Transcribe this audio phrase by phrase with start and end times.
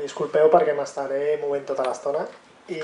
[0.00, 2.24] disculpeu perquè m'estaré movent tota l'estona
[2.68, 2.80] i,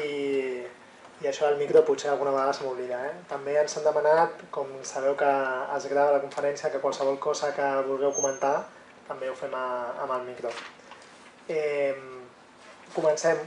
[1.22, 2.98] i això del micro potser alguna vegada se m'oblida.
[3.08, 3.12] Eh?
[3.30, 5.30] També ens han demanat, com sabeu que
[5.76, 8.56] es grava la conferència, que qualsevol cosa que vulgueu comentar
[9.08, 9.66] també ho fem a,
[10.04, 10.52] amb el micro.
[11.48, 11.94] Eh,
[12.94, 13.40] comencem.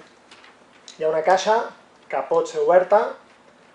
[0.97, 1.57] Hi ha una caixa
[2.09, 3.01] que pot ser oberta,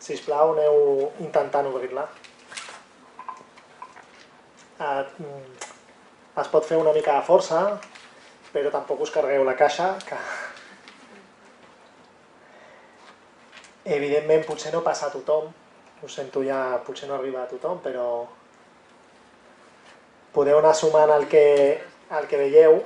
[0.00, 2.06] si us plau aneu intentant obrir-la.
[4.80, 5.04] Eh,
[6.40, 7.64] es pot fer una mica de força,
[8.52, 10.18] però tampoc us carregueu la caixa, que
[13.96, 15.50] evidentment potser no passa a tothom,
[16.00, 18.06] ho sento ja, potser no arriba a tothom, però
[20.34, 21.44] podeu anar sumant el que,
[22.18, 22.80] el que veieu,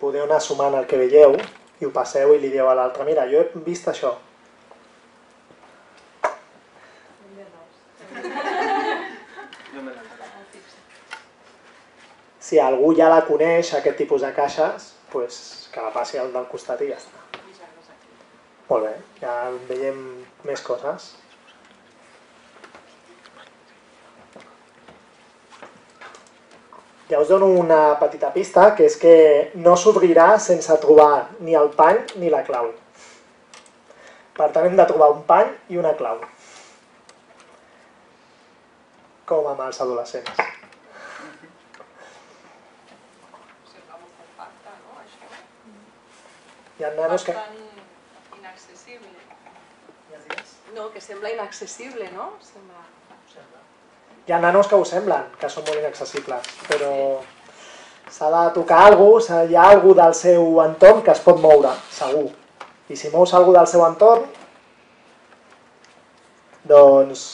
[0.00, 1.36] podeu anar sumant el que veieu
[1.80, 4.16] i ho passeu i li dieu a l'altre, mira, jo he vist això.
[12.50, 16.50] Si algú ja la coneix, aquest tipus de caixes, pues, que la passi al del
[16.50, 17.20] costat i ja està.
[18.70, 19.34] Molt bé, ja
[19.68, 20.00] veiem
[20.46, 21.12] més coses.
[27.10, 29.14] Ja us dono una petita pista, que és que
[29.54, 32.68] no s'obrirà sense trobar ni el pany ni la clau.
[34.38, 36.20] Per tant, hem de trobar un pany i una clau.
[39.26, 40.30] Com amb els adolescents.
[43.72, 45.26] Sembla molt compacte, no, això?
[46.80, 47.32] Hi ha nanos que...
[48.38, 49.08] Inaccessible.
[50.74, 52.30] No, que sembla inaccessible, no?
[52.40, 52.80] Sembla...
[54.26, 56.92] Hi ha nanos que ho semblen, que són molt inaccessibles, però
[58.08, 61.74] s'ha de tocar alguna cosa, hi ha alguna del seu entorn que es pot moure,
[61.92, 62.30] segur.
[62.88, 64.24] I si mous alguna del seu entorn,
[66.72, 67.26] doncs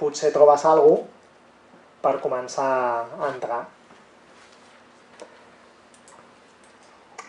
[0.00, 1.04] potser trobes alguna
[2.00, 2.72] per començar
[3.12, 3.64] a entrar.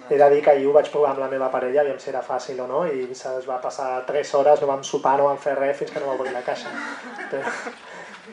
[0.09, 2.21] He de dir que ahir ho vaig provar amb la meva parella, aviam si era
[2.21, 5.55] fàcil o no, i es va passar 3 hores, no vam sopar, no vam fer
[5.57, 6.69] res fins que no va obrir la caixa.
[7.31, 7.41] Però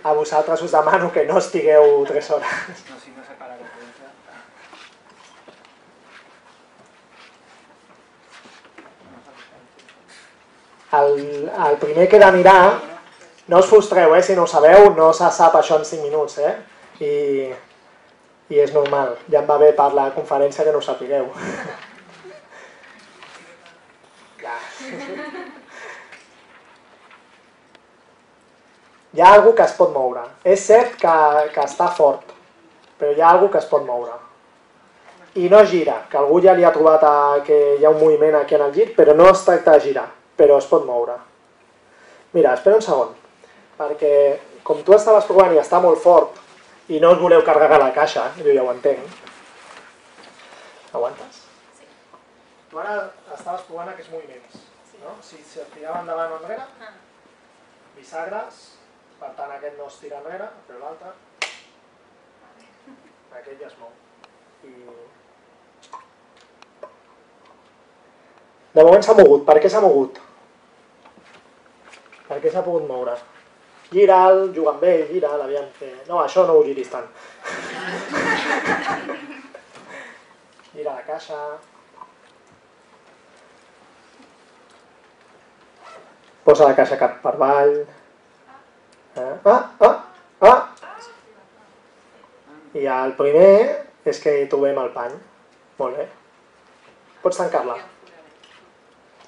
[0.04, 2.48] a vosaltres us demano que no estigueu 3 hores.
[2.90, 3.22] No, si no.
[10.92, 12.80] El, el primer que he de mirar,
[13.48, 16.36] no us frustreu, eh, si no ho sabeu, no se sap això en 5 minuts,
[16.44, 16.52] eh?
[17.00, 17.12] I,
[18.50, 21.28] i és normal, ja em va bé per la conferència que no ho sapigueu.
[24.42, 24.56] Ja.
[29.12, 30.24] Hi ha algú que es pot moure.
[30.44, 31.14] És cert que,
[31.54, 32.32] que està fort,
[32.98, 34.18] però hi ha algú que es pot moure.
[35.40, 37.16] I no gira, que algú ja li ha trobat a,
[37.46, 40.08] que hi ha un moviment aquí en el gir, però no es tracta de girar,
[40.36, 41.16] però es pot moure.
[42.32, 43.14] Mira, espera un segon,
[43.78, 44.12] perquè
[44.64, 46.41] com tu estaves provant i està molt fort
[46.88, 49.22] i no us voleu carregar la caixa, jo ja ho entenc.
[50.92, 51.42] Aguantes?
[51.78, 51.88] Sí.
[52.70, 52.96] Tu ara
[53.36, 54.60] estaves provant aquests moviments,
[55.02, 55.16] no?
[55.22, 56.66] Si, si et tirava endavant o enrere,
[57.96, 58.62] bisagres,
[59.20, 61.14] per tant aquest no es tira enrere, però l'altre,
[63.38, 63.92] aquest ja es mou.
[64.68, 64.74] I...
[68.72, 69.44] De moment s'ha mogut.
[69.48, 70.18] Per què s'ha mogut?
[72.28, 73.16] Per què s'ha pogut moure?
[73.92, 75.90] Gira'l, juga amb ell, gira'l, aviam que...
[76.08, 77.08] No, això no ho giris tant.
[80.72, 81.36] Gira la caixa.
[86.46, 87.74] Posa la caixa cap per avall.
[89.20, 89.34] Eh?
[89.44, 89.96] Ah, ah,
[90.48, 90.60] ah!
[92.72, 93.52] I el primer
[94.08, 95.14] és que hi trobem el pany.
[95.78, 96.08] Molt bé.
[97.22, 97.76] Pots tancar-la.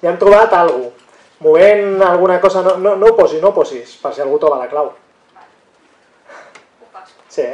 [0.01, 1.04] Ja hem trobat alguna cosa.
[1.39, 4.61] Movent alguna cosa, no, no, no ho posis, no ho posis, per si algú troba
[4.61, 4.93] la clau.
[7.27, 7.47] Sí.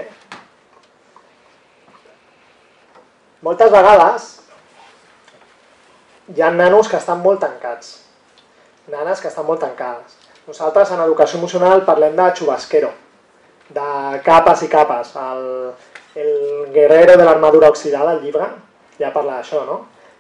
[3.42, 4.28] Moltes vegades
[6.30, 7.96] hi ha nanos que estan molt tancats.
[8.92, 10.14] Nanes que estan molt tancades.
[10.46, 12.92] Nosaltres en educació emocional parlem de xubasquero,
[13.70, 15.16] de capes i capes.
[15.18, 15.74] El,
[16.22, 18.46] el guerrero de l'armadura oxidada, el llibre,
[19.00, 19.80] ja parla d'això, no?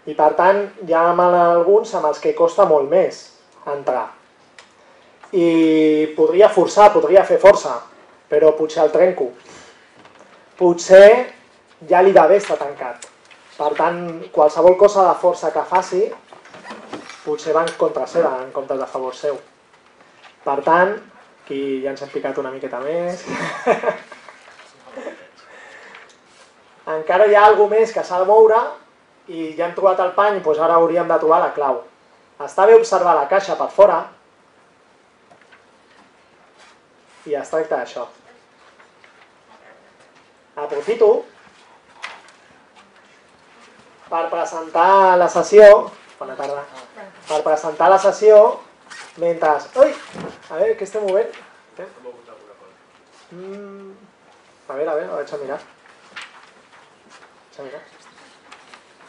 [0.09, 3.21] I per tant, hi ha amb alguns amb els que costa molt més
[3.67, 4.07] entrar.
[5.31, 7.77] I podria forçar, podria fer força,
[8.29, 9.29] però potser el trenco.
[10.59, 11.07] Potser
[11.89, 13.07] ja li va bé estar tancat.
[13.57, 14.01] Per tant,
[14.33, 16.01] qualsevol cosa de força que faci,
[17.25, 19.37] potser va en contra seva, en comptes de favor seu.
[20.43, 20.95] Per tant,
[21.43, 23.25] aquí ja ens hem picat una miqueta més.
[26.91, 28.59] Encara hi ha alguna més que s'ha de moure
[29.29, 31.83] i ja hem trobat el pany, doncs ara hauríem de trobar la clau.
[32.45, 33.99] Està bé observar la caixa per fora
[37.29, 38.07] i es tracta d'això.
[40.61, 41.11] Aprofito
[44.09, 45.67] per presentar la sessió,
[46.19, 46.65] bona tarda,
[47.29, 48.41] per presentar la sessió,
[49.21, 49.53] mentre...
[49.85, 49.95] Ui!
[50.51, 51.39] A veure, què estem movent?
[51.79, 51.87] Eh?
[53.31, 53.93] Mm,
[54.67, 55.63] a veure, a veure, vaig a mirar.
[57.47, 58.00] Vaig a mirar.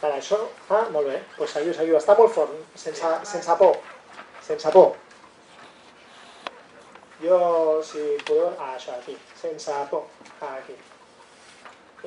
[0.03, 0.35] Vale, això...
[0.67, 1.15] Ah, molt bé.
[1.15, 1.95] Doncs pues seguiu, seguiu.
[1.95, 3.77] Està molt fort, sense, sense por.
[4.43, 4.97] Sense por.
[7.21, 7.37] Jo,
[7.87, 8.49] si podeu...
[8.57, 9.15] Ah, això, aquí.
[9.39, 10.09] Sense por.
[10.41, 10.75] Ah, aquí.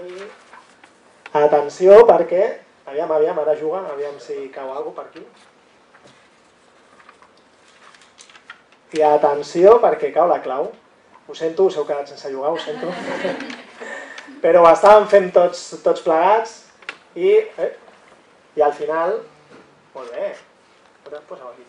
[0.02, 0.26] I...
[1.40, 2.42] Atenció, perquè...
[2.86, 5.24] Aviam, aviam, ara juguen, aviam si cau alguna per aquí.
[9.00, 10.68] I atenció, perquè cau la clau.
[11.26, 12.92] Ho sento, us heu quedat sense jugar, ho sento.
[14.44, 16.54] Però ho estàvem fent tots, tots plegats
[17.16, 17.72] i, eh,
[18.56, 19.18] i al final...
[19.94, 20.32] Molt bé.
[21.06, 21.66] Posa'm aquí.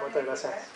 [0.00, 0.74] Moltes gràcies.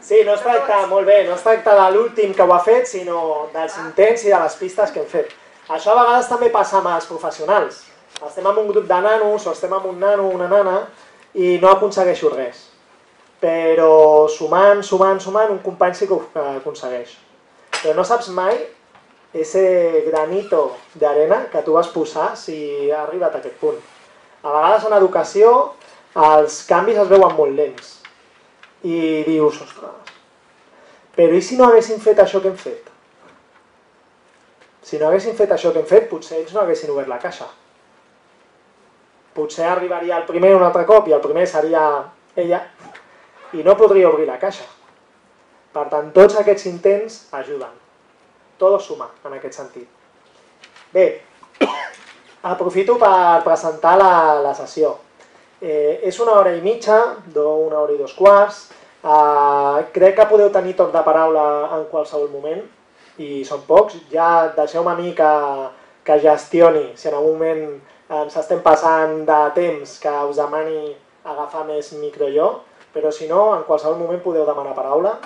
[0.00, 2.86] Sí, no es tracta, molt bé, no es tracta de l'últim que ho ha fet,
[2.86, 5.34] sinó dels intents i de les pistes que hem fet.
[5.66, 7.82] Això a vegades també passa amb els professionals.
[8.22, 10.76] Estem en un grup de nanos o estem amb un nano o una nana
[11.34, 12.62] i no aconsegueixo res.
[13.42, 16.22] Però sumant, sumant, sumant, un company sí que ho
[16.54, 17.18] aconsegueix.
[17.82, 18.56] Però no saps mai
[19.36, 23.82] ese granito d'arena que tu vas posar si ha arribat a aquest punt.
[24.46, 25.52] A vegades en educació
[26.26, 27.94] els canvis es veuen molt lents
[28.86, 30.12] i dius, ostres,
[31.16, 32.92] però i si no haguéssim fet això que hem fet?
[34.86, 37.48] Si no haguéssim fet això que hem fet, potser ells no haguessin obert la caixa.
[39.34, 41.82] Potser arribaria el primer un altre cop i el primer seria
[42.38, 42.62] ella
[43.56, 44.68] i no podria obrir la caixa.
[45.74, 47.72] Per tant, tots aquests intents ajuden.
[48.62, 49.88] Tot suma en aquest sentit.
[50.94, 51.08] Bé,
[52.52, 54.12] aprofito per presentar la,
[54.44, 54.94] la sessió.
[55.60, 56.98] Eh, és una hora i mitja,
[57.34, 58.66] una hora i dos quarts.
[59.02, 61.46] Eh, crec que podeu tenir tot de paraula
[61.78, 62.62] en qualsevol moment
[63.22, 65.32] i són pocs, ja deixeu-me a mi que,
[66.04, 67.62] que gestioni, si en algun moment
[68.20, 70.92] ens estem passant de temps que us demani
[71.26, 72.50] agafar més micro jo,
[72.94, 75.16] però si no, en qualsevol moment podeu demanar paraula.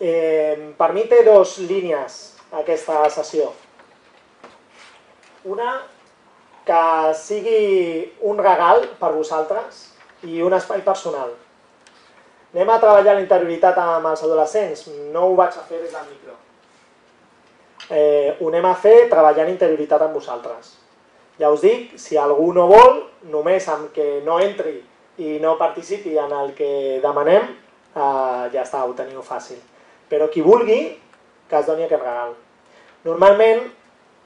[0.00, 2.20] Eh, per mi té dos línies
[2.60, 3.50] aquesta sessió.
[5.44, 5.80] Una,
[6.64, 6.84] que
[7.18, 9.90] sigui un regal per vosaltres
[10.24, 11.34] i un espai personal.
[12.54, 16.08] Anem a treballar la interioritat amb els adolescents, no ho vaig a fer des del
[16.08, 16.38] micro
[17.90, 20.74] eh, ho anem a fer treballant interioritat amb vosaltres.
[21.40, 23.00] Ja us dic, si algú no vol,
[23.30, 24.76] només amb que no entri
[25.18, 27.48] i no participi en el que demanem,
[27.94, 29.58] eh, ja està, ho teniu fàcil.
[30.08, 30.80] Però qui vulgui,
[31.48, 32.34] que es doni aquest regal.
[33.04, 33.66] Normalment,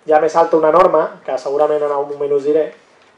[0.09, 2.67] ja me salta una norma, que segurament en algun moment us diré,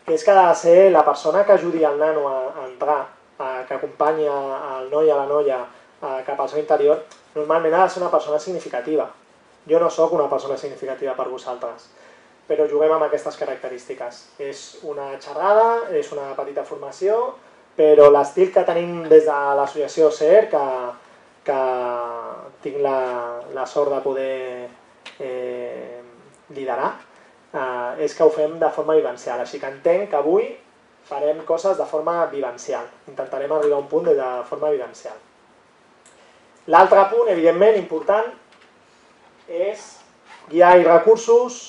[0.07, 3.01] que és que ha de ser la persona que ajudi el nano a, a entrar,
[3.39, 4.37] a, que acompanya
[4.81, 7.05] el noi a la noia a, cap al seu interior,
[7.35, 9.09] normalment ha de ser una persona significativa
[9.69, 11.89] jo no sóc una persona significativa per vosaltres,
[12.49, 14.25] però juguem amb aquestes característiques.
[14.39, 17.21] És una xerrada, és una petita formació,
[17.77, 20.65] però l'estil que tenim des de l'associació CER, que,
[21.47, 21.61] que
[22.65, 22.99] tinc la,
[23.55, 24.69] la sort de poder
[25.21, 26.00] eh,
[26.55, 26.93] liderar,
[27.53, 29.41] eh, és que ho fem de forma vivencial.
[29.41, 30.51] Així que entenc que avui
[31.09, 32.87] farem coses de forma vivencial.
[33.09, 35.17] Intentarem arribar a un punt de forma vivencial.
[36.71, 38.31] L'altre punt, evidentment, important,
[39.49, 39.87] és
[40.51, 41.61] guiar i recursos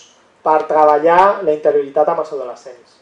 [0.44, 2.98] per treballar la interioritat amb els adolescents.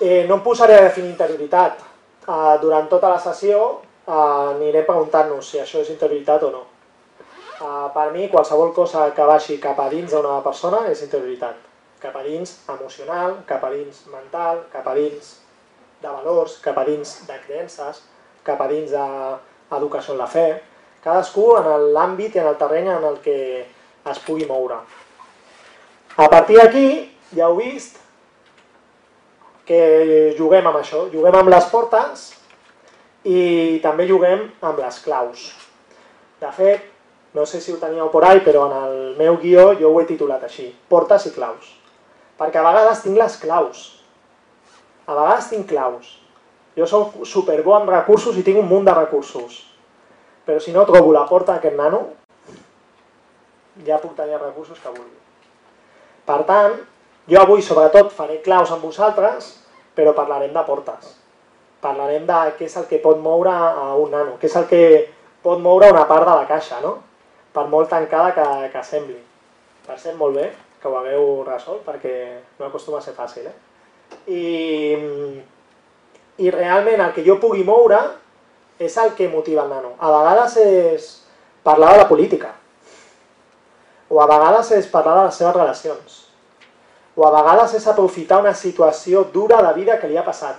[0.00, 1.82] Eh, no em posaré a definir interioritat.
[2.24, 3.58] Eh, durant tota la sessió
[4.06, 6.62] eh, anirem preguntant-nos si això és interioritat o no.
[7.64, 11.56] Eh, per mi, qualsevol cosa que baixi cap a dins d'una persona és interioritat.
[12.02, 15.30] Cap a dins emocional, cap a dins mental, cap a dins
[16.02, 18.02] de valors, cap a dins de creences,
[18.44, 20.44] cap a dins d'educació en la fe,
[21.04, 23.38] cadascú en l'àmbit i en el terreny en el que
[24.12, 24.82] es pugui moure.
[26.20, 26.88] A partir d'aquí,
[27.32, 27.96] ja heu vist
[29.64, 32.32] que juguem amb això, juguem amb les portes
[33.24, 35.46] i també juguem amb les claus.
[36.42, 36.90] De fet,
[37.34, 40.06] no sé si ho teníeu por ahí, però en el meu guió jo ho he
[40.06, 41.74] titulat així, portes i claus.
[42.38, 43.84] Perquè a vegades tinc les claus.
[45.06, 46.16] A vegades tinc claus.
[46.78, 49.62] Jo soc superbo amb recursos i tinc un munt de recursos
[50.44, 52.00] però si no trobo la porta d'aquest nano,
[53.86, 55.16] ja puc tenir els recursos que vulgui.
[56.28, 56.76] Per tant,
[57.28, 59.54] jo avui sobretot faré claus amb vosaltres,
[59.96, 61.16] però parlarem de portes.
[61.84, 64.84] Parlarem de què és el que pot moure a un nano, què és el que
[65.44, 66.98] pot moure una part de la caixa, no?
[67.54, 69.20] Per molt tancada que, que sembli.
[69.86, 70.48] Per ser molt bé
[70.80, 72.14] que ho hagueu resolt, perquè
[72.58, 73.54] no acostuma a ser fàcil, eh?
[74.28, 74.42] I,
[76.44, 78.00] i realment el que jo pugui moure
[78.78, 79.94] és el que motiva el nano.
[79.98, 81.08] A vegades és
[81.64, 82.50] parlar de la política,
[84.10, 86.18] o a vegades és parlar de les seves relacions,
[87.16, 90.58] o a vegades és aprofitar una situació dura de vida que li ha passat.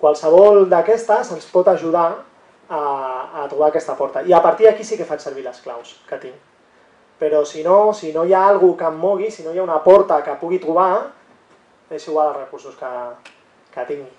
[0.00, 2.08] Qualsevol d'aquestes ens pot ajudar
[2.70, 4.22] a, a trobar aquesta porta.
[4.22, 6.36] I a partir d'aquí sí que faig servir les claus que tinc.
[7.20, 9.66] Però si no, si no hi ha alguna que em mogui, si no hi ha
[9.66, 11.10] una porta que pugui trobar,
[11.90, 12.92] és igual els recursos que,
[13.74, 14.12] que tingui.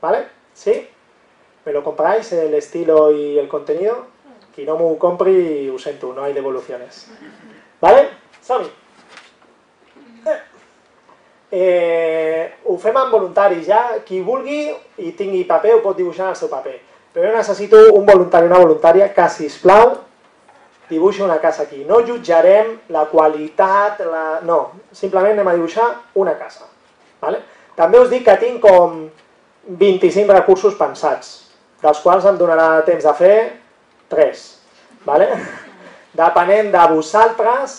[0.00, 0.26] ¿Vale?
[0.54, 0.88] ¿Sí?
[1.64, 4.06] ¿Me lo compráis el estilo y el contenido?
[4.52, 7.06] Qui no m'ho compri, ho sento, no hay devoluciones.
[7.80, 8.08] ¿Vale?
[8.42, 8.68] Som-hi!
[11.52, 13.98] Eh, ho fem amb voluntaris, ja.
[14.06, 14.70] Qui vulgui
[15.04, 16.78] i tingui paper ho pot dibuixar en el seu paper.
[17.12, 19.98] Però jo necessito un voluntari una voluntària que, sisplau,
[20.88, 21.82] dibuixi una casa aquí.
[21.88, 24.24] No jutjarem la qualitat, la...
[24.48, 24.60] no,
[24.96, 25.88] simplement anem a dibuixar
[26.20, 26.68] una casa.
[27.22, 27.42] Vale?
[27.76, 29.06] També us dic que tinc com
[29.82, 31.34] 25 recursos pensats,
[31.82, 33.36] dels quals em donarà temps de fer
[34.12, 34.42] 3.
[35.06, 35.28] Vale?
[36.22, 37.78] Depenent de vosaltres,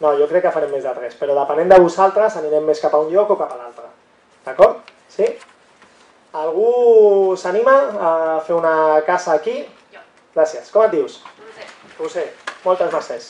[0.00, 2.94] no, jo crec que farem més de 3, però depenent de vosaltres anirem més cap
[2.96, 3.90] a un lloc o cap a l'altre.
[4.44, 4.80] D'acord?
[5.12, 5.28] Sí?
[6.34, 8.12] Algú s'anima a
[8.42, 9.60] fer una casa aquí?
[10.34, 10.70] Gràcies.
[10.74, 11.20] Com et dius?
[11.98, 12.26] Roser.
[12.64, 13.28] Moltes mercès.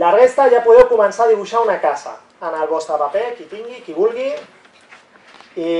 [0.00, 3.82] La resta ja podeu començar a dibuixar una casa en el vostre paper, qui tingui,
[3.84, 4.30] qui vulgui.
[5.60, 5.70] I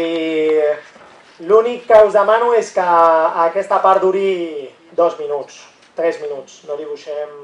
[1.49, 2.85] l'únic que us demano és que
[3.47, 5.63] aquesta part duri dos minuts,
[5.97, 6.63] tres minuts.
[6.69, 7.37] No dibuixem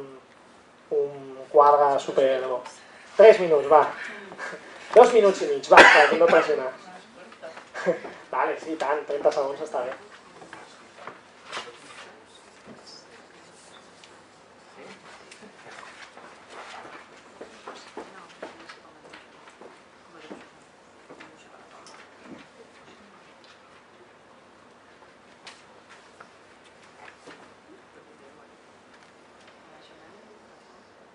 [1.00, 2.28] un quadre super...
[3.16, 3.86] Tres minuts, va.
[4.92, 6.72] Dos minuts i mig, va, per no pressionar.
[8.32, 9.92] Vale, sí, tant, 30 segons està bé.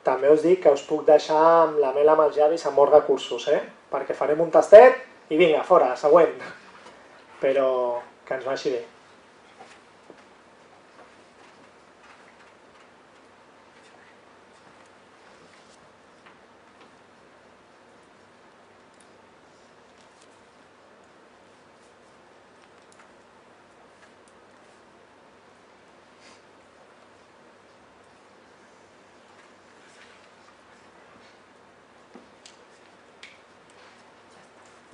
[0.05, 2.93] També us dic que us puc deixar amb la mel amb els llavis amb molts
[2.93, 3.59] recursos, eh?
[3.91, 5.01] Perquè farem un tastet
[5.33, 6.37] i vinga, fora, següent.
[7.41, 7.71] Però
[8.25, 8.85] que ens vagi bé.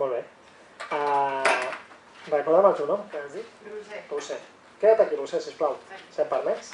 [0.04, 0.22] Molt bé.
[0.92, 1.44] Uh,
[2.32, 3.46] recorda'm el teu nom, que has dit?
[3.70, 4.04] Roser.
[4.10, 4.40] Roser.
[4.82, 5.78] Queda't aquí, Roser, sisplau,
[6.12, 6.74] si em permets.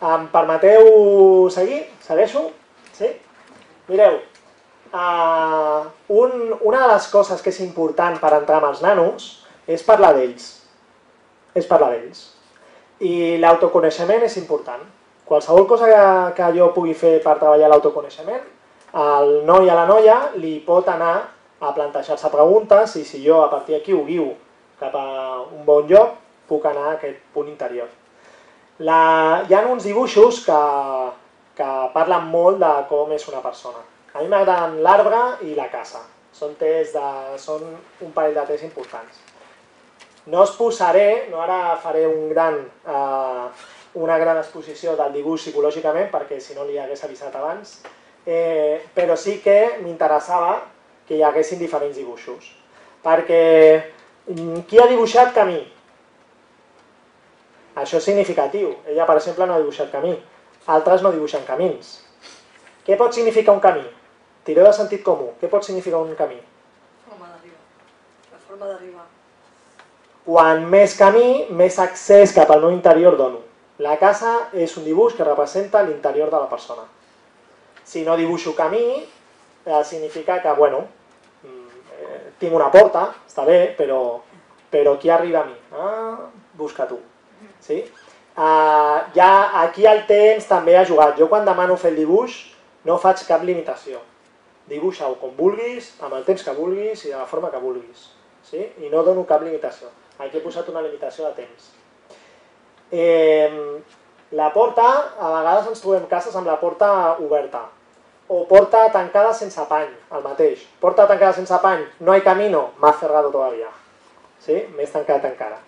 [0.00, 1.82] Em permeteu seguir?
[2.06, 2.46] Segueixo?
[2.96, 3.10] Sí?
[3.90, 4.20] Mireu,
[4.94, 9.30] uh, un, una de les coses que és important per entrar amb els nanos
[9.66, 10.48] és parlar d'ells.
[11.58, 12.24] És parlar d'ells.
[13.04, 14.86] I l'autoconeixement és important.
[15.26, 16.04] Qualsevol cosa que,
[16.38, 18.46] que jo pugui fer per treballar l'autoconeixement,
[19.00, 21.14] el noi a la noia li pot anar
[21.60, 24.30] a plantejar-se preguntes i si jo a partir d'aquí ho guiu
[24.80, 25.06] cap a
[25.44, 26.16] un bon lloc,
[26.48, 27.88] puc anar a aquest punt interior.
[28.80, 29.00] La...
[29.48, 30.60] Hi ha uns dibuixos que,
[31.58, 33.82] que parlen molt de com és una persona.
[34.14, 36.00] A mi m'agraden l'arbre i la casa.
[36.34, 37.10] Són, tes de...
[37.38, 37.66] són
[38.00, 39.20] un parell de tests importants.
[40.30, 43.46] No us posaré, no ara faré un gran, eh,
[44.00, 47.78] una gran exposició del dibuix psicològicament, perquè si no li hagués avisat abans,
[48.26, 50.58] eh, però sí que m'interessava
[51.08, 52.52] que hi haguessin diferents dibuixos.
[53.02, 53.44] Perquè
[54.68, 55.60] qui ha dibuixat camí?
[57.80, 58.74] Això és significatiu.
[58.86, 60.14] Ella, per exemple, no ha dibuixat camí.
[60.70, 61.98] Altres no dibuixen camins.
[62.86, 63.84] Què pot significar un camí?
[64.44, 65.32] Tireu de sentit comú.
[65.40, 66.38] Què pot significar un camí?
[67.08, 67.62] Forma d'arribar.
[68.32, 69.06] La forma d'arribar.
[70.26, 73.40] Quan més camí, més accés cap al meu interior dono.
[73.80, 76.84] La casa és un dibuix que representa l'interior de la persona.
[77.84, 78.84] Si no dibuixo camí,
[79.64, 80.99] eh, significa que, bueno, mm,
[82.40, 84.20] tinc una porta, està bé, però,
[84.72, 85.56] però qui arriba a mi?
[85.76, 86.98] Ah, busca tu.
[87.60, 87.82] Sí?
[88.30, 91.18] Uh, ja aquí el temps també ha jugat.
[91.20, 92.38] Jo quan demano fer el dibuix
[92.88, 94.00] no faig cap limitació.
[94.70, 98.06] Dibuixa-ho com vulguis, amb el temps que vulguis i de la forma que vulguis.
[98.46, 98.62] Sí?
[98.80, 99.90] I no dono cap limitació.
[100.20, 101.72] Aquí he posat una limitació de temps.
[102.90, 103.82] Eh,
[104.36, 104.86] la porta,
[105.18, 107.66] a vegades ens trobem cases amb la porta oberta
[108.32, 110.60] o porta tancada sense pany, el mateix.
[110.78, 113.66] Porta tancada sense pany, no hay camino, más cerrado todavía.
[114.38, 114.54] Sí?
[114.76, 115.58] Més tancat encara.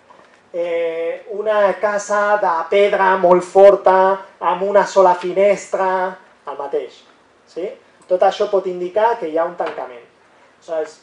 [0.53, 3.95] Eh, una casa de pedra molt forta,
[4.39, 5.89] amb una sola finestra,
[6.47, 7.01] el mateix.
[7.51, 7.67] Sí?
[8.07, 10.07] Tot això pot indicar que hi ha un tancament.
[10.63, 11.01] Aleshores,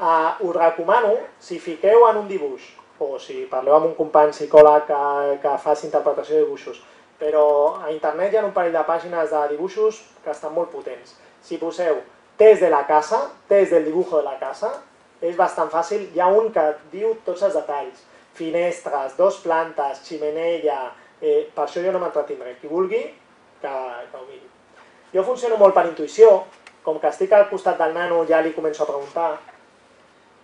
[0.00, 4.88] eh, us recomano, si fiqueu en un dibuix, o si parleu amb un company psicòleg
[4.88, 5.04] que,
[5.44, 6.80] que faci interpretació de dibuixos,
[7.24, 11.14] però a internet hi ha un parell de pàgines de dibuixos que estan molt potents.
[11.40, 12.02] Si poseu
[12.36, 14.74] test de la casa, test del dibujo de la casa,
[15.24, 16.10] és bastant fàcil.
[16.12, 18.02] Hi ha un que diu tots els detalls.
[18.36, 20.90] Finestres, dos plantes, ximenella...
[21.24, 22.58] Eh, per això jo no m'entretindré.
[22.60, 23.00] Qui vulgui,
[23.62, 23.72] que,
[24.10, 24.44] que ho miri.
[25.14, 26.34] Jo funciono molt per intuïció,
[26.84, 29.30] com que estic al costat del nano ja li començo a preguntar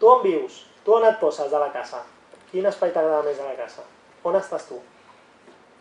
[0.01, 0.63] tu on vius?
[0.87, 2.01] Tu on et poses de la casa?
[2.49, 3.85] Quin espai t'agrada més de la casa?
[4.25, 4.81] On estàs tu?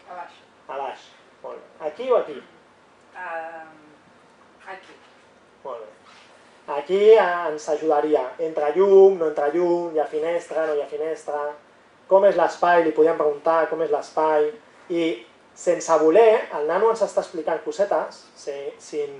[0.10, 0.39] A baix.
[0.78, 1.06] Baix.
[1.44, 1.88] Molt bé.
[1.88, 2.36] Aquí o aquí?
[3.16, 3.72] Um,
[4.68, 4.98] aquí.
[5.64, 5.96] Molt bé.
[6.76, 8.28] Aquí eh, ens ajudaria.
[8.38, 11.42] Entra llum, no entra llum, hi ha finestra, no hi ha finestra.
[12.10, 12.84] Com és l'espai?
[12.86, 14.52] Li podíem preguntar com és l'espai.
[14.94, 15.10] I
[15.58, 19.18] sense voler, el nano ens està explicant cosetes, sin, sin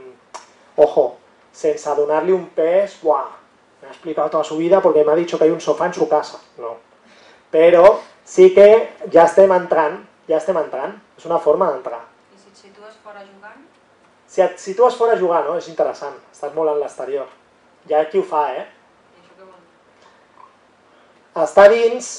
[0.80, 1.12] ojo,
[1.52, 3.28] sense donar-li un pes, buah,
[3.82, 5.94] me ha explicado toda su vida porque me ha dicho que hay un sofá en
[5.94, 6.40] su casa.
[6.58, 6.78] No.
[7.52, 11.00] Però sí que ja estem entrant, ja estem entrant.
[11.20, 12.00] És una forma d'entrar.
[12.32, 13.62] I si et situes fora jugant?
[14.30, 15.58] Si et situes fora jugant, no?
[15.60, 16.16] És interessant.
[16.32, 17.28] Estàs molt en l'exterior.
[17.92, 18.66] Ha qui ho fa, eh?
[21.40, 22.10] Està dins...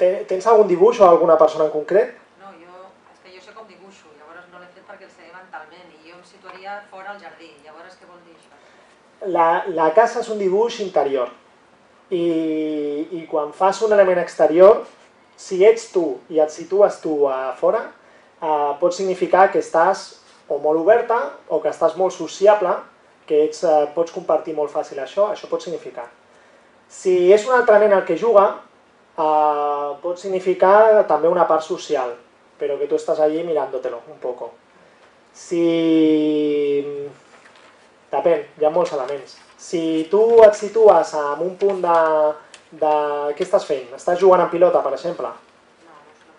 [0.00, 2.14] Te- Tens algun dibuix o alguna persona en concret?
[2.40, 5.28] No, jo, és que jo sé com dibuixo, llavors no l'he fet perquè el sé
[5.28, 8.54] mentalment i jo em situaria fora al jardí, llavors què vol dir això?
[9.36, 11.28] La, la casa és un dibuix interior
[12.10, 12.22] i,
[13.20, 14.80] i quan fas un element exterior,
[15.36, 17.82] si ets tu i et situes tu a fora,
[18.42, 22.74] eh, pot significar que estàs o molt oberta o que estàs molt sociable,
[23.26, 26.06] que ets, eh, pots compartir molt fàcil això, això pot significar.
[26.88, 28.60] Si és un altre nen el que juga,
[29.18, 32.14] eh, pot significar també una part social,
[32.58, 34.52] però que tu estàs allí mirándotelo un poco.
[35.32, 36.84] Si
[38.10, 39.36] Depèn, hi ha molts elements.
[39.58, 41.96] Si tu et situes en un punt de,
[42.80, 42.94] de...
[43.36, 43.92] Què estàs fent?
[43.96, 45.30] Estàs jugant en pilota, per exemple?
[45.86, 45.96] No,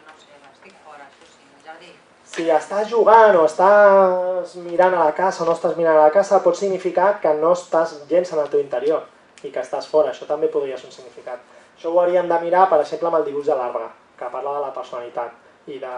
[0.07, 1.91] no, sé, estic fora, això sí, al jardí.
[2.33, 6.15] Si estàs jugant o estàs mirant a la casa o no estàs mirant a la
[6.15, 9.07] casa, pot significar que no estàs gens en el teu interior
[9.43, 10.13] i que estàs fora.
[10.13, 11.43] Això també podria ser un significat.
[11.77, 14.65] Això ho hauríem de mirar, per exemple, amb el dibuix de l'arbre, que parla de
[14.65, 15.93] la personalitat i de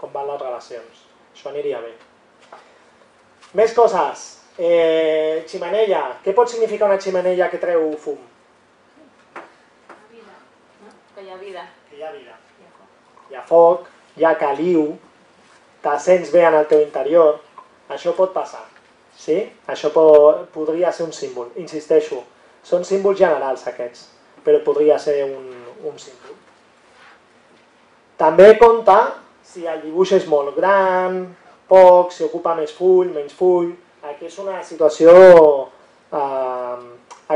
[0.00, 1.04] com van les relacions.
[1.34, 1.92] Això aniria bé.
[3.58, 4.34] Més coses.
[4.58, 6.18] Eh, ximenella.
[6.24, 8.18] Què pot significar una ximenella que treu fum?
[11.28, 11.68] Hi ha vida.
[11.90, 12.38] Que hi ha vida.
[13.28, 14.94] Hi ha foc, hi ha caliu,
[15.84, 17.36] te sents bé en el teu interior.
[17.92, 18.64] Això pot passar.
[19.18, 19.36] Sí?
[19.68, 20.06] Això po
[20.54, 21.50] podria ser un símbol.
[21.60, 22.22] Insisteixo,
[22.64, 24.06] són símbols generals aquests,
[24.44, 25.52] però podria ser un,
[25.84, 26.36] un símbol.
[28.18, 28.98] També compta
[29.44, 31.26] si el dibuix és molt gran,
[31.68, 33.74] poc, si ocupa més full, menys full.
[34.08, 35.12] Aquí és una situació
[36.08, 36.84] eh,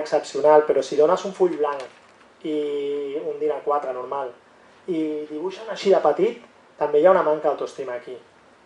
[0.00, 2.01] excepcional, però si dones un full blanc
[2.44, 4.32] i un din A4 normal
[4.86, 5.00] i
[5.30, 6.42] dibuixen així de petit,
[6.78, 8.16] també hi ha una manca d'autoestima aquí.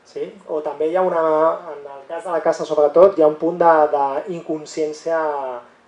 [0.07, 0.29] Sí?
[0.49, 1.23] O també hi ha una,
[1.75, 5.19] en el cas de la casa sobretot, hi ha un punt d'inconsciència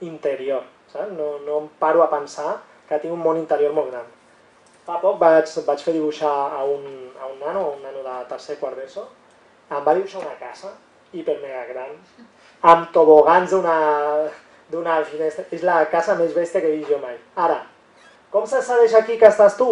[0.05, 0.67] interior.
[0.93, 1.13] Saps?
[1.15, 4.09] No, no em paro a pensar que tinc un món interior molt gran.
[4.89, 6.85] Fa poc vaig, vaig fer dibuixar a un,
[7.21, 9.05] a un nano, un nano de tercer quart d'ESO,
[9.69, 10.73] em va dibuixar una casa
[11.13, 11.93] hiper mega gran,
[12.73, 15.45] amb tobogans d'una finestra.
[15.53, 17.17] És la casa més bèstia que he vist jo mai.
[17.37, 17.61] Ara,
[18.33, 19.71] com s'accedeix aquí que estàs tu?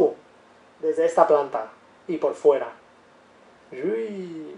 [0.82, 1.66] Des d'esta planta
[2.08, 2.68] i por fuera.
[3.72, 4.54] Ui.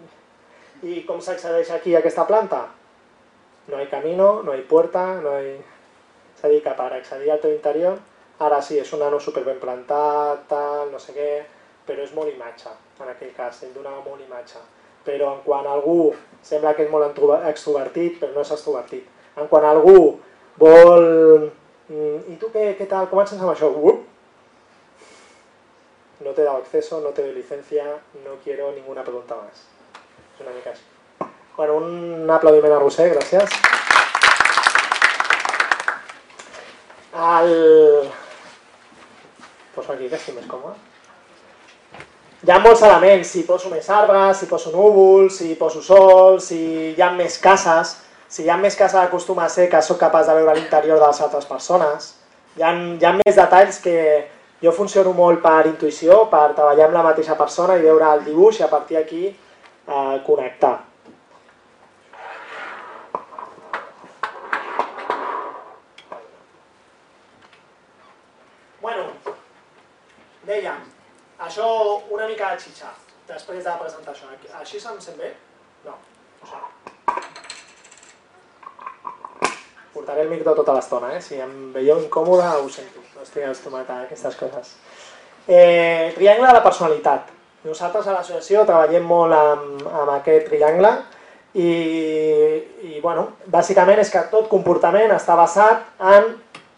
[0.83, 2.67] I com s'accedeix aquí a aquesta planta?
[3.69, 5.59] No hay camino, no hay puerta, no hay...
[6.39, 7.99] És a dir, que per accedir al teu interior,
[8.39, 11.31] ara sí, és un nano super ben plantat, tal, no sé què,
[11.89, 12.71] però és molt imatge,
[13.03, 14.63] en aquell cas, ell donava molt imatge.
[15.05, 16.13] Però en quan algú
[16.47, 17.19] sembla que és molt
[17.51, 19.09] extrovertit, però no és extrovertit.
[19.37, 19.99] En quan algú
[20.61, 21.51] vol...
[21.89, 23.09] "Mm, I tu què, què tal?
[23.09, 23.73] Comences amb això?
[23.73, 24.05] Up.
[26.21, 27.85] No te he dado acceso, no te doy licencia,
[28.25, 29.65] no quiero ninguna pregunta más.
[31.57, 33.51] Bueno, un aplaudiment a Roser, gràcies.
[37.19, 38.11] El...
[39.75, 40.77] Poso aquí, que estic més còmode.
[42.47, 47.11] Hi ha si poso més arbres, si poso núvols, si poso sol, si hi ha
[47.11, 47.97] més cases,
[48.29, 51.07] si hi ha més cases acostuma a ser que sóc capaç de veure l'interior de
[51.07, 52.11] les altres persones.
[52.59, 53.95] Hi ha, hi ha més detalls que
[54.63, 58.61] jo funciono molt per intuïció, per treballar amb la mateixa persona i veure el dibuix
[58.61, 60.77] i a partir d'aquí eh, connectar.
[68.83, 69.09] Bueno,
[70.49, 70.85] dèiem,
[71.49, 71.69] això
[72.13, 72.93] una mica de xitxa,
[73.31, 74.29] després de presentar això.
[74.61, 75.33] Així se'm sent bé?
[75.87, 75.97] No.
[76.43, 76.78] no sé.
[79.99, 81.19] Portaré el micro tota l'estona, eh?
[81.19, 83.01] Si em veieu incòmode, ho sento.
[83.17, 84.69] No estic acostumat a aquestes coses.
[85.49, 87.33] Eh, triangle de la personalitat.
[87.67, 90.93] Nosaltres a l'associació treballem molt amb, amb aquest triangle
[91.59, 91.71] I,
[92.93, 95.83] i bueno, bàsicament és que tot comportament està basat
[96.13, 96.31] en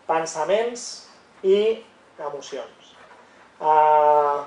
[0.08, 0.86] pensaments
[1.44, 1.58] i
[2.16, 2.94] emocions.
[3.60, 4.40] Uh,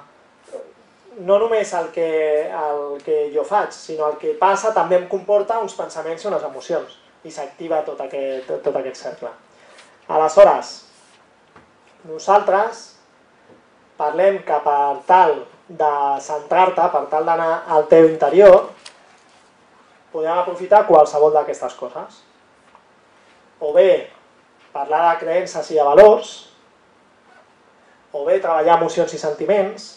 [1.30, 2.10] no només el que,
[2.50, 6.50] el que jo faig, sinó el que passa també em comporta uns pensaments i unes
[6.50, 9.32] emocions i s'activa tot, aquest, tot, tot aquest cercle.
[10.12, 10.74] Aleshores,
[12.10, 12.90] nosaltres
[13.98, 18.70] parlem que per tal de centrar-te, per tal d'anar al teu interior,
[20.12, 22.22] podem aprofitar qualsevol d'aquestes coses.
[23.64, 24.10] O bé
[24.74, 26.34] parlar de creences i de valors,
[28.14, 29.88] o bé treballar emocions i sentiments,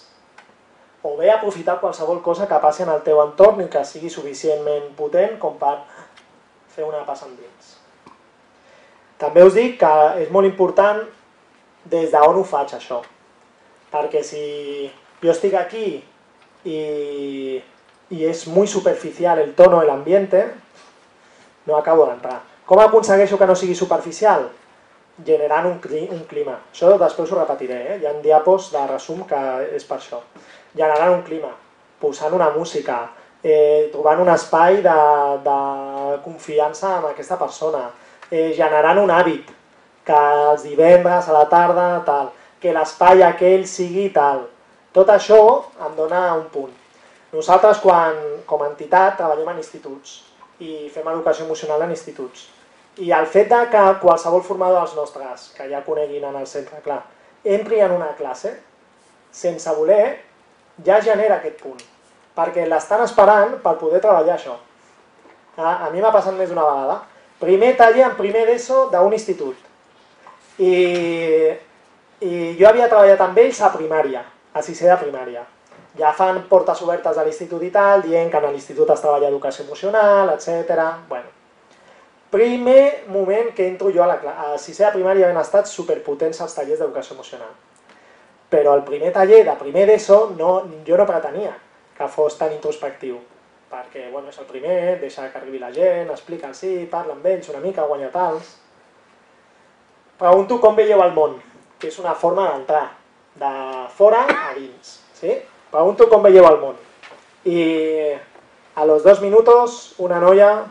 [1.02, 4.92] o bé aprofitar qualsevol cosa que passi en el teu entorn i que sigui suficientment
[4.98, 5.76] potent com per
[6.76, 7.76] fer una passa endins.
[9.16, 11.00] També us dic que és molt important
[11.88, 13.00] des d'on ho faig això.
[13.92, 14.42] Perquè si
[15.22, 15.86] jo estic aquí
[16.68, 16.78] i,
[18.12, 20.44] i és molt superficial el tono i l'ambiente,
[21.66, 22.42] no acabo d'entrar.
[22.66, 24.48] Com aconsegueixo que no sigui superficial?
[25.26, 25.78] Generant un,
[26.12, 26.58] un clima.
[26.74, 28.00] Això després ho repetiré, eh?
[28.02, 29.38] hi ha diapos de resum que
[29.78, 30.20] és per això.
[30.76, 31.54] Generant un clima,
[32.02, 33.06] posant una música,
[33.42, 34.96] eh, trobant un espai de,
[35.44, 35.58] de
[36.24, 37.86] confiança amb aquesta persona,
[38.30, 39.52] eh, generant un hàbit,
[40.06, 40.18] que
[40.52, 42.30] els divendres a la tarda, tal,
[42.62, 44.44] que l'espai aquell sigui tal.
[44.94, 45.40] Tot això
[45.86, 46.70] em dona un punt.
[47.34, 50.22] Nosaltres, quan, com a entitat, treballem en instituts
[50.62, 52.46] i fem educació emocional en instituts.
[53.02, 56.80] I el fet de que qualsevol formador dels nostres, que ja coneguin en el centre,
[56.86, 57.02] clar,
[57.44, 58.54] entri en una classe,
[59.36, 60.16] sense voler,
[60.86, 61.82] ja genera aquest punt.
[62.36, 64.56] Perquè l'estan esperant per poder treballar això.
[65.56, 66.98] A, a mi m'ha passat més d'una vegada.
[67.40, 69.56] Primer taller en primer d'ESO d'un institut
[70.58, 70.72] i,
[72.24, 74.22] i jo havia treballat amb ells a primària,
[74.52, 75.42] a sisè de primària.
[75.96, 79.64] Ja fan portes obertes a l'institut i tal, dient que en l'institut es treballa educació
[79.64, 80.80] emocional, etc.
[81.08, 81.28] Bueno,
[82.32, 86.40] primer moment que entro jo a la classe, a sisè de primària han estat superpotents
[86.44, 87.52] els tallers d'educació emocional.
[88.52, 91.52] Però el primer taller de primer d'ESO no, jo no pretenia
[91.96, 93.18] que fos tan introspectiu,
[93.70, 97.50] perquè bueno, és el primer, deixa que arribi la gent, explica sí, parla amb ells
[97.52, 98.56] una mica, guanya tals
[100.18, 101.36] pregunto com veieu el món,
[101.78, 102.86] que és una forma d'entrar
[103.36, 103.52] de
[103.96, 105.00] fora a dins.
[105.16, 105.36] ¿sí?
[105.72, 106.78] Pregunto com veieu el món.
[107.46, 108.16] I
[108.74, 110.66] a los dos minutos una noia...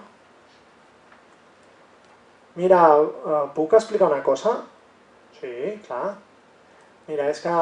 [2.55, 4.61] Mira, eh, puc explicar una cosa?
[5.41, 6.15] Sí, clar.
[7.07, 7.55] Mira, és que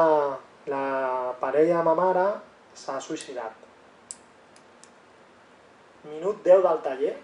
[0.70, 0.84] la
[1.40, 2.26] parella de ma mare
[2.74, 3.64] s'ha suïcidat.
[6.04, 7.14] Minut 10 del taller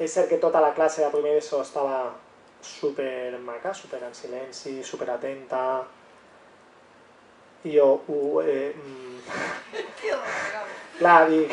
[0.00, 1.96] és cert que tota la classe de primer d'ESO estava
[2.64, 5.82] super maca, super en silenci, super atenta.
[7.64, 8.40] I jo ho...
[8.40, 8.72] Eh,
[10.98, 11.52] clar, dic,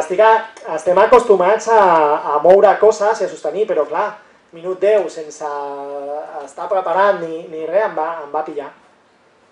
[0.00, 0.32] estic a,
[0.74, 1.80] estem acostumats a,
[2.34, 4.08] a moure coses i a sostenir, però clar,
[4.54, 5.54] minut 10 sense
[6.42, 8.72] estar preparat ni, ni res em va, em va pillar.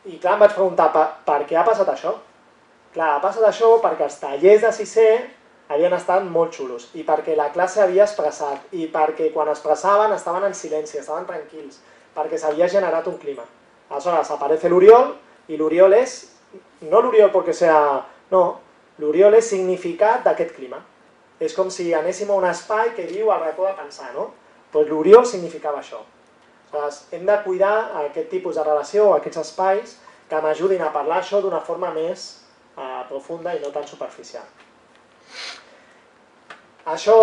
[0.08, 2.14] I clar, em vaig preguntar, per, per què ha passat això?
[2.94, 5.08] Clar, ha passat això perquè els tallers de sisè
[5.68, 10.48] havien estat molt xulos i perquè la classe havia expressat i perquè quan expressaven estaven
[10.48, 11.82] en silenci, estaven tranquils,
[12.16, 13.44] perquè s'havia generat un clima.
[13.90, 15.12] Aleshores aparece l'Oriol
[15.48, 16.18] i l'Oriol és,
[16.88, 17.78] no l'Oriol perquè sea,
[18.32, 18.42] no,
[18.98, 20.80] l'Oriol és significat d'aquest clima.
[21.38, 24.30] És com si anéssim a un espai que diu el racó de pensar, no?
[24.72, 26.00] Pues l'Oriol significava això.
[26.68, 29.96] Aleshores, hem de cuidar aquest tipus de relació, aquests espais,
[30.28, 32.44] que m'ajudin a parlar això d'una forma més
[32.76, 34.44] eh, profunda i no tan superficial.
[36.84, 37.16] Això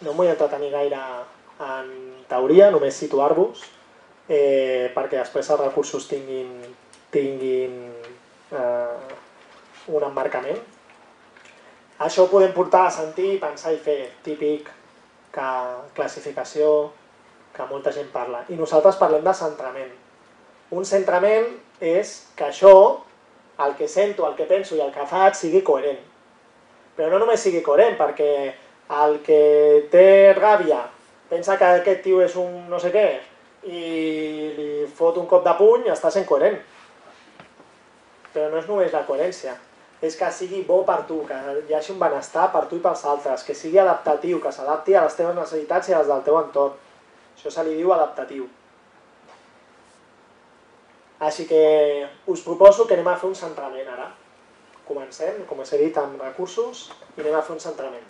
[0.00, 1.02] no m'ho vull entretenir gaire
[1.60, 1.90] en
[2.28, 3.66] teoria, només situar-vos,
[4.28, 6.54] eh, perquè després els recursos tinguin,
[7.10, 7.78] tinguin
[8.54, 9.16] eh,
[9.90, 10.60] un emmarcament.
[12.00, 14.70] Això ho podem portar a sentir, pensar i fer, típic,
[15.34, 15.48] que
[15.96, 16.90] classificació,
[17.54, 18.44] que molta gent parla.
[18.48, 19.92] I nosaltres parlem de centrament.
[20.70, 21.48] Un centrament
[21.80, 22.74] és que això
[23.64, 26.00] el que sento, el que penso i el que faig sigui coherent.
[26.96, 28.30] Però no només sigui coherent, perquè
[29.00, 29.42] el que
[29.92, 30.80] té ràbia
[31.30, 33.06] pensa que aquest tio és un no sé què
[33.70, 33.82] i
[34.56, 36.56] li fot un cop de puny, està sent coherent.
[38.32, 39.54] Però no és només la coherència,
[40.00, 41.36] és que sigui bo per tu, que
[41.68, 45.04] hi hagi un benestar per tu i pels altres, que sigui adaptatiu, que s'adapti a
[45.04, 46.78] les teves necessitats i a les del teu entorn.
[47.36, 48.46] Això se li diu adaptatiu.
[51.20, 51.60] Així que
[52.32, 54.08] us proposo que anem a fer un centrament ara.
[54.88, 56.86] Comencem, com us he dit, amb recursos
[57.16, 58.06] i anem a fer un centrament.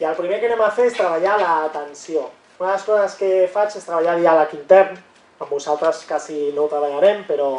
[0.00, 2.24] I el primer que anem a fer és treballar l'atenció.
[2.56, 4.96] Una de les coses que faig és treballar diàleg intern,
[5.36, 7.50] amb vosaltres quasi no ho treballarem, però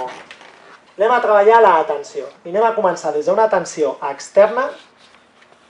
[0.98, 2.26] anem a treballar l'atenció.
[2.44, 4.68] I anem a començar des d'una atenció externa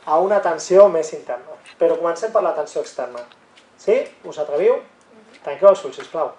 [0.07, 1.57] a una atenció més interna.
[1.77, 3.25] Però comencem per l'atenció externa.
[3.77, 3.99] Sí?
[4.23, 4.79] Us atreviu?
[5.43, 6.31] Tanqueu els ulls, sisplau.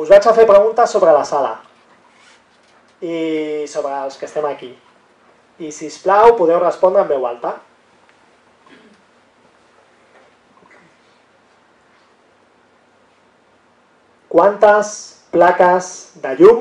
[0.00, 1.58] Us vaig a fer preguntes sobre la sala
[3.04, 4.70] i sobre els que estem aquí.
[5.60, 7.58] I si us plau, podeu respondre en veu alta.
[14.40, 14.90] Quantes
[15.28, 15.86] plaques
[16.22, 16.60] de llum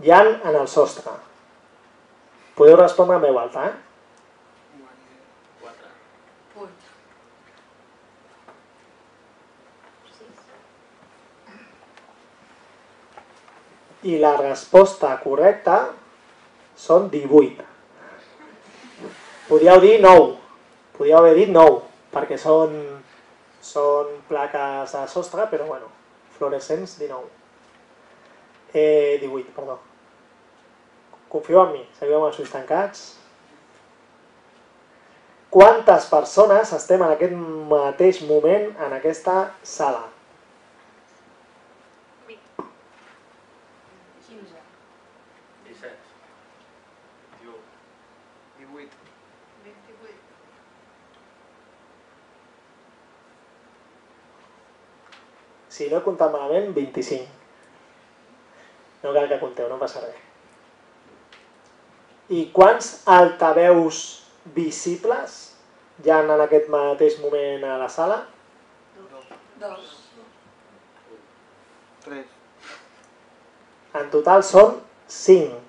[0.00, 1.10] hi han en el sostre?
[2.56, 3.74] Podeu respondre en veu alta, eh?
[14.22, 15.76] La resposta correcta
[16.86, 17.68] són 18.
[19.50, 20.32] Podíeu dir 9.
[20.96, 21.84] Podíeu haver dit 9,
[22.16, 22.80] perquè són,
[23.60, 25.95] són bueno,
[26.36, 27.28] fluorescents 19.
[28.72, 29.78] Eh, 18, perdó.
[31.28, 33.06] Confieu en mi, seguiu amb els ulls tancats.
[35.56, 37.32] Quantes persones estem en aquest
[37.70, 40.02] mateix moment en aquesta sala?
[44.26, 44.42] 15.
[45.64, 45.96] 17.
[47.40, 47.54] 21.
[48.58, 48.90] 18.
[49.64, 50.26] 28.
[55.76, 57.26] Si no he comptat malament, 25.
[59.02, 60.22] No cal que compteu, no passa res.
[62.32, 63.98] I quants altaveus
[64.56, 65.34] visibles
[66.00, 68.16] hi ha en aquest mateix moment a la sala?
[69.60, 69.92] Dos.
[72.06, 72.24] 3.
[74.00, 74.78] En total són
[75.12, 75.60] 5.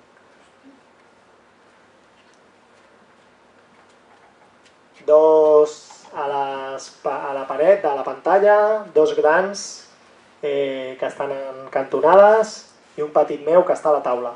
[5.12, 5.76] Dos
[6.14, 8.56] a, les, a la paret de la pantalla,
[8.96, 9.66] dos grans
[10.42, 12.58] eh, que estan en cantonades
[12.96, 14.34] i un petit meu que està a la taula.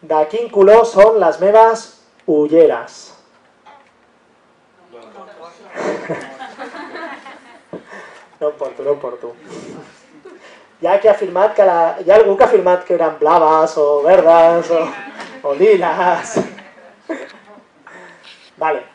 [0.00, 1.86] De quin color són les meves
[2.26, 3.00] ulleres?
[8.40, 9.34] No em porto, no em porto.
[10.80, 11.80] Hi ha qui ha afirmat que la...
[12.00, 14.80] Hi ha algú que ha afirmat que eren blaves o verdes o,
[15.44, 16.38] o liles.
[18.64, 18.89] Vale.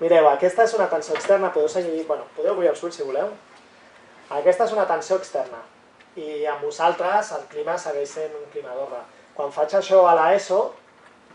[0.00, 2.06] Mireu, aquesta és una tensió externa, podeu seguir...
[2.08, 3.34] Bueno, podeu obrir els ulls si voleu.
[4.32, 5.60] Aquesta és una tensió externa.
[6.16, 9.02] I amb vosaltres el clima segueix sent un clima d'orra.
[9.36, 10.62] Quan faig això a l'ESO,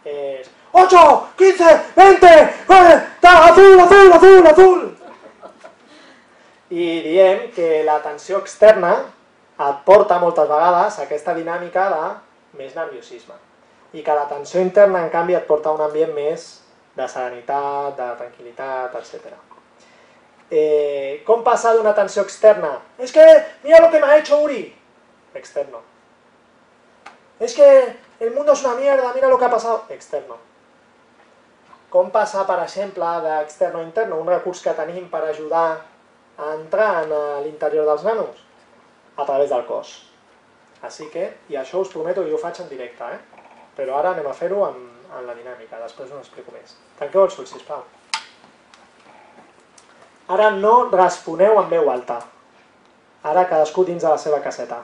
[0.01, 0.49] és...
[0.73, 1.03] 8,
[1.37, 4.81] 15, 20, eh, ta, azul, azul, azul, azul!
[6.73, 8.97] I diem que la tensió externa
[9.61, 12.03] et porta moltes vegades a aquesta dinàmica de
[12.57, 13.37] més nerviosisme.
[13.93, 16.49] I que la tensió interna, en canvi, et porta a un ambient més
[16.95, 19.33] de serenitat, de tranquil·litat, etc.
[20.51, 22.77] Eh, com passa d'una tensió externa?
[23.01, 23.25] És que,
[23.63, 24.63] mira lo que m'ha hecho Uri.
[25.33, 25.81] Externo.
[27.39, 27.67] Es que
[28.19, 29.83] el mundo es una mierda, mira lo que ha pasado.
[29.89, 30.37] Externo.
[31.89, 35.67] Com passa, per exemple, d'externo a interno, un recurs que tenim per ajudar
[36.37, 38.41] a entrar en eh, l'interior dels nanos?
[39.15, 39.95] A través del cos.
[40.83, 43.45] Així que, i això us prometo que jo ho faig en directe, eh?
[43.75, 44.75] però ara anem a fer-ho en,
[45.09, 46.75] en la dinàmica, després us explico més.
[46.99, 47.83] Tanqueu els ulls, sisplau.
[50.35, 52.19] Ara no responeu en veu alta.
[53.25, 54.81] Ara cadascú dins de la seva caseta.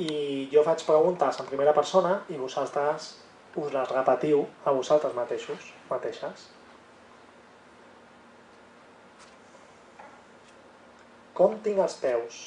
[0.00, 3.10] I jo faig preguntes en primera persona i vosaltres
[3.56, 6.46] us les repetiu a vosaltres mateixos, mateixes.
[11.34, 12.40] Com tinc els peus?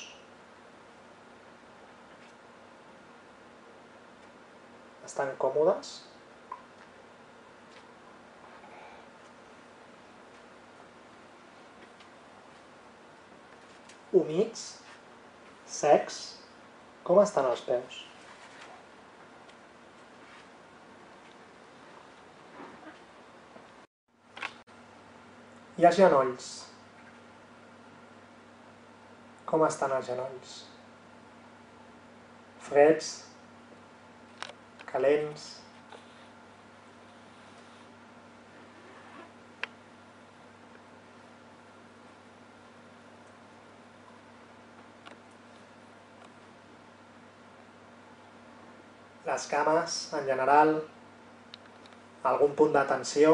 [5.14, 5.90] Estan còmodes?
[14.12, 14.64] Humits?
[15.70, 16.18] Secs?
[17.06, 18.00] Com estan els peus?
[25.78, 26.48] I els genolls?
[29.54, 30.58] Com estan els genolls?
[32.72, 33.14] Freds?
[34.94, 35.44] Calents?
[49.26, 50.76] Les cames, en general,
[52.30, 53.32] algun punt de tensió.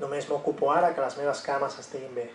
[0.00, 2.26] Només m'ocupo ara que les meves cames estiguin bé.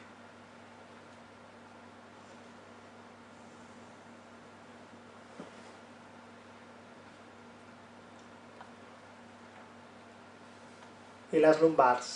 [11.32, 12.08] I les lumbars,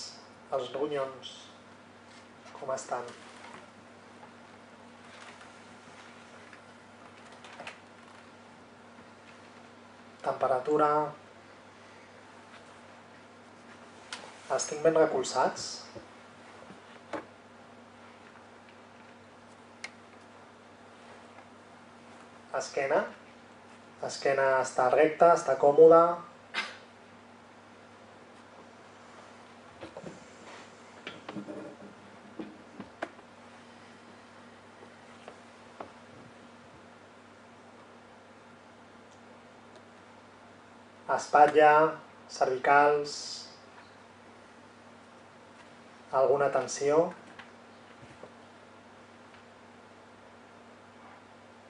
[0.56, 1.30] els ronyons,
[2.58, 3.06] com estan?
[10.26, 10.90] Temperatura...
[14.56, 15.64] Els tinc ben recolzats?
[22.60, 23.02] Esquena.
[24.06, 26.04] Esquena està recta, està còmoda.
[41.36, 42.00] Espatlla,
[42.32, 43.16] cervicals,
[46.22, 47.02] alguna tensió.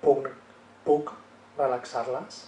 [0.06, 0.30] Puc,
[0.86, 1.16] puc
[1.58, 2.44] relaxar-les.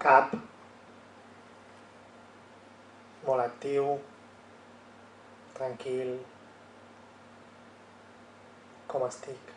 [0.00, 0.30] Cap.
[3.26, 4.00] Molt actiu.
[5.52, 6.18] Tranquil.
[8.88, 9.52] Com estic?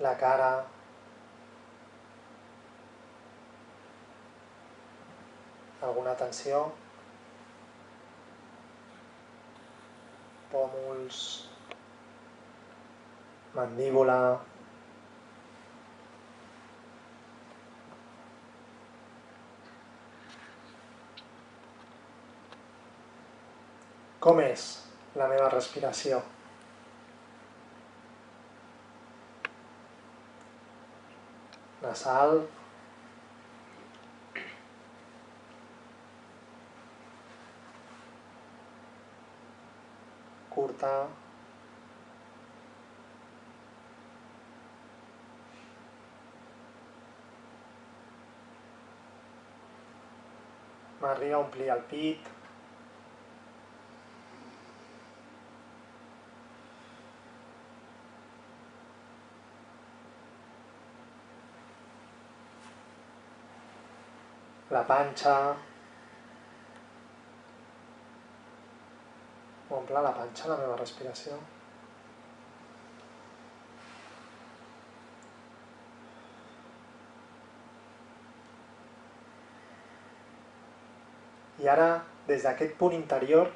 [0.00, 0.50] La cara.
[5.82, 6.64] Alguna tensió?
[11.06, 11.48] Pòmuls.
[13.54, 14.18] Mandíbula.
[24.20, 24.64] Com és
[25.14, 26.18] la meva respiració?
[31.82, 32.40] Nasal.
[40.76, 41.08] Curta.
[51.00, 52.32] M'arriba a omplir el pit.
[64.74, 65.32] la panxa,
[69.86, 71.36] omple la panxa la meva respiració.
[81.62, 83.52] I ara, des d'aquest punt interior,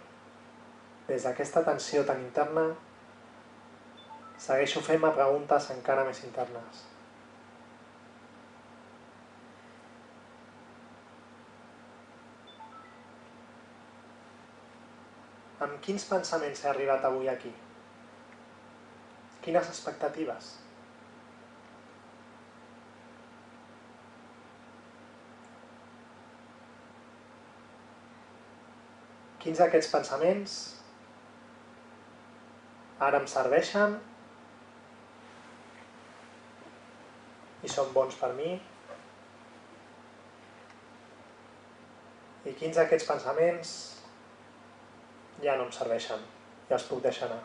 [1.09, 2.69] des d'aquesta tensió tan interna,
[4.39, 6.90] segueixo fent-me preguntes encara més internes.
[15.61, 17.51] Amb quins pensaments he arribat avui aquí?
[19.45, 20.55] Quines expectatives?
[29.41, 30.57] Quins d'aquests pensaments
[33.01, 33.95] ara em serveixen
[37.65, 38.51] i són bons per mi?
[42.49, 43.79] I quins d'aquests pensaments
[45.45, 46.29] ja no em serveixen,
[46.69, 47.43] ja els puc deixar anar.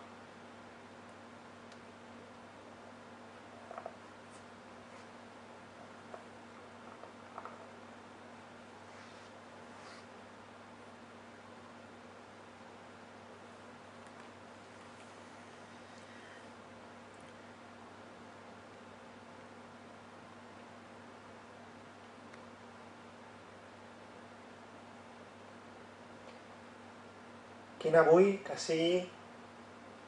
[27.85, 29.03] Quina vull que sigui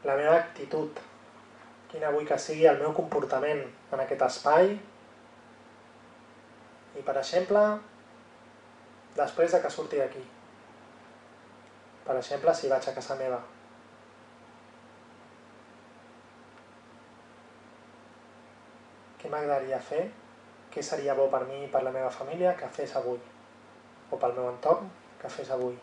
[0.09, 0.97] la meva actitud,
[1.91, 3.59] quina vull que sigui el meu comportament
[3.93, 4.71] en aquest espai
[6.97, 7.61] i, per exemple,
[9.19, 10.23] després de que surti d'aquí.
[12.07, 13.37] Per exemple, si vaig a casa meva.
[19.21, 20.07] Què m'agradaria fer?
[20.73, 23.21] Què seria bo per mi i per la meva família que fes avui?
[24.09, 24.89] O pel meu entorn
[25.21, 25.77] que fes avui?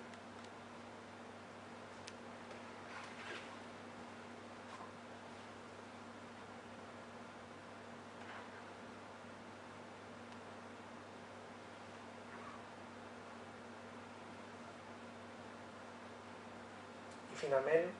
[17.54, 17.90] Finalment,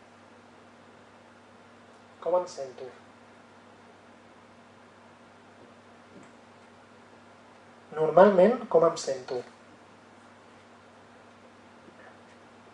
[2.21, 2.91] com em sento?
[7.93, 9.43] Normalment, com em sento?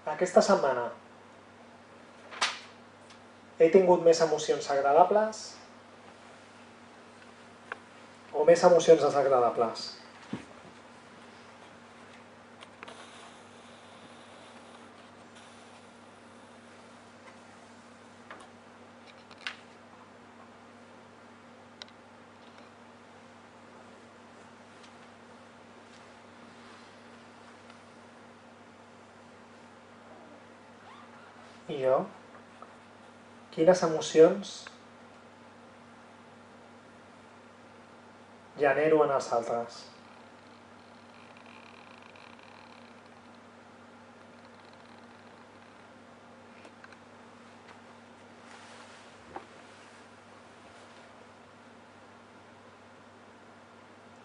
[0.07, 0.89] Aquesta setmana
[3.61, 5.43] he tingut més emocions agradables
[8.33, 9.91] o més emocions desagradables?
[31.71, 31.99] I jo?
[33.61, 34.51] Quines emocions
[38.61, 39.81] genero en els altres?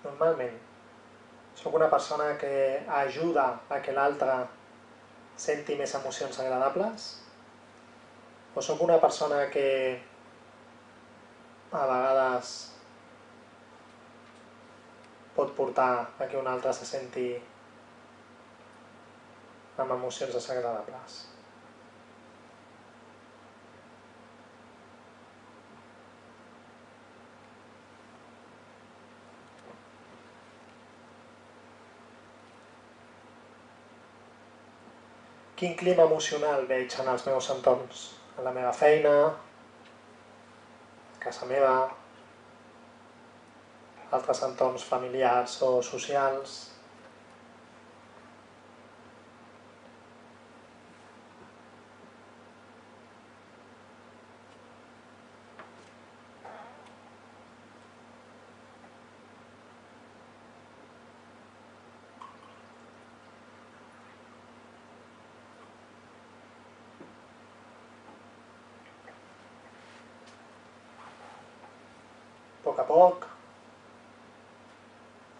[0.05, 0.55] Normalment,
[1.59, 2.55] sóc una persona que
[3.01, 4.39] ajuda a que l'altre
[5.49, 7.11] senti més emocions agradables?
[8.55, 9.67] O sóc una persona que
[11.75, 12.51] a vegades
[15.35, 17.27] pot portar a que un altre se senti
[19.75, 21.19] amb emocions desagradables?
[35.59, 38.11] Quin clima emocional veig en els meus entorns?
[38.35, 39.11] En la meva feina,
[41.15, 41.75] a casa meva,
[44.11, 46.74] altres entorns familiars o socials.
[72.75, 73.25] Poc a poc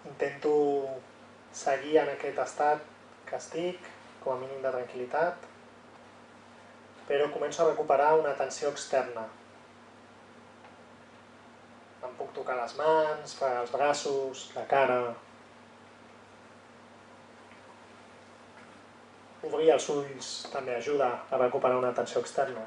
[0.06, 0.52] intento
[1.52, 2.84] seguir en aquest estat
[3.28, 3.90] que estic,
[4.24, 5.48] com a mínim de tranquil·litat,
[7.10, 9.26] però començo a recuperar una tensió externa.
[12.06, 15.00] Em puc tocar les mans, els braços, la cara...
[19.46, 22.66] Obrir els ulls també ajuda a recuperar una tensió externa.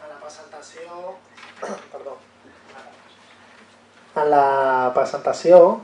[0.00, 1.16] En la presentació...
[1.92, 2.16] Perdó.
[4.18, 5.80] En la presentació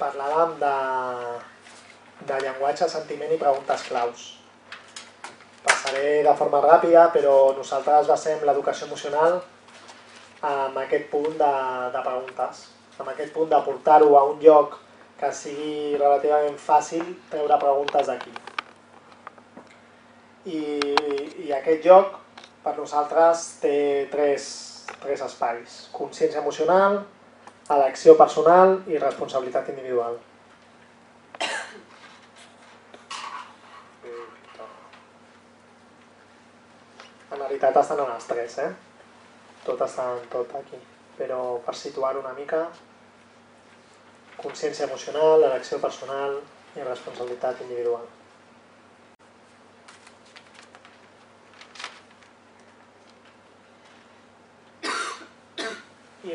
[0.00, 0.76] parlàvem de,
[2.26, 4.24] de llenguatge, sentiment i preguntes claus.
[5.62, 9.38] Passaré de forma ràpida, però nosaltres basem l'educació emocional
[10.42, 11.52] amb aquest punt de,
[11.94, 12.64] de preguntes,
[12.98, 14.80] amb aquest punt de portar-ho a un lloc
[15.20, 18.34] que sigui relativament fàcil treure preguntes d'aquí.
[20.50, 20.60] I,
[21.46, 22.18] I aquest joc
[22.66, 23.76] per nosaltres té
[24.10, 24.71] tres,
[25.02, 25.78] tres espais.
[25.94, 27.02] Consciència emocional,
[27.70, 30.18] elecció personal i responsabilitat individual.
[37.32, 38.72] En realitat estan en els tres, eh?
[39.64, 40.80] Tot està en tot aquí.
[41.18, 42.66] Però per situar una mica,
[44.42, 46.40] consciència emocional, elecció personal
[46.76, 48.04] i responsabilitat individual.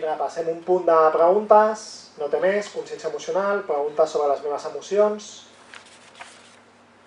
[0.08, 1.86] Repassem un punt de preguntes,
[2.18, 5.30] no té més, consciència emocional, preguntes sobre les meves emocions,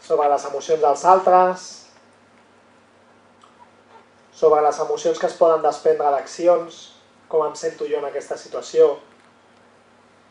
[0.05, 1.69] sobre les emocions dels altres,
[4.41, 6.81] sobre les emocions que es poden desprendre d'accions,
[7.31, 8.95] com em sento jo en aquesta situació,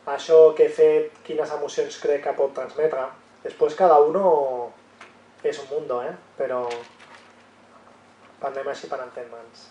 [0.09, 3.05] això que he fet, quines emocions crec que pot transmetre.
[3.43, 4.23] Després cada uno
[5.43, 6.15] és un mundo, eh?
[6.37, 6.63] però
[8.41, 9.67] parlem així per entendre'ns.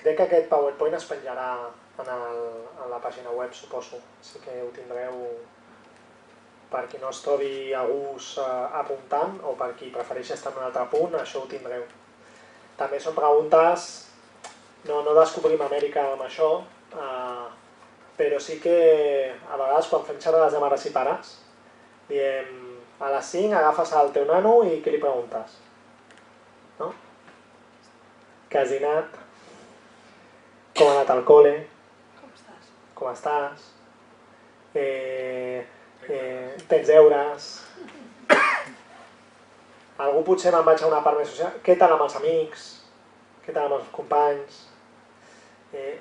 [0.00, 1.48] Crec que aquest PowerPoint es penjarà
[2.00, 2.42] en, el,
[2.84, 4.00] en la pàgina web, suposo.
[4.20, 5.24] Així que ho tindreu
[6.70, 10.60] per qui no es trobi a gust eh, apuntant o per qui prefereixi estar en
[10.62, 11.82] un altre punt, això ho tindreu.
[12.78, 13.88] També són preguntes
[14.88, 16.50] no, no descobrim Amèrica amb això,
[16.94, 17.46] eh,
[18.16, 18.76] però sí que
[19.32, 21.34] a vegades quan fem xerrades de mares i pares,
[22.08, 22.54] diem
[23.00, 25.58] a les 5 agafes el teu nano i què li preguntes?
[26.80, 26.92] No?
[28.50, 29.18] Dinat?
[30.80, 31.50] Com ha anat al col·le?
[32.16, 32.68] Com estàs?
[32.96, 33.64] Com estàs?
[34.80, 35.60] Eh,
[36.08, 37.48] eh, tens deures?
[40.00, 41.52] Algú potser me'n vaig a una part més social.
[41.66, 42.64] Què tal amb els amics?
[43.44, 44.62] Què tal amb els companys?
[45.76, 45.98] Eh,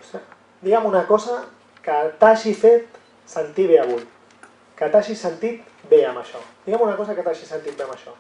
[0.64, 1.42] digue'm una cosa
[1.84, 4.08] que t'hagi fet sentir bé avui.
[4.80, 6.40] Que t'hagi sentit bé amb això.
[6.64, 8.16] Digue'm una cosa que t'hagi sentit bé amb això.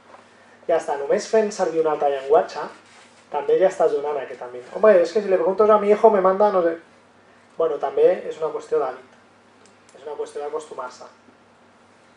[0.68, 2.68] Ja està, només fent servir un altre llenguatge,
[3.32, 4.70] també ja estàs donant aquest àmbit.
[4.76, 6.78] Home, és que si le pregunto a mi hijo me manda no sé...
[7.58, 9.18] Bueno, també és una qüestió d'hàbit.
[9.98, 11.06] És una qüestió d'acostumar-se.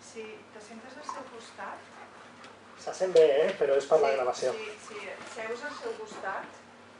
[0.00, 1.90] Si te sentes al seu costat...
[2.82, 3.50] Se sent bé, eh?
[3.58, 4.52] però és per la sí, gravació.
[4.58, 5.02] Si, si
[5.34, 6.56] seus al seu costat,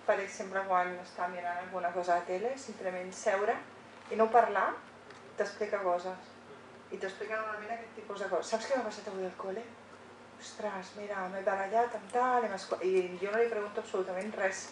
[0.07, 3.57] per exemple, quan està mirant alguna cosa a la tele, simplement seure
[4.11, 4.69] i no parlar,
[5.39, 6.31] t'explica coses.
[6.93, 8.53] I t'explica normalment aquest tipus de coses.
[8.53, 9.65] Saps què m'ha passat avui al col·le?
[10.43, 12.45] Ostres, mira, m'he barallat amb tal,
[12.83, 14.63] i jo no li pregunto absolutament res.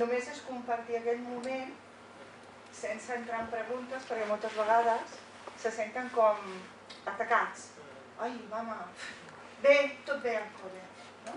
[0.00, 1.74] Només és compartir aquell moment
[2.78, 5.18] sense entrar en preguntes, perquè moltes vegades
[5.60, 6.48] se senten com
[7.12, 7.66] atacats.
[8.24, 8.78] Ai, mama,
[9.66, 9.74] bé,
[10.08, 10.84] tot bé al col·le,
[11.26, 11.34] no?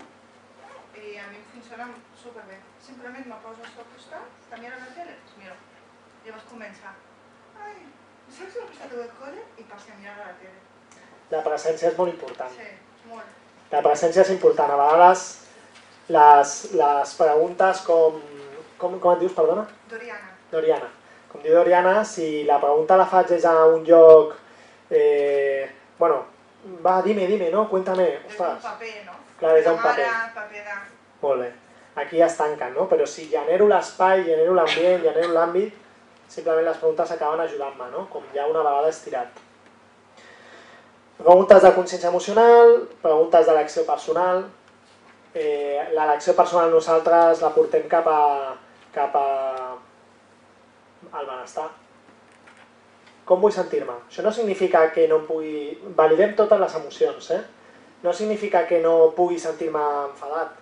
[1.02, 1.90] I a mi em funciona
[2.22, 2.56] superbé.
[2.86, 5.58] Simplement me poso al seu costat, està mirant la tele, doncs miro.
[6.24, 6.94] Llavors comença,
[7.66, 7.76] ai,
[8.38, 9.44] saps ha passat avui al col·le?
[9.60, 10.64] I passi a mirar la tele.
[11.36, 12.56] La presència és molt important.
[12.56, 12.72] Sí,
[13.12, 13.39] molt.
[13.70, 14.70] La presència és important.
[14.70, 15.26] A vegades
[16.10, 18.20] les, les preguntes com...
[18.80, 19.66] Com, com et dius, perdona?
[19.90, 20.86] Doriana, Doriana.
[21.28, 24.32] Com diu Doriana, si la pregunta la faig des d'un lloc...
[24.90, 25.68] Eh,
[25.98, 26.22] bueno,
[26.84, 27.68] va, dime, dime, no?
[27.68, 28.06] Cuéntame.
[28.24, 29.18] des d'un paper, no?
[29.38, 30.06] Clar, des d'un paper.
[30.34, 30.78] paper de...
[31.20, 31.52] molt bé.
[32.00, 32.88] Aquí ja es tanquen, no?
[32.88, 35.76] Però si genero l'espai, genero l'ambient, genero l'àmbit,
[36.28, 38.06] simplement les preguntes acaben ajudant-me, no?
[38.10, 39.44] Com ja una vegada estirat.
[41.20, 42.70] Preguntes de consciència emocional,
[43.02, 44.46] preguntes d'elecció personal.
[45.36, 48.22] Eh, L'elecció personal nosaltres la portem cap a,
[48.94, 49.26] cap a
[51.12, 51.68] al benestar.
[53.28, 53.98] Com vull sentir-me?
[54.08, 55.76] Això no significa que no pugui...
[55.96, 57.42] Validem totes les emocions, eh?
[58.00, 60.56] No significa que no pugui sentir-me enfadat.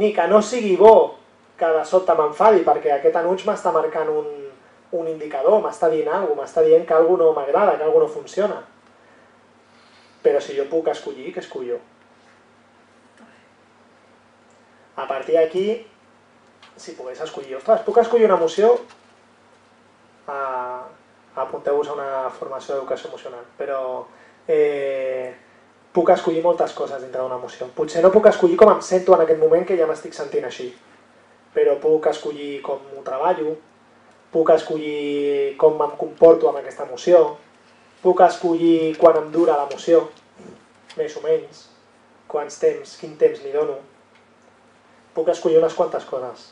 [0.00, 1.18] Ni que no sigui bo
[1.60, 4.28] que de sobte m'enfadi, perquè aquest enuig m'està marcant un,
[4.96, 8.16] un indicador, m'està dient alguna cosa, m'està dient que alguna no m'agrada, que alguna no
[8.16, 8.62] funciona.
[10.22, 11.80] Però si jo puc escollir, què escullo?
[14.96, 15.66] A partir d'aquí,
[16.76, 18.74] si pogués escollir, ostres, puc escollir una emoció?
[20.28, 20.82] Uh,
[21.34, 23.80] apunteu-vos a una formació d'educació emocional, però
[24.46, 25.32] eh,
[25.92, 27.68] puc escollir moltes coses dintre d'una emoció.
[27.76, 30.68] Potser no puc escollir com em sento en aquest moment que ja m'estic sentint així,
[31.56, 33.56] però puc escollir com ho treballo,
[34.32, 37.22] puc escollir com em comporto amb aquesta emoció,
[38.02, 40.08] puc escollir quan em dura l'emoció,
[40.98, 41.68] més o menys,
[42.28, 43.78] quants temps, quin temps li dono.
[45.14, 46.48] Puc escollir unes quantes coses.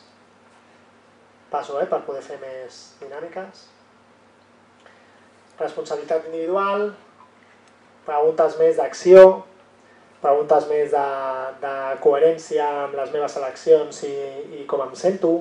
[1.50, 3.66] Passo, eh, per poder fer més dinàmiques.
[5.58, 6.92] Responsabilitat individual,
[8.06, 9.42] preguntes més d'acció,
[10.22, 11.06] preguntes més de,
[11.64, 11.74] de
[12.04, 14.14] coherència amb les meves eleccions i,
[14.60, 15.32] i com em sento,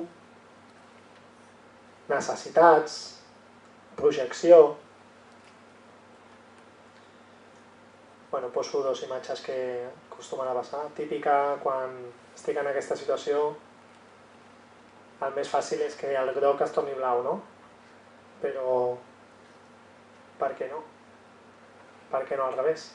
[2.10, 2.96] necessitats,
[4.00, 4.60] projecció,
[8.30, 10.86] bueno, poso dos imatges que acostumen a passar.
[10.94, 11.96] Típica, quan
[12.34, 13.50] estic en aquesta situació,
[15.20, 17.40] el més fàcil és que el groc es torni blau, no?
[18.40, 18.76] Però
[20.40, 20.84] per què no?
[22.10, 22.86] Per què no al revés?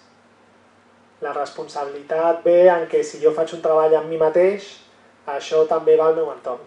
[1.22, 4.72] La responsabilitat ve en què si jo faig un treball amb mi mateix,
[5.36, 6.64] això també va al meu entorn.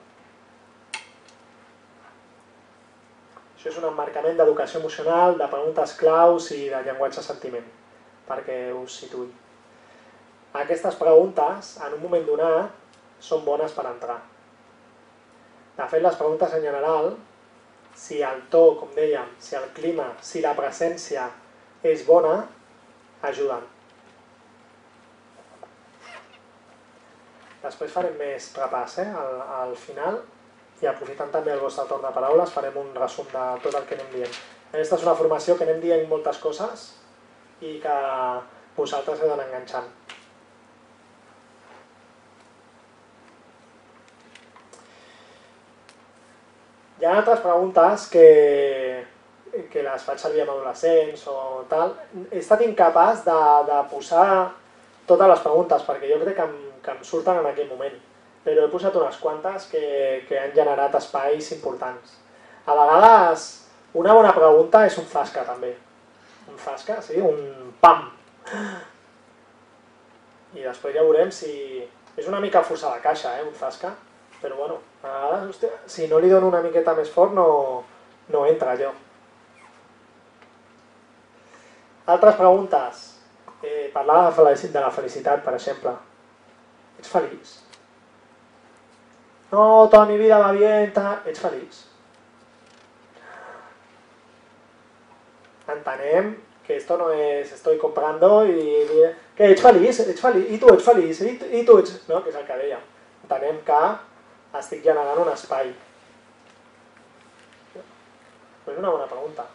[3.57, 7.67] Això és un emmarcament d'educació emocional, de preguntes claus i de llenguatge sentiment,
[8.29, 9.29] perquè us situï.
[10.59, 12.77] Aquestes preguntes, en un moment donat,
[13.21, 14.19] són bones per entrar.
[15.79, 17.13] De fet, les preguntes en general,
[17.99, 21.29] si el to, com dèiem, si el clima, si la presència
[21.87, 22.41] és bona,
[23.29, 23.67] ajuden.
[27.63, 30.21] Després farem més repàs eh, al, al final
[30.79, 33.99] i aprofitant també el vostre torn de paraules farem un resum de tot el que
[33.99, 34.37] anem dient.
[34.71, 36.87] Aquesta és una formació que anem dient moltes coses
[37.61, 37.97] i que
[38.77, 39.89] vosaltres heu d'anar enganxant.
[46.99, 48.29] Hi ha altres preguntes que,
[49.71, 51.95] que les faig servir amb adolescents o tal.
[52.31, 53.39] He estat incapaç de,
[53.71, 54.29] de posar
[55.07, 57.99] totes les preguntes perquè jo crec que em, que em surten en aquell moment.
[58.49, 59.81] però he posat unes quantes que,
[60.29, 62.15] que han generat espais importants.
[62.65, 63.45] A vegades,
[63.93, 65.75] una bona pregunta és un fasca, també.
[66.59, 68.09] Fasca, sí, un pam.
[70.57, 71.53] I després ja veurem si...
[72.19, 73.93] És una mica forçar la caixa, eh, un fasca.
[74.43, 77.47] Però bueno, a vegades, hòstia, si no li dono una miqueta més fort no,
[78.35, 78.91] no entra allò.
[82.15, 83.05] Altres preguntes.
[83.63, 85.95] Eh, parlar de la felicitat, per exemple.
[86.99, 87.57] Ets feliç?
[89.51, 90.53] No, tota mi vida va
[90.95, 91.23] tal.
[91.27, 91.85] Ets feliç?
[95.69, 96.37] Entenem
[96.69, 100.85] que esto no es estoy comprando i- que ets feliç, ets feliç, i tu ets
[100.85, 101.95] feliç, i, i tu ets...
[102.11, 102.79] No, que és el que deia.
[103.25, 103.79] Entenem que
[104.61, 105.71] estic generant un espai.
[107.73, 109.47] Però és una bona pregunta.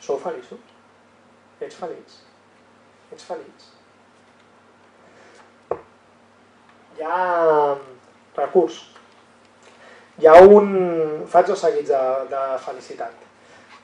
[0.00, 0.58] Sou feliços?
[1.60, 2.14] Ets feliç?
[3.12, 3.68] Ets feliç?
[6.96, 7.76] Hi ha
[8.38, 8.78] recurs.
[10.22, 10.72] Hi ha un...
[11.28, 12.00] Faig dos seguits de,
[12.32, 13.28] de felicitat.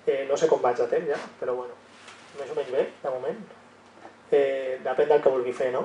[0.09, 1.77] Eh, no sé com vaig de temps ja, però bueno,
[2.39, 3.39] més o menys bé, de moment.
[4.31, 5.85] Eh, depèn del que vulgui fer, no?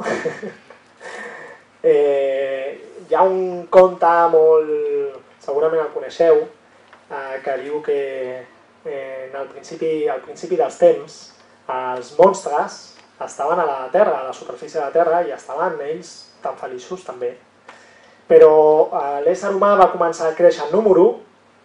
[1.93, 5.21] eh, hi ha un conte molt...
[5.43, 6.37] segurament el coneixeu,
[7.11, 7.99] eh, que diu que
[8.85, 11.17] eh, en el principi, al principi dels temps
[11.73, 12.77] els monstres
[13.23, 17.03] estaven a la Terra, a la superfície de la Terra, i estaven ells tan feliços
[17.07, 17.33] també.
[18.27, 18.55] Però
[18.87, 21.05] eh, l'ésser humà va començar a créixer en número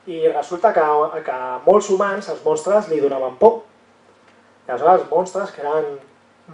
[0.08, 0.84] i resulta que,
[1.26, 3.60] que molts humans, els monstres, li donaven por.
[4.68, 5.94] I aleshores els monstres, que eren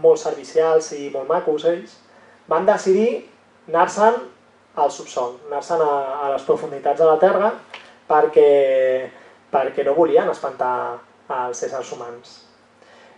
[0.02, 1.96] molt servicials i molt macos ells,
[2.46, 3.24] van decidir
[3.68, 4.20] anar-se'n
[4.78, 5.92] al subsol, anar-se'n a,
[6.22, 7.50] a les profunditats de la Terra
[8.06, 8.48] perquè,
[9.50, 10.74] perquè no volien espantar
[11.40, 12.40] els éssers humans.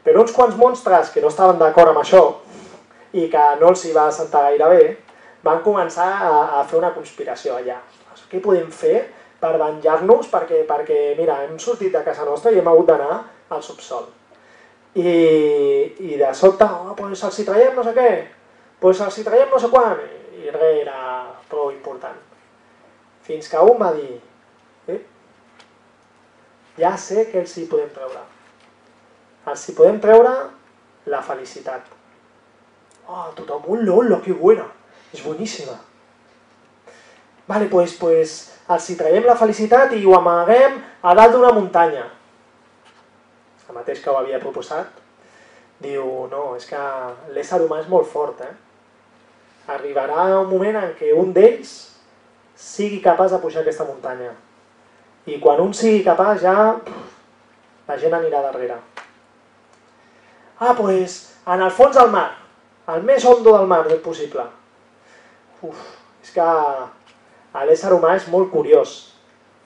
[0.07, 2.23] Però uns quants monstres que no estaven d'acord amb això
[3.13, 4.85] i que no els hi va sentar gaire bé,
[5.45, 7.81] van començar a, a fer una conspiració allà.
[8.31, 9.05] Què podem fer
[9.41, 10.31] per venjar-nos?
[10.33, 13.19] Perquè, perquè, mira, hem sortit de casa nostra i hem hagut d'anar
[13.51, 14.09] al subsol.
[14.97, 15.11] I,
[16.01, 18.11] i de sobte, oh, pues els hi traiem no sé què,
[18.81, 20.01] pues els hi traiem no sé quan,
[20.41, 21.01] i res era
[21.51, 22.17] prou important.
[23.27, 24.17] Fins que un va dir,
[24.89, 25.01] eh,
[26.81, 28.25] ja sé que els hi podem treure.
[29.53, 30.33] Els hi podem treure
[31.13, 31.93] la felicitat.
[33.07, 34.67] Oh, tothom, un lolo, que buena,
[35.15, 35.77] és boníssima.
[37.47, 38.37] Vale, pues, pues
[38.69, 42.09] els hi traiem la felicitat i ho amaguem a dalt d'una muntanya.
[43.77, 45.03] Mateix que ho havia proposat,
[45.83, 46.81] diu, no, és que
[47.37, 48.55] l'ésser humà és molt fort, eh?
[49.77, 51.75] Arribarà un moment en què un d'ells
[52.57, 54.33] sigui capaç de pujar aquesta muntanya.
[55.27, 56.55] I quan un sigui capaç ja
[57.87, 58.79] la gent anirà darrere.
[60.59, 62.31] Ah, pues, en el fons del mar,
[62.95, 64.47] el més hondo del mar del possible.
[65.67, 65.83] Uf,
[66.23, 66.49] és que
[67.67, 68.97] l'ésser humà és molt curiós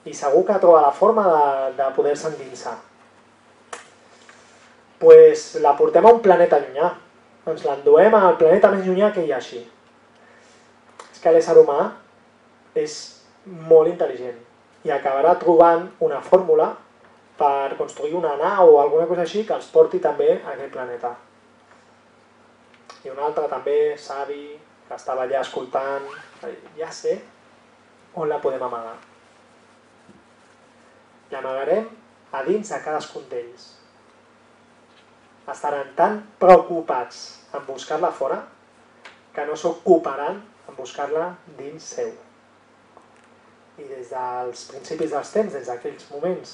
[0.05, 1.45] i segur que troba la forma de,
[1.77, 2.75] de poder-se endinsar.
[5.01, 6.91] Pues la portem a un planeta llunyà.
[7.49, 9.63] Ens l'enduem al planeta més llunyà que hi ha així.
[11.09, 11.79] És que l'ésser humà
[12.77, 12.95] és
[13.45, 14.37] molt intel·ligent
[14.85, 16.69] i acabarà trobant una fórmula
[17.37, 21.15] per construir una nau o alguna cosa així que els porti també a aquest planeta.
[23.01, 24.43] I un altre també, savi,
[24.87, 26.05] que estava allà escoltant,
[26.77, 27.17] ja sé
[28.13, 28.97] on la podem amagar.
[31.31, 31.87] L'amagarem
[32.35, 33.80] a dins de cadascun d'ells.
[35.49, 38.43] Estaran tan preocupats en buscar-la fora
[39.33, 40.37] que no s'ocuparan
[40.69, 42.11] en buscar-la dins seu.
[43.81, 46.53] I des dels principis dels temps, des d'aquells moments,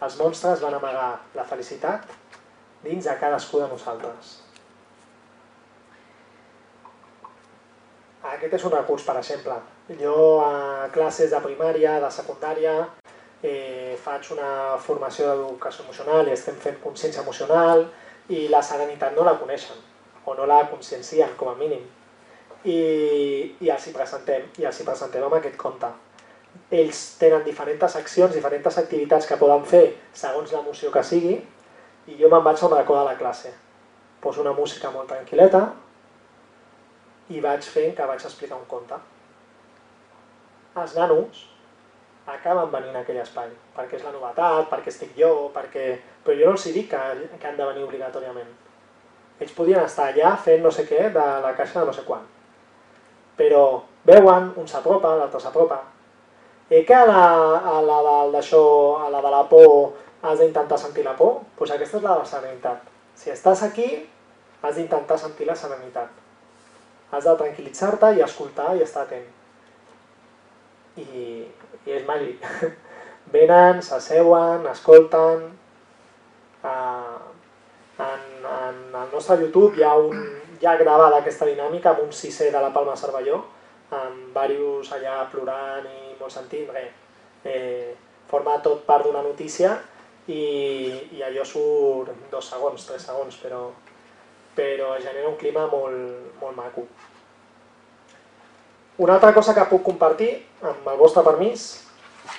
[0.00, 2.08] els monstres van amagar la felicitat
[2.84, 4.38] dins de cadascú de nosaltres.
[8.24, 9.56] Aquest és un recurs, per exemple.
[10.00, 12.72] Jo a classes de primària, de secundària,
[13.42, 17.84] eh, faig una formació d'educació emocional i estem fent consciència emocional
[18.28, 19.76] i la serenitat no la coneixen
[20.24, 21.82] o no la consciencien com a mínim.
[22.64, 22.78] I,
[23.60, 25.90] i els hi presentem, i els hi presentem amb aquest conte.
[26.72, 29.84] Ells tenen diferents accions, diferents activitats que poden fer
[30.16, 31.34] segons l'emoció que sigui
[32.08, 33.52] i jo me'n vaig a un racó de la classe.
[34.20, 35.66] Poso una música molt tranquil·leta
[37.34, 38.96] i vaig fent que vaig explicar un conte.
[40.80, 41.44] Els nanos
[42.26, 45.86] acaben venint a aquell espai, perquè és la novetat, perquè estic jo, perquè...
[46.24, 47.00] però jo no els dic que,
[47.40, 48.52] que han de venir obligatòriament.
[49.40, 52.22] Ells podien estar allà fent no sé què de la caixa de no sé quan.
[53.36, 53.64] Però
[54.06, 55.80] veuen, un s'apropa, l'altre s'apropa.
[56.70, 57.24] I que a la,
[57.76, 58.00] a la
[58.32, 58.64] d'això,
[59.04, 59.94] a la de la por,
[60.24, 61.40] has d'intentar sentir la por?
[61.42, 62.92] Doncs pues aquesta és la de la serenitat.
[63.18, 63.88] Si estàs aquí,
[64.62, 66.08] has d'intentar sentir la serenitat.
[67.12, 69.26] Has de tranquil·litzar-te i escoltar i estar atent.
[70.96, 71.42] i,
[71.86, 72.42] i és màgic.
[73.34, 75.50] Venen, s'asseuen, escolten...
[76.64, 77.20] Uh,
[77.98, 80.16] en, en el nostre YouTube hi ha, un,
[80.60, 83.42] hi ha gravada aquesta dinàmica amb un sisè de la Palma Cervelló,
[83.94, 86.90] amb diversos allà plorant i molt sentint, res.
[87.44, 87.92] Eh,
[88.30, 89.76] forma tot part d'una notícia
[90.26, 90.40] i,
[91.12, 93.66] i allò surt dos segons, tres segons, però,
[94.56, 96.86] però genera un clima molt, molt maco.
[99.04, 100.30] Una altra cosa que puc compartir,
[100.62, 101.83] amb el vostre permís,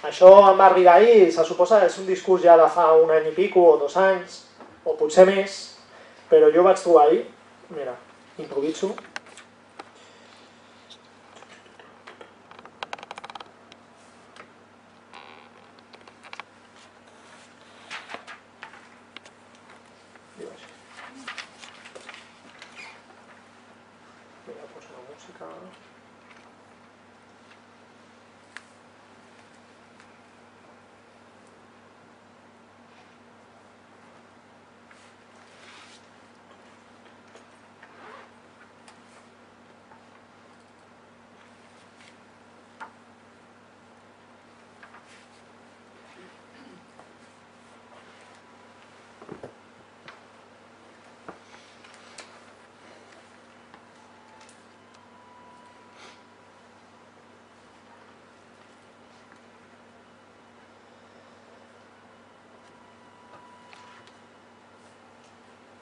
[0.04, 3.12] això em va arribar ahir, se suposa que és un discurs ja de fa un
[3.12, 4.42] any i pico o dos anys,
[4.86, 5.58] o potser més,
[6.30, 7.24] però jo vaig trobar ahir,
[7.70, 7.96] mira,
[8.42, 8.94] improviso,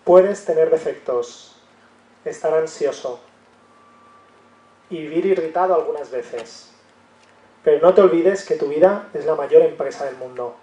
[0.04, 1.56] Puedes tener defectos,
[2.26, 3.22] estar ansioso
[4.89, 6.74] y vivir irritado algunas veces,
[7.64, 10.56] pero no te olvides que tu vida es la mayor empresa del mundo.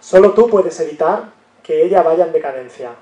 [0.00, 2.94] Solo tú puedes evitar que ella vaya en decadencia.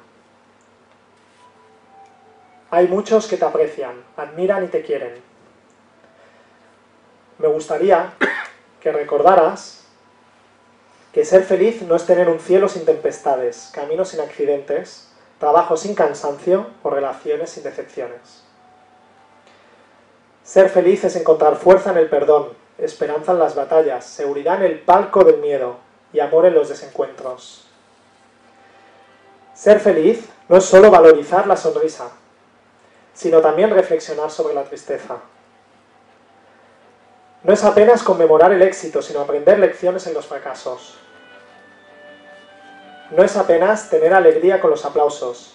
[2.70, 5.14] Hay muchos que te aprecian, admiran y te quieren.
[7.38, 8.12] Me gustaría
[8.80, 9.87] que recordaras
[11.12, 15.94] que ser feliz no es tener un cielo sin tempestades, caminos sin accidentes, trabajo sin
[15.94, 18.44] cansancio o relaciones sin decepciones.
[20.44, 22.48] Ser feliz es encontrar fuerza en el perdón,
[22.78, 25.76] esperanza en las batallas, seguridad en el palco del miedo
[26.12, 27.66] y amor en los desencuentros.
[29.54, 32.10] Ser feliz no es solo valorizar la sonrisa,
[33.12, 35.16] sino también reflexionar sobre la tristeza.
[37.42, 40.96] No es apenas conmemorar el éxito, sino aprender lecciones en los fracasos.
[43.10, 45.54] No es apenas tener alegría con los aplausos,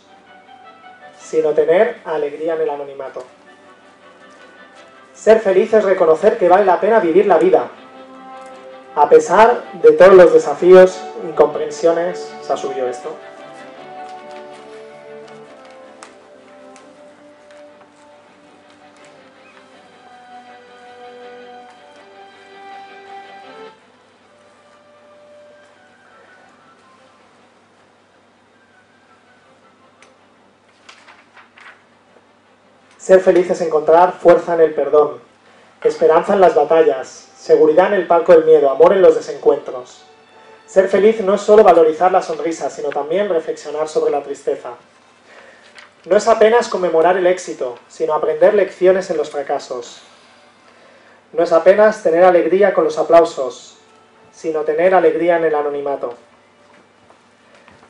[1.20, 3.24] sino tener alegría en el anonimato.
[5.14, 7.70] Ser feliz es reconocer que vale la pena vivir la vida,
[8.96, 13.10] a pesar de todos los desafíos, incomprensiones, se ha subido esto.
[33.14, 35.20] Ser feliz es encontrar fuerza en el perdón,
[35.84, 40.04] esperanza en las batallas, seguridad en el palco del miedo, amor en los desencuentros.
[40.66, 44.72] Ser feliz no es solo valorizar la sonrisa, sino también reflexionar sobre la tristeza.
[46.06, 50.02] No es apenas conmemorar el éxito, sino aprender lecciones en los fracasos.
[51.34, 53.78] No es apenas tener alegría con los aplausos,
[54.32, 56.16] sino tener alegría en el anonimato.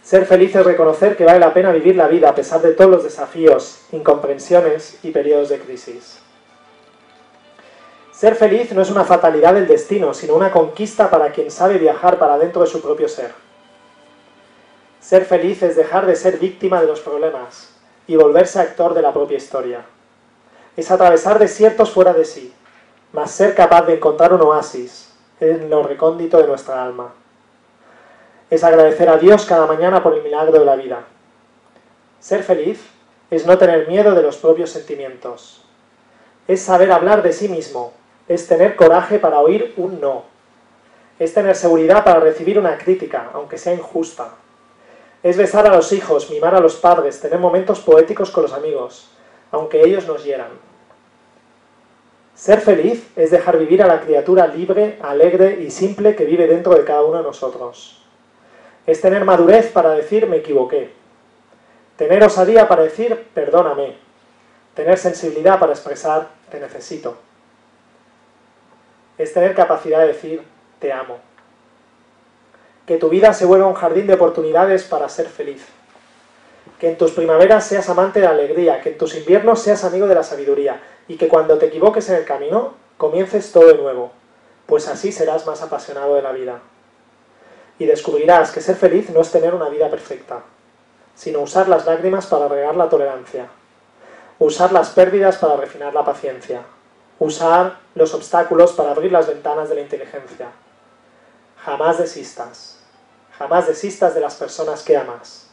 [0.03, 2.91] Ser feliz es reconocer que vale la pena vivir la vida a pesar de todos
[2.91, 6.19] los desafíos, incomprensiones y periodos de crisis.
[8.11, 12.19] Ser feliz no es una fatalidad del destino, sino una conquista para quien sabe viajar
[12.19, 13.31] para dentro de su propio ser.
[14.99, 17.69] Ser feliz es dejar de ser víctima de los problemas
[18.05, 19.85] y volverse actor de la propia historia.
[20.75, 22.53] Es atravesar desiertos fuera de sí,
[23.13, 27.13] mas ser capaz de encontrar un oasis en lo recóndito de nuestra alma
[28.53, 31.03] es agradecer a Dios cada mañana por el milagro de la vida.
[32.19, 32.79] Ser feliz
[33.31, 35.65] es no tener miedo de los propios sentimientos.
[36.47, 37.93] Es saber hablar de sí mismo.
[38.27, 40.25] Es tener coraje para oír un no.
[41.17, 44.35] Es tener seguridad para recibir una crítica, aunque sea injusta.
[45.23, 49.09] Es besar a los hijos, mimar a los padres, tener momentos poéticos con los amigos,
[49.49, 50.51] aunque ellos nos hieran.
[52.35, 56.75] Ser feliz es dejar vivir a la criatura libre, alegre y simple que vive dentro
[56.75, 58.02] de cada uno de nosotros.
[58.85, 60.91] Es tener madurez para decir me equivoqué.
[61.97, 63.95] Tener osadía para decir perdóname.
[64.75, 67.17] Tener sensibilidad para expresar te necesito.
[69.17, 70.43] Es tener capacidad de decir
[70.79, 71.19] te amo.
[72.85, 75.65] Que tu vida se vuelva un jardín de oportunidades para ser feliz.
[76.79, 80.07] Que en tus primaveras seas amante de la alegría, que en tus inviernos seas amigo
[80.07, 84.11] de la sabiduría y que cuando te equivoques en el camino comiences todo de nuevo,
[84.65, 86.59] pues así serás más apasionado de la vida.
[87.79, 90.43] Y descubrirás que ser feliz no es tener una vida perfecta,
[91.15, 93.47] sino usar las lágrimas para regar la tolerancia,
[94.39, 96.61] usar las pérdidas para refinar la paciencia,
[97.19, 100.47] usar los obstáculos para abrir las ventanas de la inteligencia.
[101.63, 102.79] Jamás desistas,
[103.37, 105.49] jamás desistas de las personas que amas,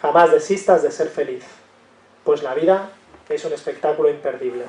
[0.00, 1.44] jamás desistas de ser feliz,
[2.24, 2.90] pues la vida
[3.28, 4.64] es un espectáculo imperdible.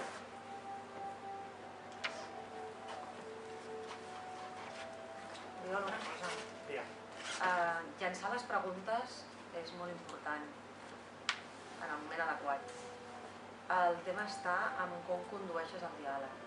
[13.88, 16.44] El tema està en com condueixes el diàleg.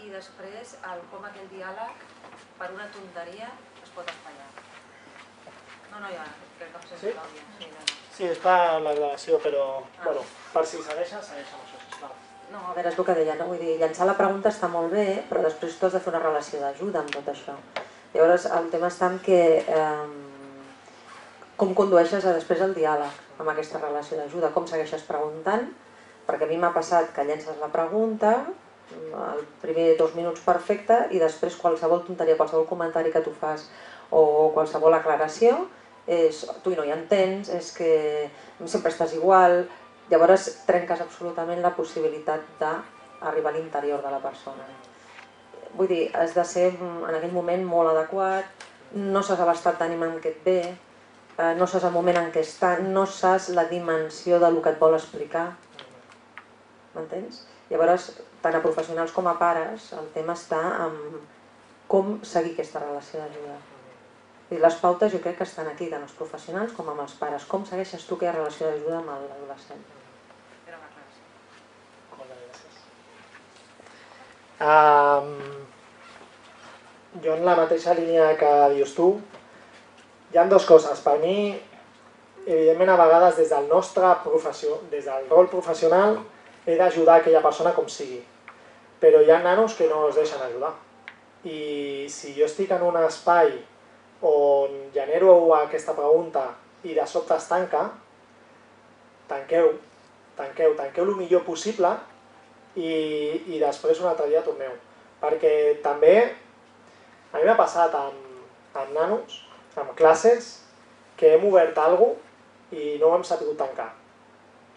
[0.00, 2.04] I després el com aquell diàleg,
[2.60, 3.50] per una tonteria,
[3.82, 4.46] es pot espaiar.
[5.90, 6.24] No, no, ja,
[6.58, 7.12] crec que em sento Sí?
[7.18, 7.42] l'àudio.
[7.58, 7.98] Sí, no, no.
[8.16, 9.64] Sí, és per la gravació, però
[10.04, 10.22] bueno,
[10.54, 12.14] per si segueixes, segueix amb això, sisplau.
[12.54, 13.50] No, a veure, és el que deia, no?
[13.50, 16.22] Vull dir, llançar la pregunta està molt bé, però després tu has de fer una
[16.24, 17.54] relació d'ajuda amb tot això.
[18.14, 20.08] Llavors, el tema està en que eh,
[21.60, 25.68] com condueixes a després el diàleg amb aquesta relació d'ajuda, com segueixes preguntant,
[26.30, 28.36] perquè a mi m'ha passat que llences la pregunta,
[28.90, 33.66] el primer dos minuts perfecte, i després qualsevol tonteria, qualsevol comentari que tu fas
[34.14, 35.56] o qualsevol aclaració,
[36.06, 37.90] és tu no hi entens, és que
[38.66, 39.64] sempre estàs igual,
[40.10, 44.66] llavors trenques absolutament la possibilitat d'arribar a l'interior de la persona.
[45.78, 50.02] Vull dir, has de ser mm, en aquell moment molt adequat, no saps l'estat d'ànim
[50.02, 50.60] en què et ve,
[51.38, 54.80] eh, no saps el moment en què està, no saps la dimensió del que et
[54.82, 55.52] vol explicar.
[56.94, 57.44] M'entens?
[57.70, 58.08] Llavors,
[58.42, 60.96] tant a professionals com a pares, el tema està en
[61.90, 63.56] com seguir aquesta relació d'ajuda.
[64.50, 67.46] I les pautes jo crec que estan aquí, tant els professionals com amb els pares.
[67.46, 69.82] Com segueixes tu aquella relació d'ajuda amb l'adolescent?
[74.60, 75.30] Um,
[77.24, 79.14] jo en la mateixa línia que dius tu,
[80.30, 81.00] hi ha dues coses.
[81.06, 81.36] Per mi,
[82.44, 86.18] evidentment, a vegades des del nostre professió, des del rol professional,
[86.66, 88.20] he d'ajudar aquella persona com sigui.
[89.00, 90.74] Però hi ha nanos que no es deixen ajudar.
[91.44, 93.54] I si jo estic en un espai
[94.28, 96.50] on genero aquesta pregunta
[96.84, 97.86] i de sobte es tanca,
[99.28, 99.72] tanqueu,
[100.36, 101.94] tanqueu, tanqueu el millor possible
[102.76, 102.90] i,
[103.54, 104.74] i després un altre dia torneu.
[105.20, 106.16] Perquè també
[107.32, 108.26] a mi m'ha passat amb,
[108.74, 109.44] amb nanos,
[109.78, 110.58] amb classes,
[111.16, 112.16] que hem obert alguna
[112.72, 113.90] i no ho hem sabut tancar.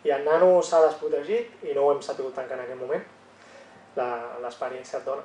[0.04, 3.04] I el nano s'ha desprotegit i no ho hem sabut tancar en aquell moment.
[4.44, 5.24] L'experiència et dona.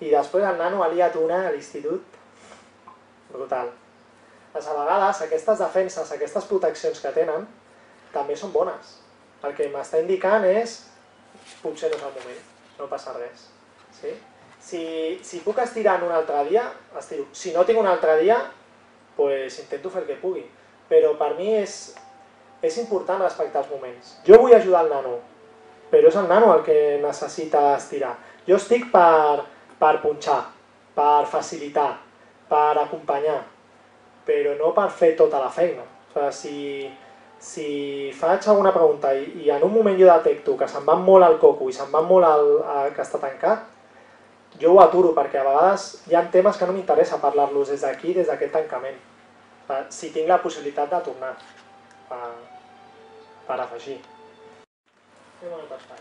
[0.00, 2.18] I després el nano ha liat una a l'institut
[3.32, 3.72] brutal.
[4.52, 7.46] Doncs a vegades aquestes defenses, aquestes proteccions que tenen,
[8.14, 8.96] també són bones.
[9.44, 10.80] El que m'està indicant és
[11.62, 12.42] potser no és el moment,
[12.78, 13.48] no passa res.
[14.00, 14.14] Sí?
[14.68, 14.82] Si,
[15.24, 16.64] si puc estirar en un altre dia,
[16.98, 17.28] estiro.
[17.32, 18.38] Si no tinc un altre dia,
[19.16, 20.44] pues intento fer el que pugui.
[20.88, 21.78] Però per mi és,
[22.62, 24.14] és important respectar els moments.
[24.26, 25.16] Jo vull ajudar el nano,
[25.90, 28.14] però és el nano el que necessita estirar.
[28.48, 29.44] Jo estic per,
[29.78, 30.40] per punxar,
[30.96, 31.92] per facilitar,
[32.48, 33.42] per acompanyar,
[34.26, 35.84] però no per fer tota la feina.
[36.18, 36.88] O sigui,
[37.38, 37.68] si,
[38.08, 41.24] si faig alguna pregunta i, i en un moment jo detecto que se'n va molt
[41.24, 42.48] al coco i se'n va molt al,
[42.96, 43.68] que està tancat,
[44.58, 48.16] jo ho aturo perquè a vegades hi ha temes que no m'interessa parlar-los des d'aquí,
[48.16, 48.98] des d'aquest tancament.
[49.92, 51.34] Si tinc la possibilitat de tornar
[52.08, 52.30] per,
[53.46, 53.98] per afegir.
[55.42, 56.00] Un moment espai.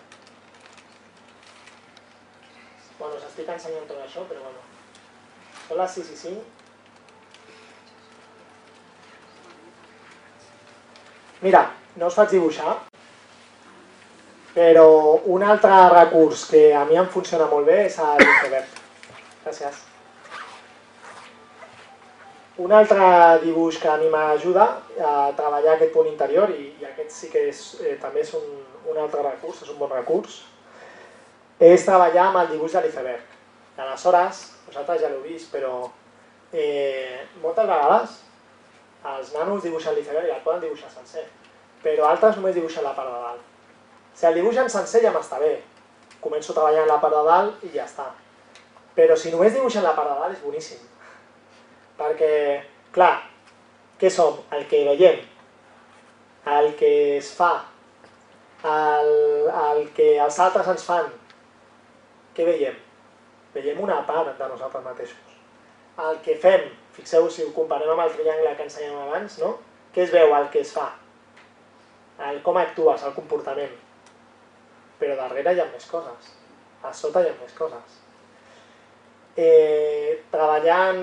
[2.97, 4.63] Bueno, us estic ensenyant tot això, però bueno.
[5.67, 6.45] Són les 6 i 5.
[11.45, 11.67] Mira,
[12.01, 12.71] no us faig dibuixar,
[14.55, 14.87] però
[15.35, 18.81] un altre recurs que a mi em funciona molt bé és l'iceberg.
[19.43, 19.86] Gràcies.
[22.57, 23.05] Un altre
[23.43, 24.63] dibuix que a mi m'ajuda
[24.97, 28.47] a treballar aquest punt interior, i, i aquest sí que és, eh, també és un,
[28.89, 30.39] un altre recurs, és un bon recurs,
[31.59, 33.35] és treballar amb el dibuix de l'iceberg.
[33.77, 35.85] Aleshores, vosaltres ja l'heu vist, però
[36.49, 38.17] eh, moltes vegades
[39.13, 41.27] els nanos dibuixen l'iceberg i el poden dibuixar sencer,
[41.85, 43.47] però altres només dibuixen la part de dalt.
[44.17, 45.59] Si el dibuixen sencer ja m'està bé,
[46.25, 48.09] començo treballant la part de dalt i ja està.
[48.97, 50.81] Però si només dibuixen la part de dalt és boníssim,
[51.97, 52.33] perquè,
[52.95, 53.15] clar,
[53.99, 54.37] què som?
[54.53, 55.23] El que veiem,
[56.57, 57.53] el que es fa,
[58.63, 59.09] el,
[59.49, 61.09] el que els altres ens fan.
[62.37, 62.77] Què veiem?
[63.55, 65.35] Veiem una part de nosaltres mateixos.
[65.97, 69.55] El que fem, fixeu si ho comparem amb el triangle que ensenyem abans, no?
[69.93, 70.33] Què es veu?
[70.37, 70.91] El que es fa.
[72.27, 73.73] El com actues, el comportament.
[75.01, 76.35] Però darrere hi ha més coses.
[76.85, 77.97] A sota hi ha més coses.
[79.37, 81.01] Eh, treballant,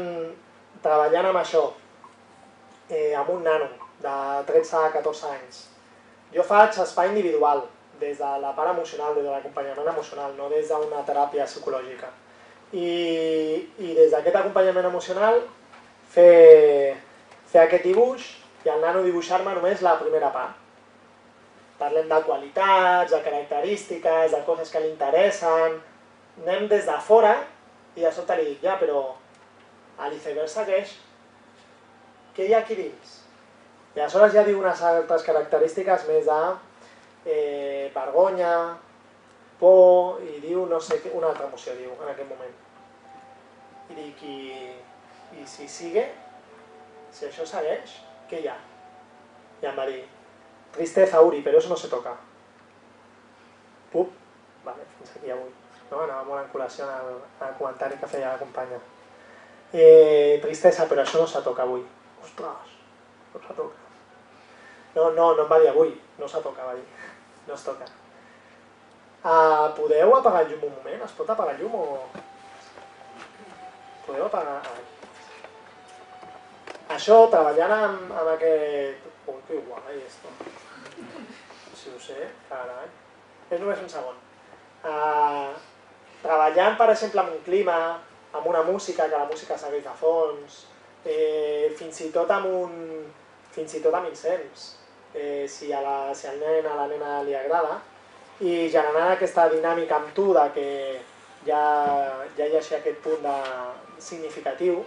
[0.85, 1.65] treballant amb això,
[2.91, 3.71] eh, amb un nano
[4.05, 4.17] de
[4.51, 5.63] 13 a 14 anys,
[6.35, 7.65] jo faig espai individual,
[8.01, 12.11] des de la part emocional, des de l'acompanyament emocional, no des d'una teràpia psicològica.
[12.75, 12.89] I,
[13.79, 15.39] i des d'aquest acompanyament emocional
[16.11, 16.97] fer,
[17.47, 18.27] fer aquest dibuix
[18.65, 20.59] i el nano dibuixar-me només la primera part.
[21.79, 25.79] Parlem de qualitats, de característiques, de coses que li interessen,
[26.43, 27.37] anem des de fora
[27.95, 29.13] i de sobte li dic, ja, però
[29.99, 30.97] a l'iceberg segueix,
[32.35, 33.21] què hi ha aquí dins?
[33.95, 36.41] I aleshores ja diu unes altres característiques més de
[37.31, 38.55] eh, vergonya,
[39.61, 42.57] por, i diu no sé què, una altra emoció diu en aquest moment.
[43.93, 46.09] I dic, i, i si sigue,
[47.15, 48.57] si això segueix, què hi ha?
[49.63, 50.03] I em va dir,
[50.75, 52.17] tristeza, Uri, però eso no se toca.
[53.93, 54.11] Pup,
[54.65, 55.53] vale, fins aquí avui.
[55.91, 56.03] No?
[56.03, 57.15] Anava molt en col·lació al,
[57.47, 58.81] al comentari que feia la companya.
[59.75, 61.83] Eh, tristesa, però això no se toca avui.
[62.23, 62.75] Ostres,
[63.35, 63.81] no se toca.
[64.95, 66.85] No, no, no em va dir avui, no se toca, va dir.
[67.49, 67.89] No es toca.
[69.25, 71.03] Uh, podeu apagar el llum un moment?
[71.03, 71.85] Es pot apagar el llum o...
[74.07, 74.61] Podeu apagar...
[74.63, 74.83] Ah.
[76.95, 79.11] Això, treballant amb, amb aquest...
[79.27, 80.29] Ui, que guai, esto.
[81.75, 82.87] Si ho sé, carai.
[83.51, 84.23] És només un segon.
[84.85, 85.51] Uh,
[86.23, 87.79] treballant, per exemple, amb un clima,
[88.35, 90.65] amb una música, que la música segueix de fons,
[91.05, 93.05] eh, fins i tot amb un...
[93.55, 94.65] fins i tot amb incens,
[95.15, 97.79] eh, si, a la, si al nen a la nena li agrada,
[98.43, 100.69] i generant aquesta dinàmica amb tu de que
[101.47, 101.63] ja,
[102.35, 103.37] ja hi hagi aquest punt de
[104.03, 104.83] significatiu,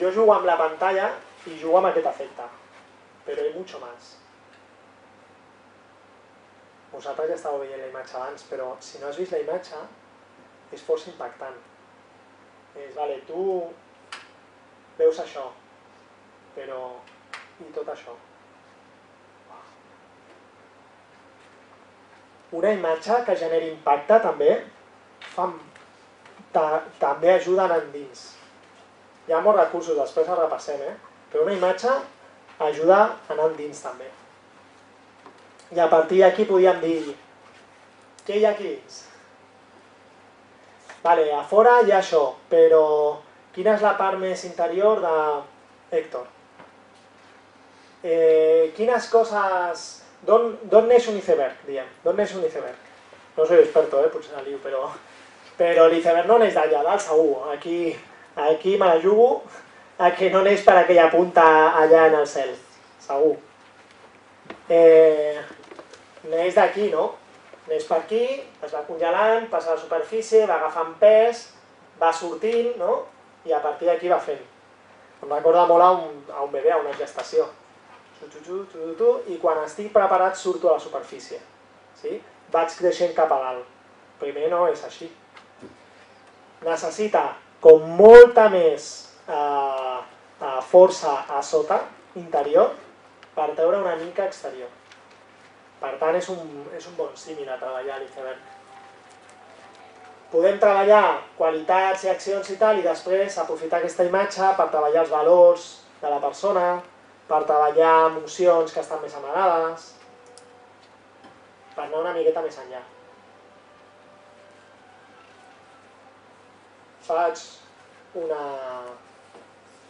[0.00, 1.12] jo jugo amb la pantalla
[1.46, 2.50] i jugo amb aquest efecte,
[3.28, 4.16] però hi mucho más.
[6.90, 9.78] Vosaltres ja estàveu veient la imatge abans, però si no has vist la imatge,
[10.74, 11.69] és força impactant.
[12.78, 13.44] És, vale, tu
[14.98, 15.48] veus això,
[16.54, 16.82] però
[17.60, 18.14] i tot això.
[22.60, 24.54] Una imatge que generi impacte també
[25.34, 25.46] fa,
[26.54, 26.64] ta,
[26.98, 28.24] també ajuda a endins.
[29.28, 30.96] Hi ha molts recursos, després el repassem, eh?
[31.30, 31.92] però una imatge
[32.66, 34.08] ajuda a anar endins també.
[35.70, 37.14] I a partir d'aquí podíem dir,
[38.26, 39.04] què hi ha aquí dins?
[41.02, 42.82] Vale, a fora ha això, però
[43.54, 45.16] quina és la part més interior de
[45.96, 46.26] Héctor?
[48.04, 49.88] Eh, quines coses...
[50.20, 51.86] D'on neix un iceberg, diem?
[52.04, 52.76] D'on neix un iceberg?
[53.38, 54.10] No soy experto, eh?
[54.12, 54.90] potser l'aliu, però...
[55.56, 57.48] Però l'iceberg no neix d'allà dalt, segur.
[57.54, 57.94] Aquí,
[58.36, 59.30] aquí me la jugo
[60.00, 61.46] a que no neix per aquella punta
[61.80, 62.52] allà en el cel,
[63.04, 63.34] segur.
[64.68, 65.40] Eh,
[66.28, 67.10] neix d'aquí, no?
[67.70, 68.24] Neix per aquí,
[68.66, 71.46] es va congelant, passa a la superfície, va agafant pes,
[72.02, 73.04] va sortint, no?
[73.46, 74.42] I a partir d'aquí va fent.
[75.22, 77.46] Em recorda molt a un, a un bebè, a una gestació
[78.20, 81.38] i quan estic preparat surto a la superfície.
[82.00, 82.20] Sí?
[82.52, 83.66] Vaig creixent cap a dalt.
[84.20, 85.10] Primer no és així.
[86.64, 88.90] Necessita com molta més
[89.28, 89.98] eh,
[90.42, 91.80] eh, força a sota,
[92.16, 92.74] interior,
[93.34, 94.68] per treure una mica exterior.
[95.80, 96.40] Per tant, és un,
[96.76, 98.56] és un bon símil a treballar l'iceberg.
[100.30, 101.04] Podem treballar
[101.38, 105.64] qualitats i accions i tal, i després aprofitar aquesta imatge per treballar els valors
[106.02, 106.66] de la persona,
[107.30, 109.88] per treballar emocions que estan més amagades,
[111.74, 112.82] per anar una miqueta més enllà.
[117.08, 117.46] Faig
[118.22, 118.42] una,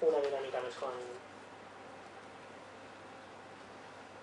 [0.08, 1.02] una dinàmica més quan...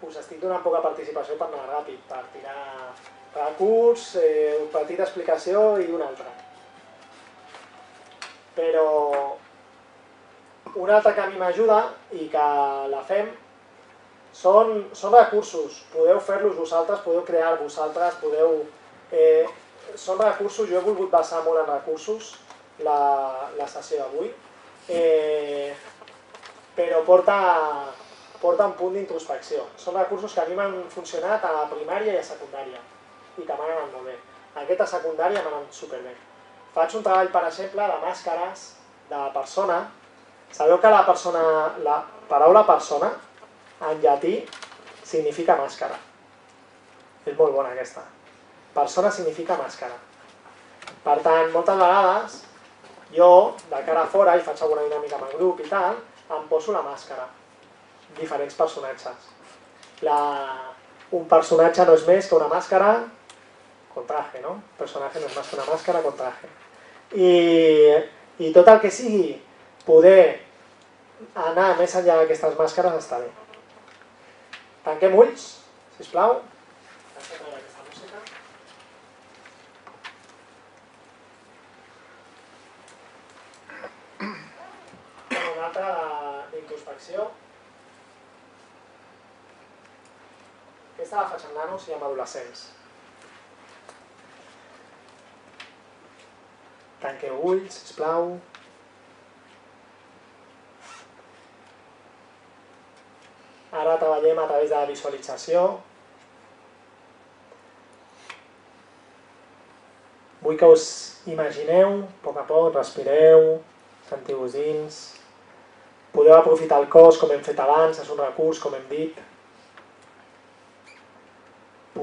[0.05, 2.93] Us estic donant poca participació per anar ràpid, per tirar
[3.37, 6.29] recurs, eh, petita explicació i una altra.
[8.57, 8.87] Però
[10.75, 11.79] una altra que a mi m'ajuda
[12.13, 12.47] i que
[12.93, 13.29] la fem
[14.33, 18.59] són, són recursos, podeu fer-los vosaltres, podeu crear vosaltres, podeu...
[19.11, 19.47] Eh,
[19.95, 22.33] són recursos, jo he volgut basar molt en recursos
[22.83, 22.97] la,
[23.57, 24.27] la sessió d'avui,
[24.91, 25.71] eh,
[26.75, 27.37] però porta,
[28.41, 29.65] porta un punt d'introspecció.
[29.77, 32.81] Són recursos que a mi m'han funcionat a primària i a secundària
[33.37, 34.17] i que m'han anat molt bé.
[34.63, 36.15] Aquest a secundària m'han anat superbé.
[36.73, 38.67] Faig un treball, per exemple, de màscares
[39.09, 39.85] de persona
[40.51, 43.11] Sabeu que la persona, la paraula persona,
[43.81, 44.39] en llatí,
[45.03, 45.97] significa màscara.
[47.25, 48.03] És molt bona aquesta.
[48.73, 49.97] Persona significa màscara.
[51.03, 52.37] Per tant, moltes vegades,
[53.13, 53.31] jo,
[53.69, 55.99] de cara a fora, i faig alguna dinàmica amb el grup i tal,
[56.37, 57.27] em poso la màscara.
[58.15, 59.29] Diferents personatges.
[60.07, 60.19] La...
[61.15, 62.89] Un personatge no és més que una màscara
[63.93, 64.57] con traje, no?
[64.79, 66.49] Personatge no és més que una màscara con traje.
[67.15, 67.29] I,
[68.43, 69.37] I tot el que sigui
[69.87, 70.43] poder
[71.47, 73.31] anar més enllà d'aquestes màscares està bé.
[74.83, 75.47] Tanquem ulls,
[75.97, 76.41] sisplau.
[85.31, 85.89] Una altra
[86.51, 87.31] d'introspecció.
[90.97, 92.61] Aquesta la faig amb nanos i amb adolescents.
[97.03, 98.31] Tanqueu ulls, sisplau.
[103.83, 105.63] Ara treballem a través de la visualització.
[110.41, 110.89] Vull que us
[111.29, 113.59] imagineu, a poc a poc, respireu,
[114.09, 115.01] sentiu-vos dins.
[116.17, 119.27] Podeu aprofitar el cos com hem fet abans, és un recurs, com hem dit.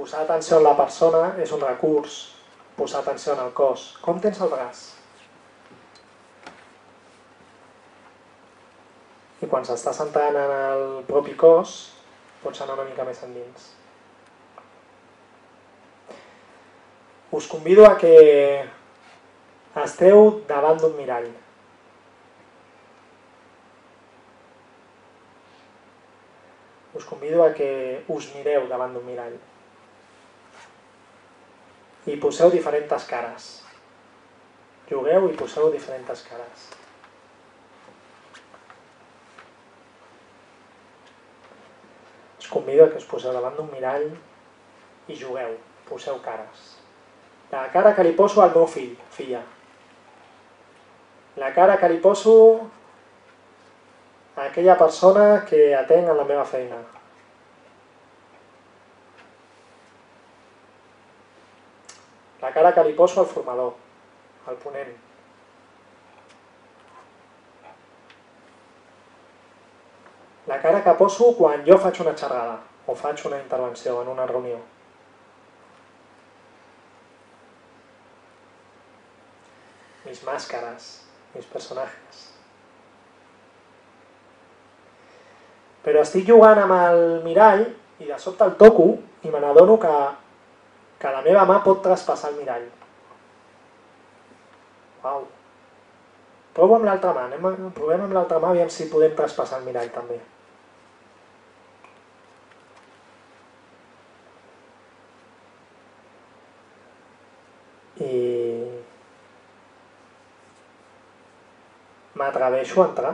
[0.05, 2.15] Posar atenció en la persona és un recurs.
[2.77, 3.85] Posar atenció en el cos.
[4.05, 4.83] Com tens el braç?
[9.41, 11.73] I quan s'està centrant en el propi cos,
[12.43, 13.71] pots anar una mica més endins.
[17.33, 18.13] Us convido a que
[19.87, 20.21] esteu
[20.53, 21.33] davant d'un mirall.
[26.93, 27.73] Us convido a que
[28.19, 29.41] us mireu davant d'un mirall.
[32.07, 33.51] I poseu diferents cares.
[34.91, 36.69] Jugueu i poseu diferents cares.
[42.39, 44.11] Us convido a que us poseu davant d'un mirall
[45.09, 45.57] i jugueu,
[45.89, 46.75] poseu cares.
[47.53, 49.41] La cara que li poso al meu fill, filla.
[51.41, 52.35] La cara que li poso
[54.37, 56.83] a aquella persona que atenc en la meva feina.
[62.55, 63.75] Cara que li poso al formador,
[64.47, 64.93] al ponent.
[70.47, 74.27] La cara que poso quan jo faig una xerrada o faig una intervenció en una
[74.29, 74.61] reunió.
[80.05, 80.91] Mis màscares,
[81.35, 82.29] mis personatges.
[85.85, 87.65] Però estic jugant amb el mirall
[88.05, 88.93] i de sobte el toco
[89.25, 89.97] i me n'adono que,
[91.05, 92.63] que la meva mà pot traspassar el mirall.
[95.05, 95.27] Uau.
[96.57, 99.67] Provo amb l'altra mà, anem, a- provem amb l'altra mà, aviam si podem traspassar el
[99.69, 100.17] mirall també.
[108.01, 108.15] I
[112.19, 113.13] m'atreveixo a entrar.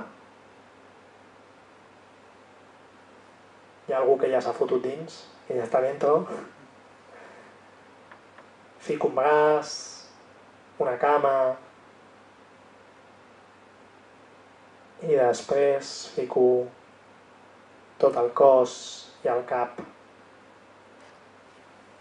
[3.88, 6.20] Hi ha algú que ja s'ha fotut dins i ja està dentro.
[8.80, 9.72] Fico un braç,
[10.80, 11.34] una cama
[15.04, 16.44] i després fico
[18.00, 18.72] tot el cos
[19.24, 19.80] i el cap.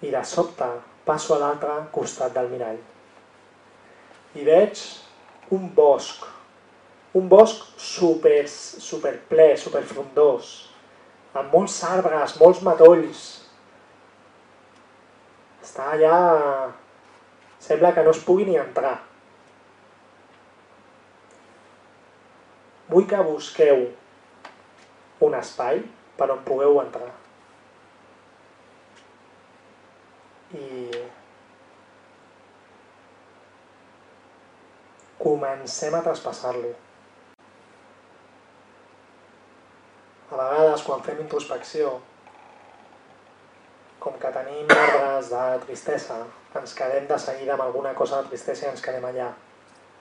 [0.03, 0.67] I de sobte
[1.07, 2.79] passo a l'altre costat del mirall.
[4.39, 4.81] I veig
[5.55, 6.23] un bosc,
[7.17, 10.51] un bosc super, super ple, super frondós,
[11.33, 13.25] amb molts arbres, molts matolls.
[15.69, 16.17] Està allà...
[17.61, 18.95] Sembla que no es pugui ni entrar.
[22.89, 23.83] Vull que busqueu
[25.27, 25.83] un espai
[26.17, 27.11] per on pugueu entrar.
[30.57, 31.03] I
[35.21, 36.73] comencem a traspassar-lo.
[40.31, 41.99] A vegades, quan fem introspecció,
[43.99, 46.17] com que tenim arbres de tristesa,
[46.55, 49.29] ens quedem de seguida amb alguna cosa de tristesa i ens quedem allà.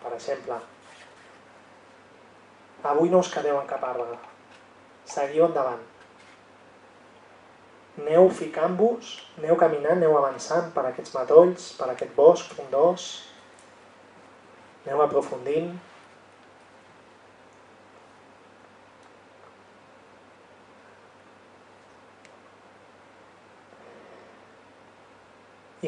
[0.03, 0.59] Per exemple,
[2.93, 4.19] avui no us quedeu en cap arbre.
[5.09, 5.83] Seguiu endavant.
[7.99, 13.09] Aneu ficant-vos, aneu caminant, aneu avançant per aquests matolls, per aquest bosc frondós.
[14.87, 15.73] Aneu aprofundint.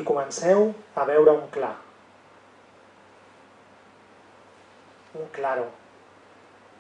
[0.01, 1.74] I comenceu a veure un clar.
[5.20, 5.66] Un claro.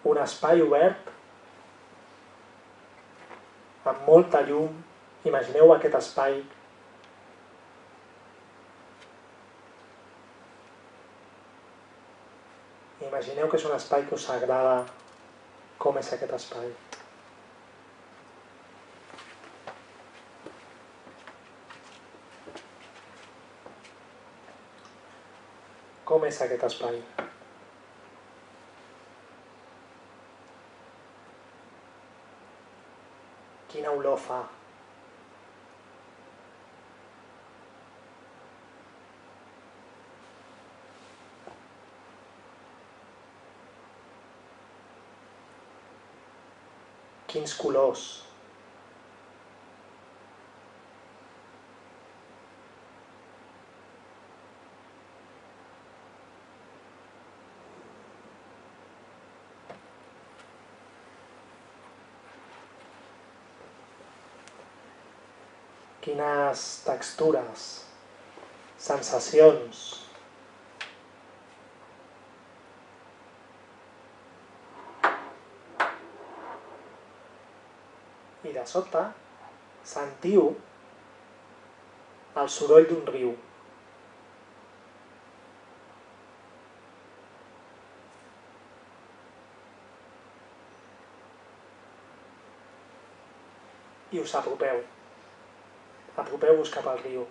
[0.08, 1.10] Un espai obert
[3.92, 4.78] amb molta llum.
[5.28, 6.40] Imagineu aquest espai
[13.10, 14.78] Imagineu que és un espai que us agrada
[15.82, 16.72] com és aquest espai.
[26.10, 26.96] Com és aquest espai?
[33.70, 34.40] Quina olor fa?
[47.30, 48.08] Quins colors?
[66.10, 67.64] Quines textures,
[68.82, 69.82] sensacions,
[78.42, 79.04] i de sobte
[79.92, 80.50] sentiu
[82.42, 83.36] el soroll d'un riu.
[94.10, 94.88] I us apropeu.
[96.16, 97.26] Apropeu-vos cap al riu.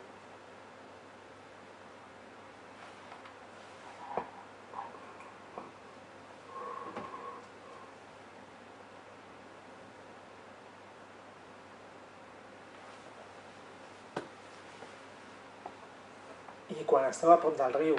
[16.70, 17.98] I quan esteu a prop del riu,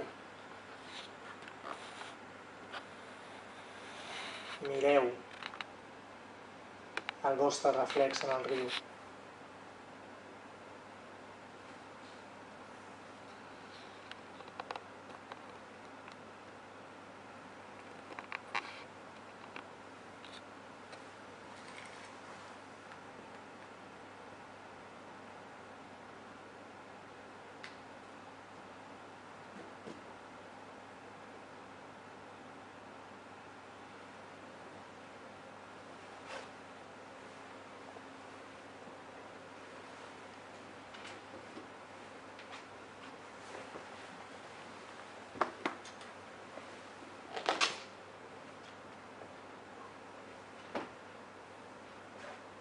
[4.69, 5.11] mireu
[7.31, 8.90] el vostre reflex en el riu.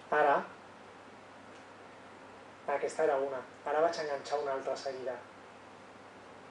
[0.10, 0.38] Ara,
[2.76, 3.42] aquesta era una,
[3.72, 5.14] ara vaig enganxar una altra seguida.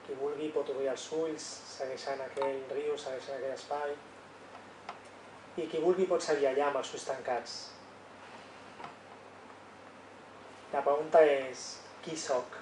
[0.05, 3.97] Qui vulgui pot obrir els ulls, segueixant aquell riu, segueixant aquell espai.
[5.59, 7.57] I qui vulgui pot seguir allà amb els ulls tancats.
[10.71, 11.67] La pregunta és,
[12.05, 12.58] qui sóc?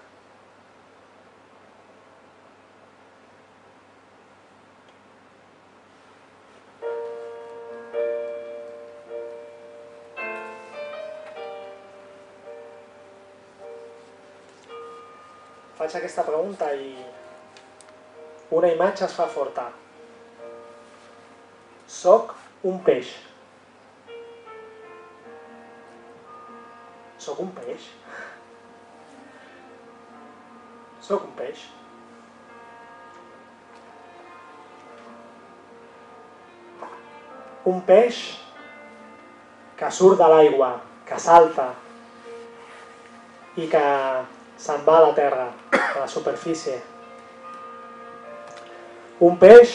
[15.87, 16.89] Faig aquesta pregunta i
[18.57, 19.63] una imatge es fa forta.
[21.87, 22.33] Soc
[22.67, 23.13] un peix.
[27.23, 27.87] Soc un peix.
[31.07, 31.63] Soc un peix.
[37.71, 38.23] Un peix
[39.79, 40.73] que surt de l'aigua,
[41.07, 41.69] que salta
[43.55, 43.85] i que
[44.57, 45.47] se'n va a la terra,
[45.97, 46.81] a la superfície.
[49.19, 49.73] Un peix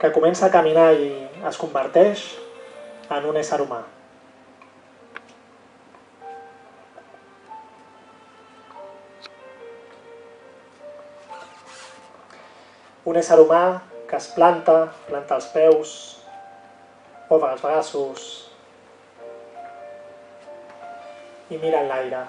[0.00, 1.10] que comença a caminar i
[1.46, 2.24] es converteix
[3.14, 3.84] en un ésser humà.
[13.06, 13.62] Un ésser humà
[14.10, 15.92] que es planta, planta els peus,
[17.30, 18.26] obre els braços
[21.50, 22.24] i mira en l'aire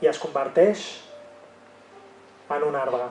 [0.00, 0.84] i es converteix
[2.56, 3.06] en un arbre.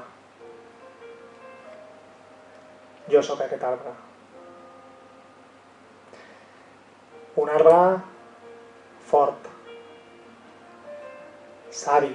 [3.09, 3.93] Jo sóc aquest arbre.
[7.39, 7.75] Un arbre
[9.09, 9.47] fort,
[11.71, 12.11] savi,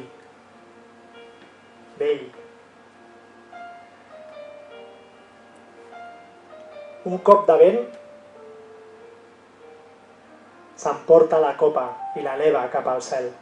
[1.98, 2.26] vell.
[7.04, 7.80] Un cop de vent
[10.84, 11.88] s'emporta la copa
[12.18, 13.32] i l'eleva cap al cel.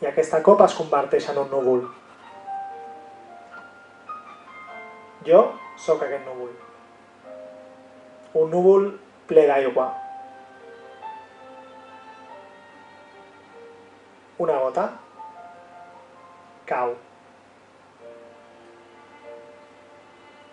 [0.00, 1.82] I aquesta copa es converteix en un núvol.
[5.26, 5.40] Jo
[5.78, 6.52] sóc aquest núvol.
[8.38, 8.86] Un núvol
[9.30, 9.88] ple d'aigua.
[14.38, 14.86] Una gota
[16.68, 16.94] cau.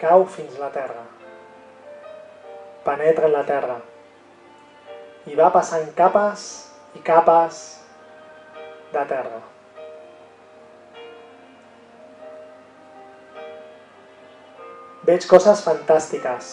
[0.01, 1.05] Cau fins la terra.
[2.85, 3.79] Penetra en la terra.
[5.29, 6.45] I va passant capes
[6.97, 7.63] i capes
[8.95, 9.41] de terra.
[15.05, 16.47] Veig coses fantàstiques,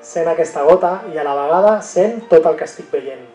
[0.00, 3.26] sent aquesta gota i a la vegada sent tot el que estic veient.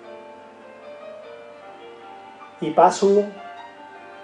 [2.65, 3.11] I passo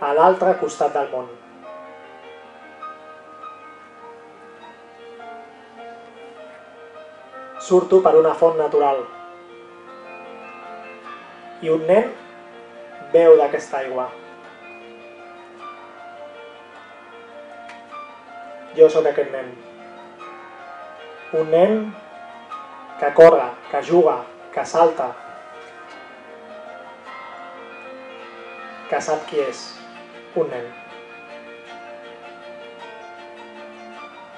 [0.02, 1.30] a l'altre costat del món.
[7.62, 9.04] Surto per una font natural
[11.62, 12.10] i un nen
[13.14, 14.10] veu d'aquesta aigua.
[18.82, 19.50] Jo sóc aquest nen.
[21.38, 21.76] Un nen
[22.98, 24.16] que corre, que juga,
[24.56, 25.12] que salta,
[28.90, 29.62] que sap qui és.
[30.34, 30.66] Un nen.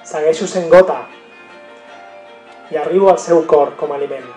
[0.04, 1.00] Segueixo sent gota
[2.74, 4.28] i arribo al seu cor com a aliment.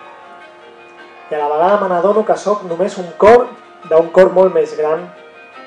[1.28, 3.50] I a la vegada me n'adono que sóc només un cor
[3.92, 5.04] d'un cor molt més gran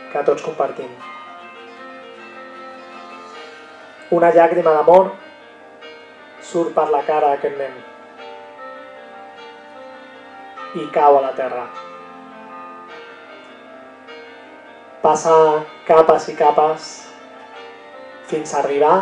[0.09, 1.10] que tots compartim.
[4.11, 5.05] Una llàgrima d'amor
[6.43, 7.77] surt per la cara d'aquest nen
[10.81, 11.61] i cau a la terra.
[15.05, 15.35] Passa
[15.87, 16.89] capes i capes
[18.33, 18.97] fins a arribar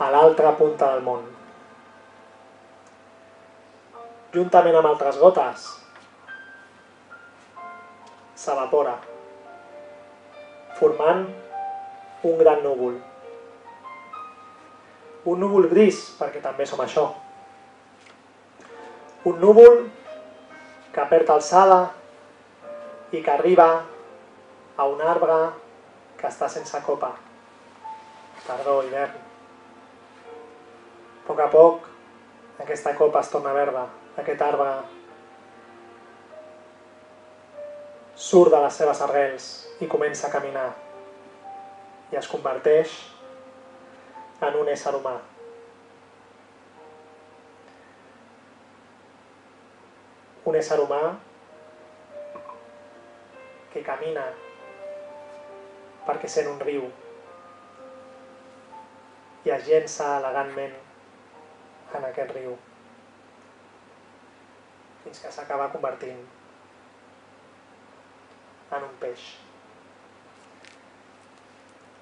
[0.00, 1.28] a l'altra punta del món.
[4.32, 5.68] Juntament amb altres gotes,
[8.46, 8.96] s'evapora,
[10.80, 11.24] formant
[12.32, 13.00] un gran núvol.
[15.28, 17.10] Un núvol gris, perquè també som això.
[19.28, 19.82] Un núvol
[20.94, 21.80] que perd alçada
[23.12, 23.68] i que arriba
[24.76, 25.36] a un arbre
[26.16, 27.12] que està sense copa.
[28.46, 29.18] Tardor, hivern.
[31.20, 31.84] A poc a poc,
[32.64, 33.84] aquesta copa es torna verda,
[34.18, 34.70] aquest arbre
[38.20, 39.46] surt de les seves arrels
[39.80, 40.68] i comença a caminar
[42.12, 42.92] i es converteix
[44.40, 45.16] en un ésser humà.
[50.48, 51.00] Un ésser humà
[53.72, 54.24] que camina
[56.06, 56.86] perquè sent un riu
[59.44, 60.74] i es llença elegantment
[61.98, 62.56] en aquest riu
[65.04, 66.24] fins que s'acaba convertint
[68.78, 69.28] en un peix.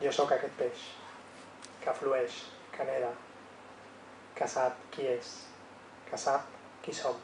[0.03, 0.87] Jo sóc aquest peix
[1.83, 2.43] que flueix,
[2.75, 3.11] que neda,
[4.39, 5.33] que sap qui és,
[6.09, 6.47] que sap
[6.85, 7.17] qui som.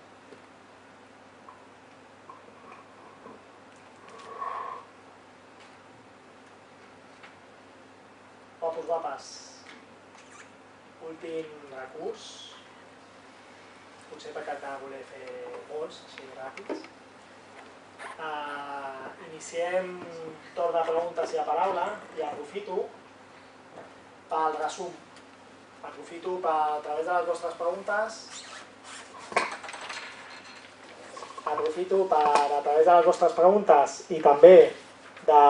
[8.61, 9.31] Fotos guapes.
[11.05, 12.27] Últim recurs.
[14.09, 15.31] Potser perquè de voler fer
[15.69, 16.85] molts, així ràpids.
[18.15, 19.97] Uh, iniciem
[20.57, 21.87] torn de preguntes i de paraula
[22.17, 22.85] i aprofito
[24.35, 24.93] pel resum.
[25.85, 28.21] Aprofito per, a través de les vostres preguntes
[31.45, 34.57] aprofito per, a través de les vostres preguntes i també
[35.29, 35.41] de,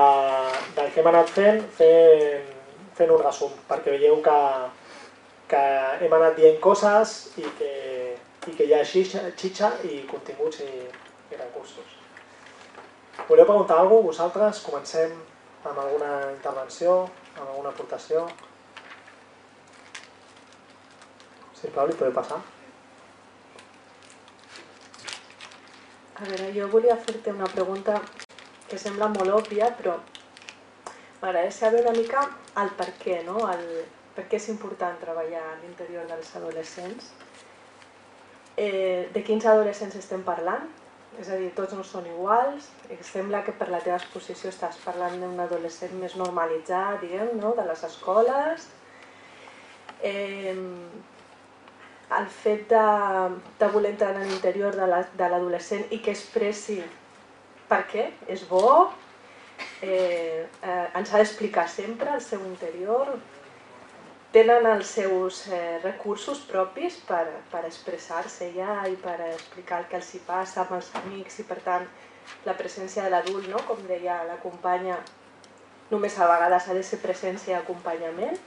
[0.76, 2.48] del que hem anat fent, fent,
[2.98, 4.38] fent un resum, perquè veieu que,
[5.50, 5.64] que
[6.04, 7.74] hem anat dient coses i que,
[8.50, 10.72] i que hi ha xitxa, i continguts i,
[11.30, 12.00] i recursos.
[13.28, 14.26] Voleu preguntar alguna cosa?
[14.26, 15.14] Vosaltres comencem
[15.64, 17.04] amb alguna intervenció,
[17.38, 18.26] amb alguna aportació.
[21.64, 22.36] Si plau, li podeu passar.
[26.20, 27.94] A veure, jo volia fer-te una pregunta
[28.68, 29.94] que sembla molt òbvia, però
[31.22, 32.26] m'agradaria saber una mica
[32.60, 33.46] el per què, no?
[33.48, 33.64] El,
[34.12, 37.08] per què és important treballar a l'interior dels adolescents.
[38.60, 40.68] Eh, de quins adolescents estem parlant?
[41.16, 42.68] És a dir, tots no són iguals.
[42.92, 47.56] Em sembla que per la teva exposició estàs parlant d'un adolescent més normalitzat, diguem, no?
[47.56, 48.68] de les escoles.
[50.04, 50.52] Eh,
[52.18, 52.84] el fet de,
[53.58, 56.82] de voler entrar en l'interior de l'adolescent la, i que expressi
[57.68, 58.92] per què, és bo,
[59.82, 63.14] eh, eh, ens ha d'explicar sempre el seu interior,
[64.34, 70.00] tenen els seus eh, recursos propis per, per expressar-se ja i per explicar el que
[70.00, 71.86] els hi passa amb els amics i per tant
[72.44, 73.60] la presència de l'adult, no?
[73.68, 74.98] com deia la companya,
[75.92, 78.40] només a vegades ha de ser presència i acompanyament.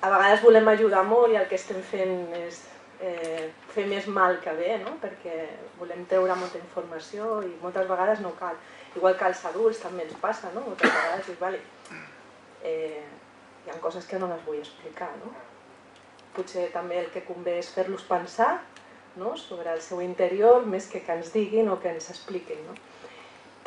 [0.00, 2.60] A vegades volem ajudar molt i el que estem fent és
[3.02, 4.92] eh, fer més mal que bé, no?
[5.02, 5.38] perquè
[5.78, 8.54] volem treure molta informació i moltes vegades no cal.
[8.94, 10.62] Igual que als adults també ens passa, no?
[10.68, 11.60] moltes vegades dius, vale,
[12.62, 13.02] eh,
[13.66, 15.10] hi ha coses que no les vull explicar.
[15.24, 15.32] No?
[16.36, 18.52] Potser també el que convé és fer-los pensar
[19.18, 19.34] no?
[19.36, 22.62] sobre el seu interior més que que ens diguin o que ens expliquin.
[22.70, 22.78] No?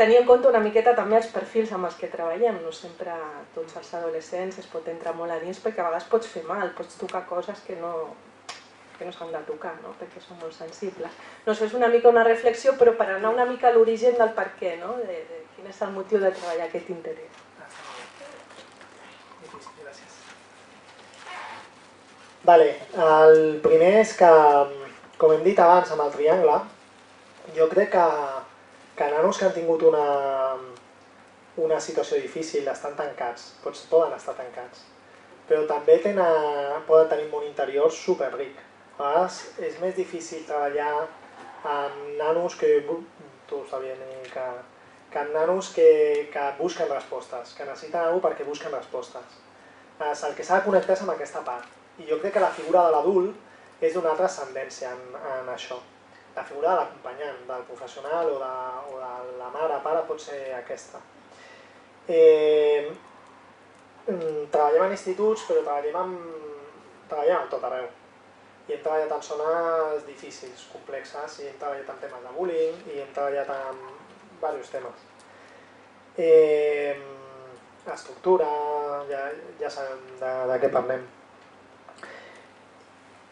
[0.01, 2.57] Tenir en compte una miqueta també els perfils amb els que treballem.
[2.65, 3.13] No sempre
[3.53, 6.73] tots els adolescents es pot entrar molt a dins perquè a vegades pots fer mal,
[6.77, 7.91] pots tocar coses que no,
[8.97, 9.93] que no s'han de tocar, no?
[10.01, 11.21] perquè són molt sensibles.
[11.45, 14.33] No sé, és una mica una reflexió, però per anar una mica a l'origen del
[14.37, 14.95] per què, no?
[15.05, 17.39] de, de quin és el motiu de treballar aquest interès.
[19.81, 20.19] Gràcies.
[22.49, 22.71] Vale,
[23.05, 24.29] el primer és que,
[25.21, 26.63] com hem dit abans amb el triangle,
[27.53, 28.07] jo crec que,
[29.01, 30.57] que nanos que han tingut una,
[31.57, 34.83] una situació difícil estan tancats, pots, poden estar tancats,
[35.47, 38.59] però també tenen, poden tenir un món interior superric.
[38.99, 41.07] A vegades és més difícil treballar
[41.65, 42.69] amb nanos que,
[43.49, 44.03] tu sabies
[44.35, 44.43] que,
[45.09, 45.87] que amb nanos que,
[46.33, 49.39] que busquen respostes, que necessiten alguna perquè busquen respostes.
[50.11, 51.65] És el que s'ha de connectar és amb aquesta part.
[51.97, 55.81] I jo crec que la figura de l'adult és d'una transcendència en, en això.
[56.35, 58.51] La figura de l'acompanyant, del professional o de,
[58.91, 61.01] o de la mare, pare, pot ser aquesta.
[62.07, 62.91] Eh,
[64.07, 66.19] mm, treballem en instituts, però treballem, amb,
[67.11, 67.89] treballem en tot arreu.
[68.69, 73.01] I hem treballat en zones difícils, complexes, i hem treballat en temes de bullying, i
[73.03, 73.81] hem treballat en
[74.37, 75.07] diversos temes.
[76.17, 76.95] Eh,
[77.93, 78.47] estructura,
[79.09, 79.25] ja,
[79.59, 81.03] ja sabem de, de què parlem.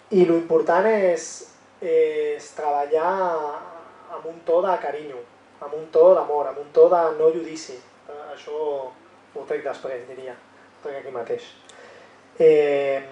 [0.09, 1.29] I lo important és,
[1.81, 3.11] és treballar
[4.15, 5.21] amb un to de carinyo,
[5.61, 7.77] amb un to d'amor, amb un to de no judici.
[8.33, 8.59] Això
[9.35, 10.33] ho trec després, diria.
[10.33, 11.47] Ho trec aquí mateix.
[12.39, 13.03] Eh,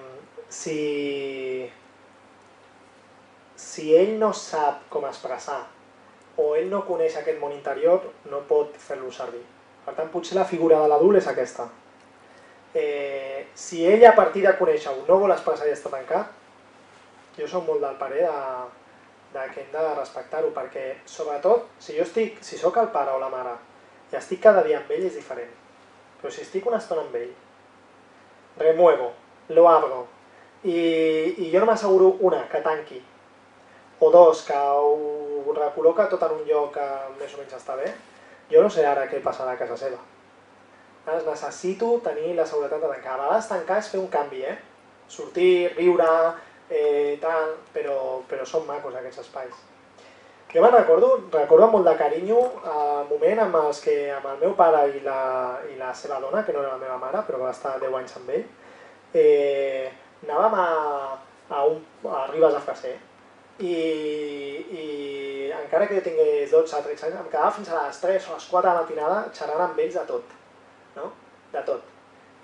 [0.49, 1.71] si,
[3.55, 5.65] si ell no sap com expressar
[6.37, 9.43] o ell no coneix aquest món interior, no pot fer-lo servir.
[9.85, 11.65] Per tant, potser la figura de l'adult és aquesta.
[12.77, 16.29] Eh, si ell a partir de conèixer-ho no vol expressar i està tancat,
[17.37, 18.41] jo som molt del parer de,
[19.33, 23.21] de que hem de respectar-ho, perquè sobretot, si jo estic, si sóc el pare o
[23.21, 23.55] la mare
[24.11, 25.51] i estic cada dia amb ell és diferent.
[26.21, 27.33] Però si estic una estona amb ell,
[28.57, 29.11] remuevo,
[29.53, 30.05] lo abro,
[30.63, 30.79] i,
[31.43, 33.01] i jo no m'asseguro, una, que tanqui,
[33.99, 36.85] o dos, que ho recol·loca tot en un lloc que
[37.19, 37.91] més o menys està bé,
[38.51, 39.99] jo no sé ara què passarà a casa seva.
[41.07, 43.13] Llavors, necessito tenir la seguretat de tancar.
[43.15, 44.57] A vegades tancar és fer un canvi, eh?
[45.07, 46.07] Sortir, riure,
[46.69, 49.65] eh, tal, però, però són macos aquests espais.
[50.53, 52.37] Jo me'n recordo, recordo molt de carinyo
[52.71, 55.19] el moment amb, els que, amb el meu pare i la,
[55.67, 58.15] i la seva dona, que no era la meva mare, però va estar 10 anys
[58.19, 58.45] amb ell,
[59.13, 59.91] eh,
[60.23, 60.69] anàvem a,
[61.49, 62.95] a, un, a Ribes a Freser
[63.59, 63.75] i,
[64.71, 68.27] i encara que jo tingués 12 o 13 anys, em quedava fins a les 3
[68.29, 70.35] o les 4 de la matinada xerrant amb ells de tot,
[70.95, 71.11] no?
[71.53, 71.95] De tot.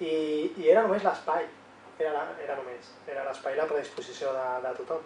[0.02, 0.14] I,
[0.58, 1.45] i era només l'espai,
[1.99, 5.02] era, la, era només, era l'espai i la predisposició de, de tothom.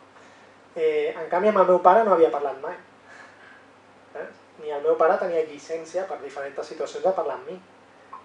[0.78, 2.76] Eh, en canvi, amb el meu pare no havia parlat mai.
[4.16, 4.28] Eh?
[4.62, 7.58] Ni el meu pare tenia llicència per diferents situacions de parlar amb mi.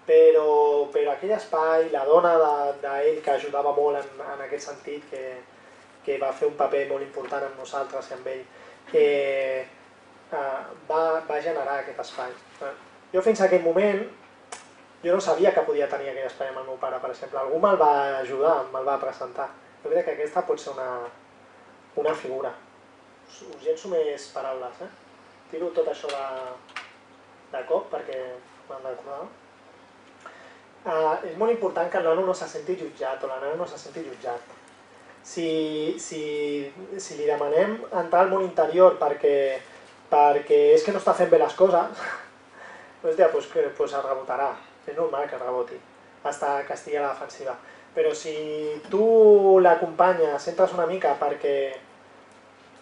[0.07, 0.47] Però,
[0.91, 5.05] però aquell espai, la dona d'ell de, de que ajudava molt en, en aquest sentit,
[5.11, 5.37] que,
[6.03, 8.41] que va fer un paper molt important amb nosaltres i amb ell,
[8.89, 9.05] que
[9.63, 10.57] eh,
[10.89, 12.35] va, va generar aquest espai.
[12.67, 12.73] Eh?
[13.13, 14.03] Jo fins a aquell moment
[15.03, 17.39] jo no sabia que podia tenir aquell espai amb el meu pare, per exemple.
[17.39, 19.49] Algú me'l va ajudar, me'l va presentar.
[19.83, 20.89] Jo crec que aquesta pot ser una,
[21.99, 22.53] una figura.
[23.27, 24.89] Us, llenço més paraules, eh?
[25.51, 26.23] Tiro tot això de,
[27.51, 28.19] de cop perquè
[28.69, 29.21] m'han d'acordar.
[30.83, 33.67] Uh, és molt important que el nano no se senti jutjat o la nana no
[33.67, 34.55] se senti jutjat.
[35.23, 36.23] Si, si,
[36.99, 39.37] si li demanem entrar al món interior perquè,
[40.11, 42.03] perquè és que no està fent bé les coses,
[43.03, 44.53] doncs, ja, pues, que, pues es rebotarà.
[44.87, 45.79] És normal que reboti,
[46.23, 47.55] que estigui a la defensiva.
[47.93, 48.33] Però si
[48.89, 51.55] tu l'acompanyes, entres una mica perquè,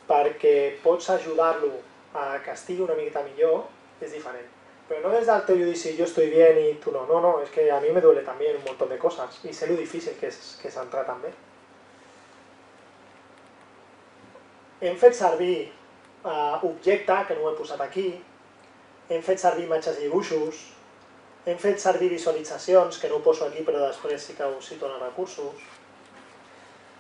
[0.07, 1.73] perquè pots ajudar-lo
[2.15, 3.65] a que estigui una miqueta millor,
[3.99, 4.47] és diferent.
[4.87, 7.05] Pero no desde el teu judici yo estoy bien y tú no.
[7.05, 9.67] No, no, es que a mí me duele también un montón de cosas y sé
[9.67, 11.31] lo difícil que és, que és entrar també.
[14.81, 15.71] Hem fet servir
[16.25, 18.09] uh, objecte, que no ho he posat aquí,
[19.07, 20.59] hem fet servir imatges i dibuixos,
[21.45, 24.85] hem fet servir visualitzacions, que no ho poso aquí però després sí que ho cito
[24.88, 25.63] en els recursos.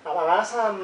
[0.01, 0.81] A vegades amb,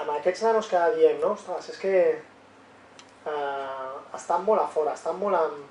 [0.00, 1.32] amb aquests nanos que diem, no?
[1.32, 5.70] Ostres, és que eh, estan molt a fora, estan molt amb...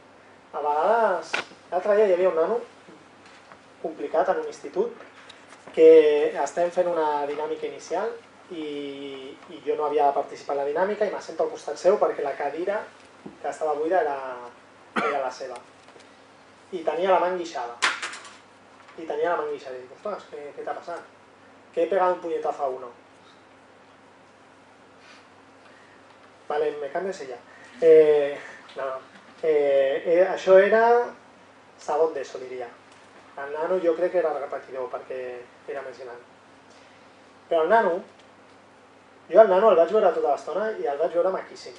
[0.53, 1.31] A vegades,
[1.71, 2.59] l'altre dia hi havia un nano
[3.81, 5.01] complicat en un institut
[5.73, 5.87] que
[6.43, 8.13] estem fent una dinàmica inicial
[8.53, 11.97] i, i jo no havia de participar en la dinàmica i m'assento al costat seu
[11.97, 12.83] perquè la cadira
[13.25, 14.17] que estava buida era,
[15.01, 15.57] era la seva.
[16.73, 17.77] I tenia la mà enguixada.
[18.97, 19.77] I tenia la mà enguixada.
[19.77, 20.65] I dic, ostres, què, què?
[21.73, 22.91] Que he pegat un puñetazo a uno.
[26.49, 27.37] Vale, me cambias ella.
[27.81, 28.37] Eh,
[28.75, 28.91] no,
[29.43, 30.81] Eh, eh, això era
[33.51, 35.17] nano jo crec que era repetidor perquè
[35.67, 36.21] era més gran.
[37.49, 37.97] Però el nano,
[39.27, 41.75] jo el nano el vaig veure tota l'estona i el vaig veure maquíssim.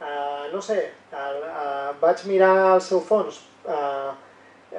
[0.00, 0.78] Uh, no sé,
[1.12, 4.14] el, uh, vaig mirar el seu fons, uh,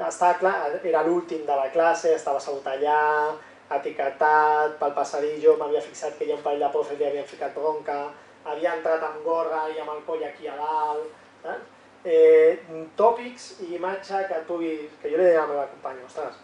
[0.07, 3.01] estava clar, era l'últim de la classe, estava assegut allà,
[3.77, 7.53] etiquetat pel passadillo, m'havia fixat que hi ha un parell de profes li havien ficat
[7.53, 7.99] bronca,
[8.49, 11.69] havia entrat amb gorra i amb el coll aquí a dalt, saps?
[12.01, 12.57] Eh,
[12.97, 14.71] tòpics i imatge que pugui...
[15.03, 16.39] que jo li deia a la meva companya, ostres,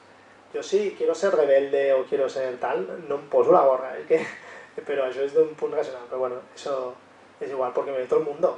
[0.53, 4.05] jo sí, quiero ser rebelde o quiero ser tal, no em poso la gorra, eh,
[4.05, 4.21] que,
[4.87, 6.93] però això és d'un punt racional, però bueno, eso
[7.39, 8.57] es igual, porque me ve todo el mundo,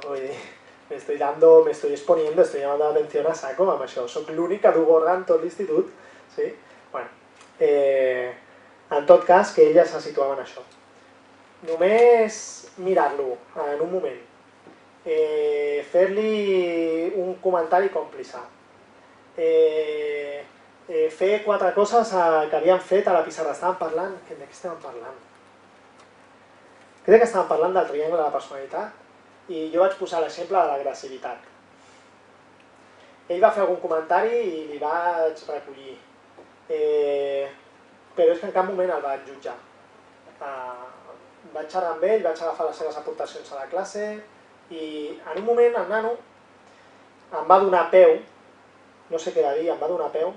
[0.88, 4.30] me estoy dando, me estoy exponiendo, estoy llamando la atención a saco amb això, soc
[4.34, 5.92] l'únic que du gorra en tot l'institut,
[6.34, 6.48] sí?
[6.90, 7.08] Bueno,
[7.60, 8.32] eh,
[8.90, 10.64] en tot cas, que ella se situava en això.
[11.68, 13.36] Només mirar-lo
[13.68, 14.20] en un moment,
[15.04, 18.42] eh, fer-li un comentari còmplice,
[19.36, 20.42] eh,
[20.88, 23.52] eh, fer quatre coses que havien fet a la pissarra.
[23.52, 24.16] Estàvem parlant...
[24.28, 25.29] De què estàvem parlant?
[27.04, 30.72] Crec que estàvem parlant del triangle de la personalitat i jo vaig posar l'exemple de
[30.72, 31.46] l'agressivitat.
[33.30, 35.96] Ell va fer algun comentari i li vaig recollir.
[36.70, 37.46] Eh,
[38.16, 39.56] però és que en cap moment el vaig jutjar.
[40.40, 40.90] Eh,
[41.54, 44.04] vaig xerrar amb ell, vaig agafar les seves aportacions a la classe
[44.70, 46.12] i en un moment el nano
[47.38, 48.18] em va donar peu,
[49.10, 50.34] no sé què va dir, em va donar peu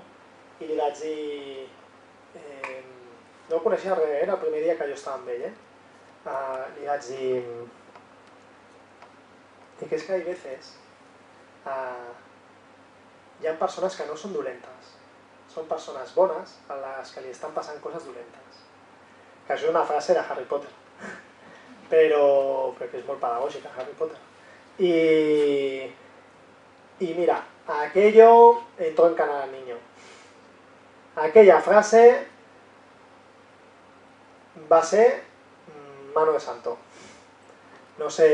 [0.60, 1.68] i li vaig dir...
[2.40, 2.80] Eh,
[3.50, 5.73] no coneixia res, era el primer dia que jo estava amb ell, eh?
[6.24, 7.40] Uh, li vaig dir...
[9.80, 10.70] Dic, és que hi veces
[11.66, 12.12] uh,
[13.40, 14.92] hi ha que no són dolentes,
[15.52, 18.62] són persones bones a les que li estan passant coses dolentes.
[19.46, 20.70] Que això és una frase de Harry Potter,
[21.92, 24.20] però perquè és molt pedagògica Harry Potter.
[24.78, 24.94] I,
[27.00, 29.76] y mira, aquello entró en canal al niño.
[31.16, 32.26] Aquella frase
[34.70, 35.33] va ser mm,
[36.14, 36.76] mano de santo.
[37.98, 38.28] No sé,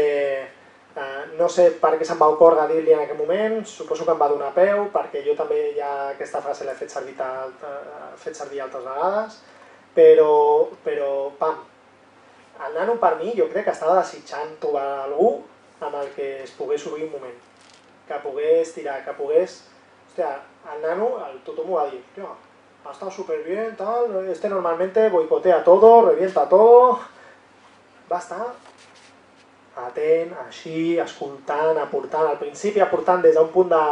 [0.97, 4.21] eh, no sé per què se'm va ocórrer dir-li en aquell moment, suposo que em
[4.21, 8.63] va donar peu, perquè jo també ja aquesta frase l'he fet, servir, eh, fet servir
[8.65, 9.41] altres vegades,
[9.95, 11.65] però, però pam,
[12.67, 15.33] el nano per mi jo crec que estava desitjant trobar algú
[15.81, 17.37] amb el que es pogués obrir un moment,
[18.09, 19.65] que pogués tirar, que pogués...
[20.11, 20.31] Hòstia,
[20.75, 22.01] el nano, el tothom ho va dir,
[22.85, 26.99] ha estado súper bien, tal, este normalmente boicotea todo, revienta todo,
[28.11, 28.47] va estar
[29.87, 33.85] atent, així, escoltant, aportant, al principi aportant des d'un punt de,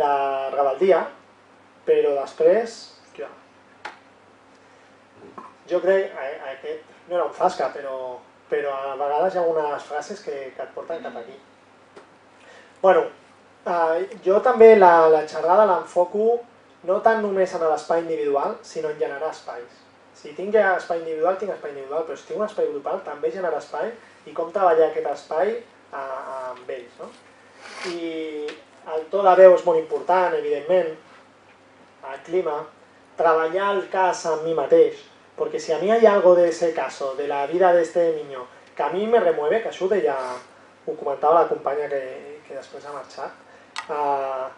[0.00, 0.12] de
[0.54, 1.02] rebeldia,
[1.86, 3.28] però després, hòstia,
[5.70, 8.16] jo crec, eh, aquest no era un fasca, però,
[8.50, 11.36] però a vegades hi ha unes frases que, que et porten cap aquí.
[12.82, 13.06] Bueno,
[13.66, 16.36] eh, jo també la, la xerrada l'enfoco
[16.86, 19.85] no tant només en l'espai individual, sinó en generar espais.
[20.16, 23.32] Si tinc ja espai individual, tinc espai individual, però si tinc un espai grupal, també
[23.34, 23.90] generar espai
[24.26, 25.52] i com treballar aquest espai
[25.92, 27.02] a, a, amb ells.
[27.02, 27.10] No?
[27.92, 28.46] I
[28.94, 30.94] el to de veu és molt important, evidentment,
[32.06, 32.56] el clima,
[33.18, 35.02] treballar el cas amb mi mateix,
[35.36, 38.46] porque si a mí hay algo de ese caso, de la vida de este niño,
[38.76, 40.16] que a mí me remueve, que això ja
[40.86, 43.32] ho comentava la companya que, que després ha marxat,
[43.90, 44.48] uh,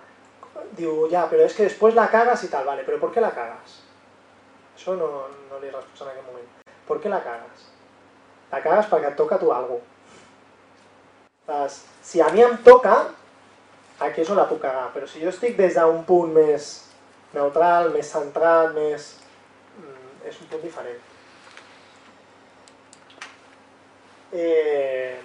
[0.76, 3.35] diu, ja, però és que després la cagas i tal, vale, però per què la
[3.35, 3.88] cagas?
[4.78, 5.06] Això no,
[5.50, 6.50] no li respost en aquest moment.
[6.86, 7.64] Per què la cagas?
[8.52, 9.82] La cagas perquè et toca tu alguna
[11.48, 11.80] cosa.
[12.06, 12.94] Si a mi em toca,
[14.06, 16.70] aquí és on la puc cagar, però si jo estic des d'un punt més
[17.34, 19.10] neutral, més centrat, més...
[20.22, 21.02] és un punt diferent.
[24.30, 25.18] Eh,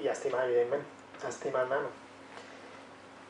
[0.00, 0.88] I estimar, evidentment,
[1.28, 1.92] estimar el nano.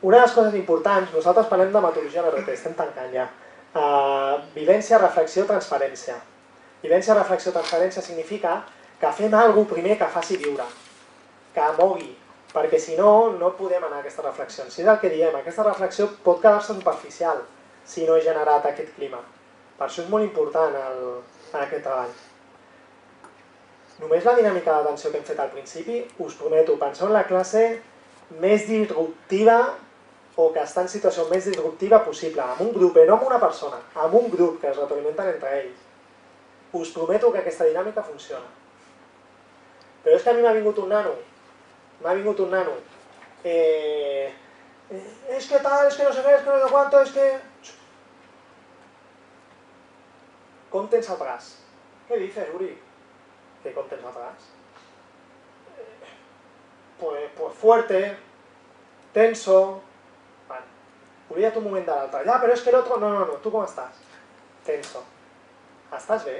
[0.04, 3.26] Una de les coses importants, nosaltres parlem de metodologia BRT, estem tancant ja.
[3.74, 6.14] Uh, vivència, reflexió, transferència.
[6.84, 8.60] Vivència, reflexió, transferència significa
[9.00, 10.66] que fem alguna primer que faci viure,
[11.54, 12.12] que mogui,
[12.52, 14.68] perquè si no, no podem anar a aquesta reflexió.
[14.70, 17.42] Si és el que diem, aquesta reflexió pot quedar-se superficial
[17.84, 19.18] si no he generat aquest clima.
[19.78, 21.02] Per això és molt important el,
[21.50, 22.14] en aquest treball.
[24.04, 27.64] Només la dinàmica d'atenció que hem fet al principi, us prometo, penseu en la classe
[28.42, 29.58] més disruptiva
[30.36, 33.38] o que està en situació més disruptiva possible, amb un grup, eh, no amb una
[33.38, 35.84] persona, amb un grup que es retroalimenten entre ells.
[36.74, 38.48] Us prometo que aquesta dinàmica funciona.
[40.02, 41.14] Però és que a mi m'ha vingut un nano,
[42.02, 42.74] m'ha vingut un nano,
[43.44, 44.32] eh,
[44.90, 45.04] eh,
[45.36, 47.28] és que tal, és que no sé què, és que no sé quanto, és que...
[50.74, 51.54] Com tens el braç?
[52.08, 52.72] Què dices, Uri?
[53.62, 54.50] Que com tens el braç?
[55.78, 56.14] Eh,
[56.98, 58.16] pues, pues fuerte,
[59.14, 59.58] tenso.
[61.34, 63.66] Oblida't un moment de l'altre, ja, però és que l'altre, no, no, no, tu com
[63.66, 64.02] estàs?
[64.64, 65.02] Tenso.
[65.94, 66.38] Estàs bé?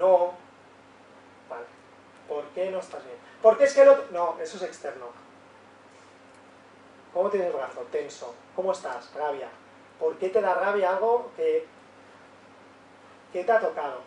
[0.00, 0.34] No.
[1.48, 1.64] Vale.
[2.28, 3.16] ¿Por qué no estás bien?
[3.42, 4.04] Porque es que el otro...
[4.12, 5.06] No, eso es externo.
[7.14, 7.80] ¿Cómo tienes el brazo?
[7.90, 8.34] Tenso.
[8.54, 9.12] ¿Cómo estás?
[9.14, 9.48] Rabia.
[9.98, 11.66] ¿Por qué te da rabia algo que,
[13.32, 14.02] que te ha tocado?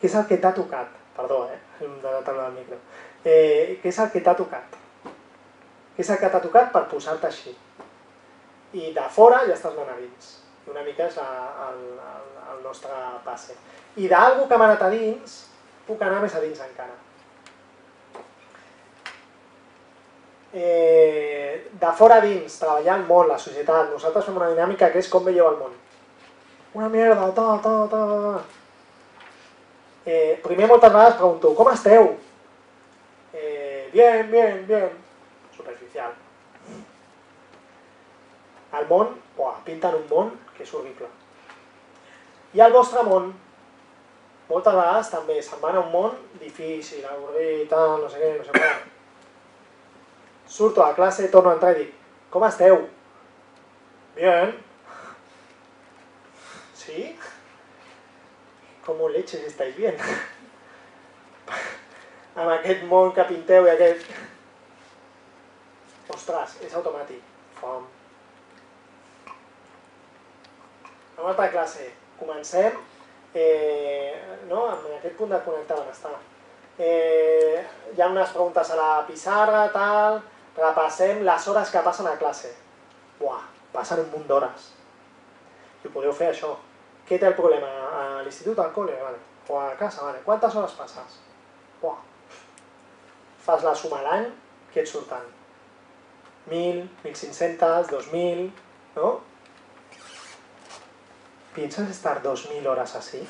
[0.00, 0.88] ¿Qué es el que t'ha tocat?
[1.16, 1.58] Perdó, eh?
[1.80, 2.76] De parlar del micro.
[3.24, 4.74] Eh, què és el que t'ha tocat?
[4.74, 4.87] Què
[5.98, 7.54] és el que t'ha tocat per posar-te així?
[8.78, 10.36] I de fora ja estàs anant a dins.
[10.68, 11.82] Una mica és el, el,
[12.52, 12.94] el nostre
[13.24, 13.56] passe.
[13.98, 15.38] I d'algú que m'ha anat a dins,
[15.88, 16.94] puc anar més a dins encara.
[20.52, 25.10] Eh, de fora dins, treballar el món, la societat, nosaltres fem una dinàmica que és
[25.12, 25.74] com veieu el món.
[26.78, 29.24] Una merda, ta, ta, ta, ta.
[30.06, 32.14] Eh, primer moltes vegades pregunto, com esteu?
[33.32, 35.07] Eh, bien, bien, bien.
[38.76, 41.08] El món, uah, pinten un món que és horrible.
[42.52, 43.30] I el vostre món,
[44.48, 48.44] moltes vegades també se'n van a un món difícil, avorrit, tal, no sé què, no
[48.44, 48.70] sé què.
[50.48, 51.92] Surto a classe, torno a entrar i dic,
[52.48, 52.88] esteu?
[54.16, 54.56] Bien.
[56.74, 57.18] ¿Sí?
[58.84, 59.96] ¿Cómo leches estáis bien?
[62.38, 64.08] Amb aquest món que pinteu i aquest...
[66.14, 67.20] Ostres, és automàtic.
[67.60, 67.97] Fom.
[71.28, 71.90] Altra classe.
[72.18, 72.72] Comencem
[73.34, 74.14] eh,
[74.48, 74.64] no?
[74.70, 76.14] amb aquest punt de connectar benestar.
[76.78, 77.60] Eh,
[77.92, 80.20] hi ha unes preguntes a la pissarra, tal,
[80.56, 82.54] repassem les hores que passen a classe.
[83.20, 83.44] Buah,
[83.74, 84.70] passen un munt d'hores.
[85.82, 86.54] I ho podeu fer això.
[87.08, 87.68] Què té el problema?
[87.68, 88.96] A l'institut, al col·le?
[89.02, 89.20] Vale.
[89.48, 90.04] O a casa?
[90.04, 90.22] Vale.
[90.24, 91.18] Quantes hores passes?
[91.82, 91.98] Buah.
[93.44, 94.28] Fas la suma l'any,
[94.72, 95.24] què et surten?
[96.48, 98.48] 1.000, 1.500, 2.000,
[98.96, 99.18] no?
[101.58, 103.26] ¿Piensas estar 2.000 horas así?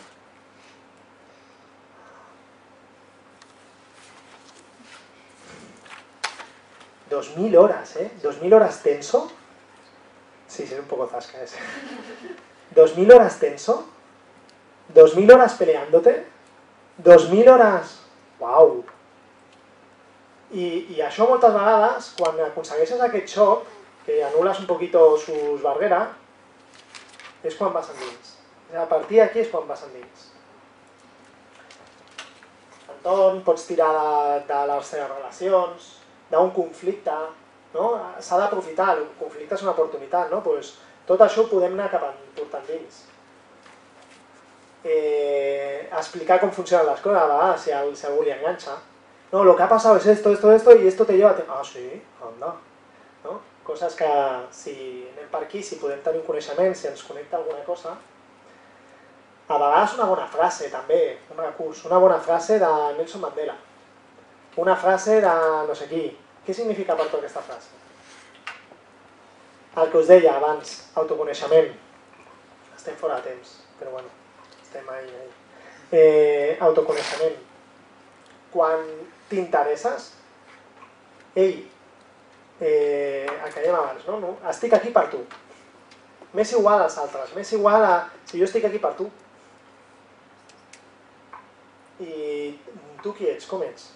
[7.09, 8.11] Dos mil horas, ¿eh?
[8.23, 9.33] Dos mil horas tenso.
[10.47, 11.57] Sí, sí, un poco zasca ese.
[12.75, 13.89] Dos mil horas tenso.
[14.89, 16.27] Dos mil horas peleándote.
[16.99, 18.01] Dos mil horas...
[18.39, 18.85] Uau!
[20.53, 23.65] I, I això moltes vegades, quan aconsegueixes aquest xoc,
[24.05, 26.13] que anules un poquito sus barreras,
[27.45, 28.35] és quan vas endins.
[28.75, 30.27] A partir d'aquí és quan vas endins.
[32.93, 35.93] Entorn, pots tirar de, de les teves relacions,
[36.33, 37.15] d'un conflicte,
[37.75, 37.93] no?
[38.25, 40.43] S'ha d'aprofitar, el conflicte és una oportunitat, no?
[40.45, 40.75] Pues,
[41.09, 42.05] tot això ho podem anar cap
[42.37, 43.05] portant dins.
[44.85, 48.77] Eh, explicar com funcionen les coses, a vegades, si, al, si algú li enganxa.
[49.33, 51.31] No, lo que ha pasado es esto, esto, esto, y esto te lleva...
[51.31, 51.61] a...
[51.61, 52.03] Ah, sí?
[52.23, 52.55] Anda.
[53.25, 53.41] No?
[53.69, 54.09] Coses que,
[54.57, 54.75] si
[55.13, 57.99] anem per aquí, si podem tenir un coneixement, si ens connecta alguna cosa,
[59.49, 61.01] a vegades una bona frase, també,
[61.33, 63.55] un recurs, una bona frase de Nelson Mandela.
[64.57, 65.35] Una frase de
[65.69, 66.03] no sé qui.
[66.45, 67.77] Què significa per tu aquesta frase?
[69.79, 71.71] El que us deia abans, autoconeixement.
[72.77, 74.09] Estem fora de temps, però bueno,
[74.63, 75.31] estem ahí, ahí.
[75.93, 77.37] Eh, autoconeixement.
[78.53, 78.85] Quan
[79.29, 80.15] t'interesses,
[81.37, 81.69] ei,
[82.61, 84.19] eh, el que dèiem abans, no?
[84.23, 84.35] no?
[84.51, 85.23] Estic aquí per tu.
[86.35, 87.95] M'és igual als altres, m'és igual a...
[88.29, 89.09] Si jo estic aquí per tu.
[92.05, 92.55] I
[93.03, 93.47] tu qui ets?
[93.49, 93.93] Com ets?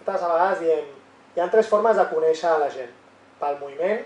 [0.00, 0.90] Nosaltres a vegades diem,
[1.36, 2.92] hi ha tres formes de conèixer la gent.
[3.40, 4.02] Pel moviment,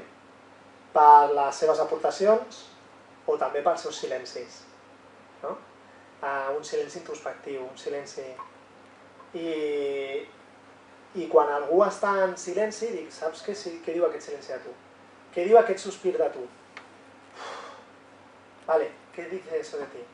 [0.95, 2.65] per les seves aportacions
[3.31, 4.63] o també pels seus silencis.
[5.43, 5.57] No?
[6.21, 8.27] Uh, un silenci introspectiu, un silenci...
[9.39, 9.47] I,
[11.19, 14.77] i quan algú està en silenci, dic, saps què, què diu aquest silenci de tu?
[15.35, 16.47] Què diu aquest sospir de tu?
[18.67, 20.05] Vale, què dice eso de ti?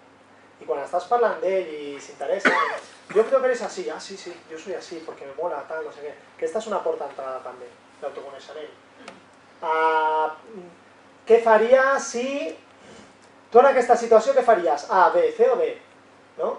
[0.60, 2.52] Y cuando estás parlant d'ell i s'interessa,
[3.14, 5.84] yo creo que eres así, ah, sí, sí, yo soy así, porque me mola, tal,
[5.84, 6.12] no sé què.
[6.38, 7.68] Que és una porta d'entrada també,
[8.00, 8.72] d'autoconeixement.
[9.60, 10.32] Uh,
[11.28, 12.56] què faria si...
[13.52, 14.88] Tu en aquesta situació què faries?
[14.90, 15.68] A, B, C o D?
[16.38, 16.56] No?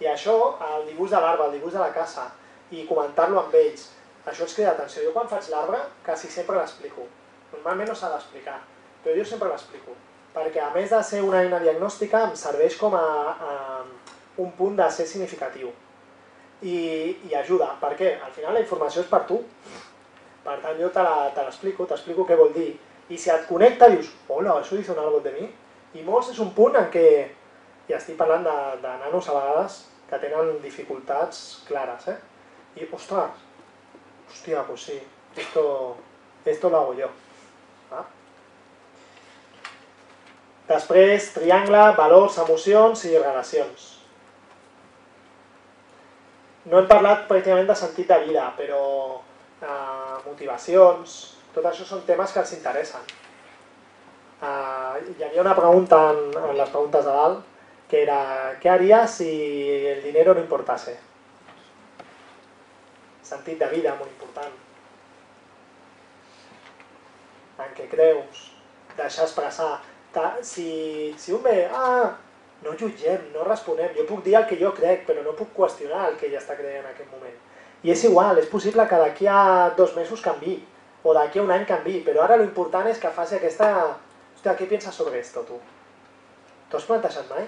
[0.00, 0.36] I això,
[0.76, 2.28] el dibuix de l'arbre, el dibuix de la casa,
[2.70, 3.88] i comentar-lo amb ells,
[4.26, 5.06] això ens crida atenció.
[5.06, 7.06] Jo quan faig l'arbre, quasi sempre l'explico.
[7.52, 8.60] Normalment no s'ha d'explicar,
[9.04, 9.96] però jo sempre l'explico
[10.34, 13.52] perquè a més de ser una eina diagnòstica em serveix com a, a
[14.42, 15.70] un punt de ser significatiu
[16.62, 16.78] i,
[17.30, 18.14] i ajuda, per què?
[18.24, 19.40] Al final la informació és per tu,
[20.44, 22.70] per tant jo te l'explico, t'explico què vol dir
[23.08, 25.46] i si et connecta dius, hola, això dice un árbol de mi
[25.98, 27.06] i molts és un punt en què
[27.88, 29.78] i estic parlant de, de nanos a vegades
[30.10, 32.18] que tenen dificultats clares, eh?
[32.76, 33.46] I, ostres,
[34.28, 34.98] hòstia, pues sí,
[35.36, 35.96] esto,
[36.44, 37.08] esto lo hago yo.
[37.90, 38.04] Va?
[40.68, 43.86] Després, triangle, valors, emocions i relacions.
[46.68, 48.82] No hem parlat pràcticament de sentit de vida, però
[49.62, 51.16] eh, motivacions,
[51.54, 53.08] tot això són temes que els interessen.
[54.42, 57.44] Eh, hi havia una pregunta en, en les preguntes de dalt,
[57.88, 58.20] que era,
[58.60, 59.30] què haries si
[59.94, 60.98] el dinero no importase?
[63.28, 64.54] Sentit de vida, molt important.
[67.64, 68.46] En què creus?
[68.96, 69.74] Deixar expressar.
[70.42, 70.68] Si,
[71.20, 72.14] si un ve, ah,
[72.64, 76.08] no jutgem, no responem, jo puc dir el que jo crec, però no puc qüestionar
[76.08, 77.36] el que ella està creient en aquest moment.
[77.84, 80.56] I és igual, és possible que d'aquí a dos mesos canvi,
[81.04, 83.70] o d'aquí a un any canvi, però ara l'important és que faci aquesta...
[84.38, 85.60] Hòstia, què penses sobre esto, tu?
[86.70, 87.46] T'ho has plantejat mai?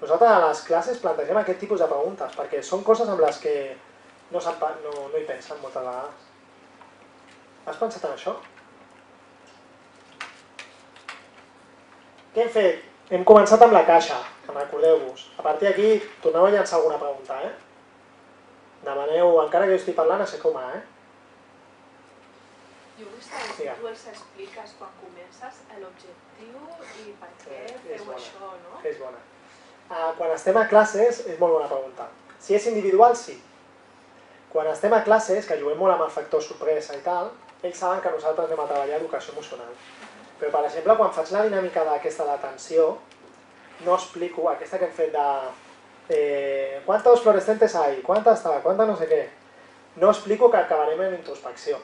[0.00, 3.54] Nosaltres a les classes plantegem aquest tipus de preguntes, perquè són coses amb les que
[4.30, 6.26] no, no, no hi pensen moltes vegades.
[7.68, 8.34] Has pensat en això?
[12.34, 12.84] Què hem fet?
[13.08, 14.18] Hem començat amb la caixa,
[14.48, 15.24] recordeu-vos.
[15.40, 17.54] A partir d'aquí torneu a llançar alguna pregunta, eh?
[18.84, 20.82] Demaneu, encara que jo estic parlant, a ser com a, eh?
[22.98, 26.62] Jo vull saber si tu els expliques quan comences l'objectiu
[27.02, 28.16] i per què és feu bona.
[28.20, 28.80] això, no?
[28.90, 29.20] És bona.
[29.88, 32.08] Uh, quan estem a classes, és molt bona pregunta.
[32.42, 33.38] Si és individual, sí.
[34.52, 38.00] Quan estem a classes, que juguem molt amb el factor sorpresa i tal, ells saben
[38.00, 39.72] que nosaltres anem a treballar educació emocional.
[40.38, 42.92] Però, per exemple, quan faig la dinàmica d'aquesta d'atenció,
[43.84, 45.26] no explico aquesta que hem fet de
[46.08, 48.00] eh, ¿cuántos fluorescentes hay?
[48.02, 48.62] ¿Cuántas tal?
[48.62, 49.28] ¿Cuántas no sé què?
[49.96, 51.78] No explico que acabarem en introspecció.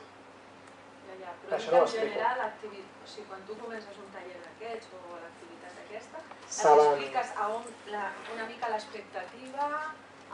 [1.09, 4.95] Ja, ja, però Això no en general, o sigui, quan tu comences un taller d'aquests
[4.95, 6.95] o l'activitat aquesta, Saben...
[6.95, 9.69] expliques a on la, una mica l'expectativa,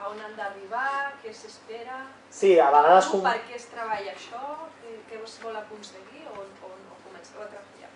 [0.00, 2.00] a on han d'arribar, què s'espera,
[2.30, 3.08] Sí, a vegades...
[3.10, 3.24] Com...
[3.26, 4.40] per què es treballa això,
[4.80, 7.90] què, es vol aconseguir o, o, o comenceu a treballar.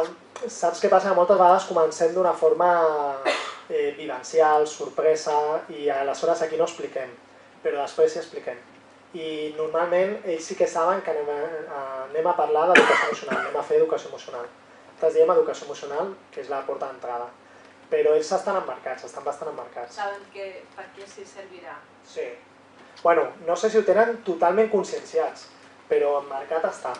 [0.00, 0.08] El,
[0.50, 1.14] saps què passa?
[1.16, 2.72] Moltes vegades comencem d'una forma
[3.70, 5.36] eh, vivencial, sorpresa,
[5.70, 7.14] i aleshores aquí no expliquem,
[7.62, 8.58] però després sí expliquem.
[9.16, 11.38] I normalment ells sí que saben que anem a,
[11.78, 14.50] a, anem a parlar d'educació emocional, anem a fer educació emocional.
[14.88, 17.30] Nosaltres diem educació emocional, que és la porta d'entrada.
[17.88, 19.96] Però ells estan emmarcats, estan bastant emmarcats.
[19.96, 21.78] Saben que, per què s'hi servirà.
[22.04, 22.26] Sí.
[23.02, 25.46] Bueno, no sé si ho tenen totalment conscienciats,
[25.88, 26.92] però emmarcat està.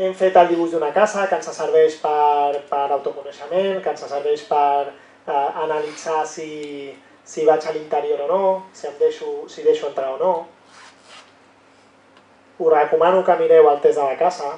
[0.00, 4.44] Hem fet el dibuix d'una casa que ens serveix per, per autoconeixement, que ens serveix
[4.48, 6.50] per eh, analitzar si,
[7.24, 10.32] si vaig a l'interior o no, si, em deixo, si deixo entrar o no.
[12.60, 14.50] Us recomano que mireu el test de la casa.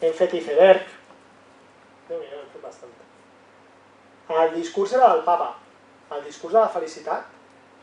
[0.00, 0.99] Hem fet iceberg.
[2.10, 2.94] Déu-n'hi-do, hem fet bastant.
[4.40, 5.52] El discurs era del papa.
[6.16, 7.30] El discurs de la felicitat,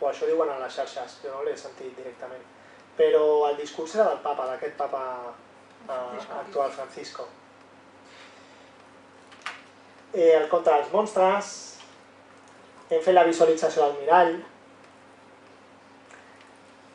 [0.02, 2.44] o això diuen a les xarxes, jo no l'he sentit directament,
[2.98, 5.04] però el discurs era del papa, d'aquest papa
[5.88, 7.28] eh, actual, Francisco.
[10.14, 11.56] Eh, el conte dels monstres,
[12.90, 14.36] hem fet la visualització del mirall.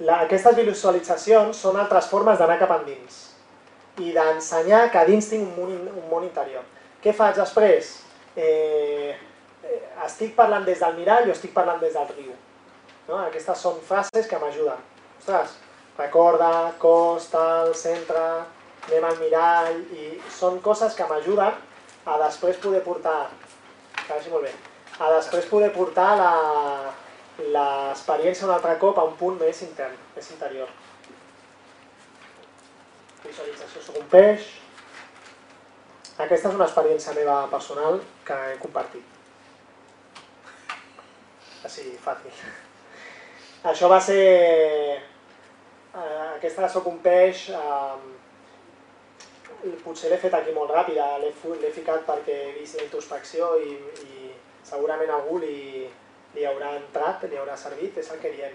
[0.03, 3.21] La, aquestes visualitzacions són altres formes d'anar cap endins
[4.01, 6.65] i d'ensenyar que a dins tinc un món, un món interior.
[7.03, 7.97] Què faig després?
[8.37, 9.13] Eh,
[9.67, 12.33] eh, estic parlant des del mirall o estic parlant des del riu?
[13.09, 13.19] No?
[13.27, 14.79] Aquestes són frases que m'ajuden.
[15.19, 15.57] Ostres,
[15.99, 18.23] recorda, cos, tal, centre,
[18.89, 20.09] anem al mirall, i
[20.39, 21.59] són coses que m'ajuden
[22.07, 23.29] a després poder portar,
[24.09, 24.55] vagi molt bé,
[24.99, 26.93] a després poder portar la-
[27.43, 30.69] l'experiència un altre cop a un punt més intern, més interior.
[33.25, 34.62] Visualització sobre un peix.
[36.21, 39.05] Aquesta és una experiència meva personal que he compartit.
[41.65, 42.33] Així, fàcil.
[43.73, 44.19] Això va ser...
[45.93, 47.97] Eh, aquesta de Soc un peix, eh,
[49.85, 53.77] potser l'he fet aquí molt ràpida, l'he ficat perquè he vist la introspecció i,
[54.09, 54.33] i
[54.67, 55.89] segurament a algú li,
[56.35, 58.55] li haurà entrat, li haurà servit, és el que diem.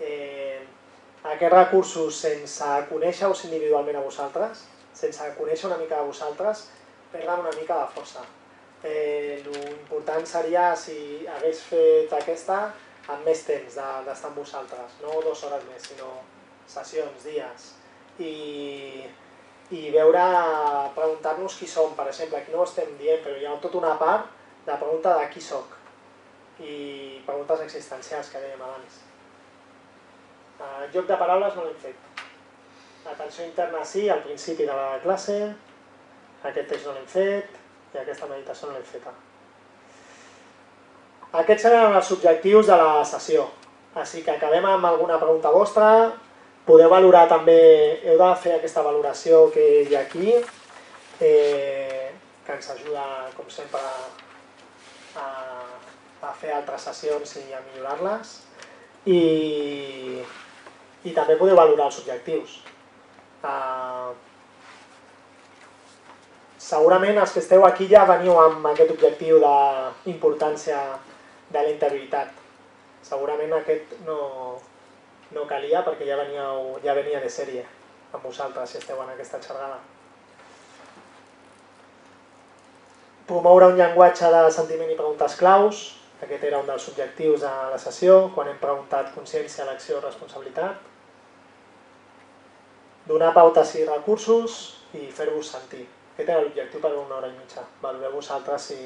[0.00, 0.60] Eh,
[1.24, 6.68] aquests recursos, sense conèixer-vos individualment a vosaltres, sense conèixer una mica de vosaltres,
[7.14, 8.24] perden una mica de força.
[8.84, 10.98] Eh, L'important seria si
[11.36, 12.58] hagués fet aquesta
[13.08, 16.10] amb més temps de- d'estar amb vosaltres, no dues hores més, sinó
[16.66, 17.70] sessions, dies.
[18.18, 19.04] I,
[19.74, 20.22] i veure,
[20.96, 23.96] preguntar-nos qui som, per exemple, aquí no ho estem dient, però hi ha tota una
[24.00, 24.28] part
[24.66, 25.72] de pregunta de qui sóc
[26.60, 29.00] i preguntes existencials que dèiem abans.
[30.60, 31.96] Uh, joc de paraules no l'hem fet.
[33.10, 35.38] Atenció interna sí, al principi de la classe,
[36.44, 39.12] aquest text no l'hem fet i aquesta meditació no l'hem feta.
[41.40, 43.48] Aquests seran els objectius de la sessió.
[43.98, 45.88] Així que acabem amb alguna pregunta vostra.
[46.66, 47.56] Podeu valorar també,
[48.06, 50.32] heu de fer aquesta valoració que hi ha aquí,
[51.20, 52.12] eh,
[52.46, 53.04] que ens ajuda,
[53.36, 53.82] com sempre,
[55.20, 55.26] a,
[56.22, 58.36] a fer altres sessions i a millorar-les.
[59.10, 59.20] I,
[61.04, 62.60] I també podeu valorar els objectius.
[63.44, 64.14] Uh,
[66.64, 70.78] segurament els que esteu aquí ja veniu amb aquest objectiu d'importància
[71.50, 72.30] de la integritat.
[73.04, 74.20] Segurament aquest no,
[75.36, 77.64] no calia perquè ja, veníeu, ja venia de sèrie
[78.14, 79.76] amb vosaltres si esteu en aquesta xerrada.
[83.28, 85.82] Promoure un llenguatge de sentiment i preguntes claus,
[86.24, 90.80] aquest era un dels objectius de la sessió, quan hem preguntat consciència, l'acció, responsabilitat.
[93.08, 94.56] Donar pautes i recursos
[94.96, 95.84] i fer-vos sentir.
[96.14, 97.64] Aquest era l'objectiu per una hora i mitja.
[97.82, 98.76] Valoreu vosaltres si,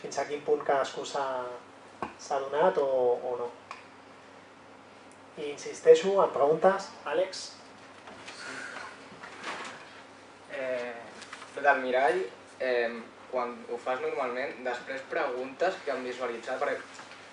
[0.00, 2.86] fins a quin punt cadascú s'ha donat o,
[3.20, 3.48] o no.
[5.36, 6.88] I insisteixo en preguntes.
[7.12, 7.44] Àlex?
[10.56, 10.96] Eh,
[11.60, 12.24] del mirall,
[12.64, 12.96] eh,
[13.28, 16.80] quan ho fas normalment, després preguntes que han visualitzat, perquè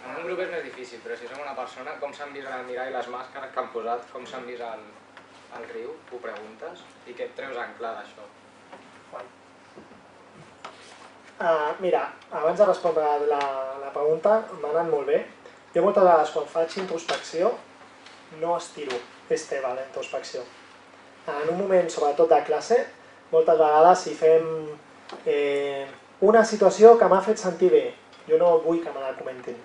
[0.05, 2.67] en un grup és més difícil, però si som una persona, com s'han vist al
[2.67, 4.83] mirall les màscares que han posat, com s'han vist al,
[5.55, 8.27] al riu, ho preguntes, i què et treus en clar d'això?
[11.35, 13.39] Uh, mira, abans de respondre la,
[13.81, 15.17] la pregunta, m'ha anat molt bé.
[15.75, 17.49] Jo moltes vegades quan faig introspecció
[18.39, 18.95] no estiro,
[19.27, 20.45] és teva la introspecció.
[21.27, 22.79] En un moment, sobretot de classe,
[23.33, 24.47] moltes vegades si fem
[25.27, 25.83] eh,
[26.23, 27.85] una situació que m'ha fet sentir bé,
[28.29, 29.59] jo no vull que me la comentin,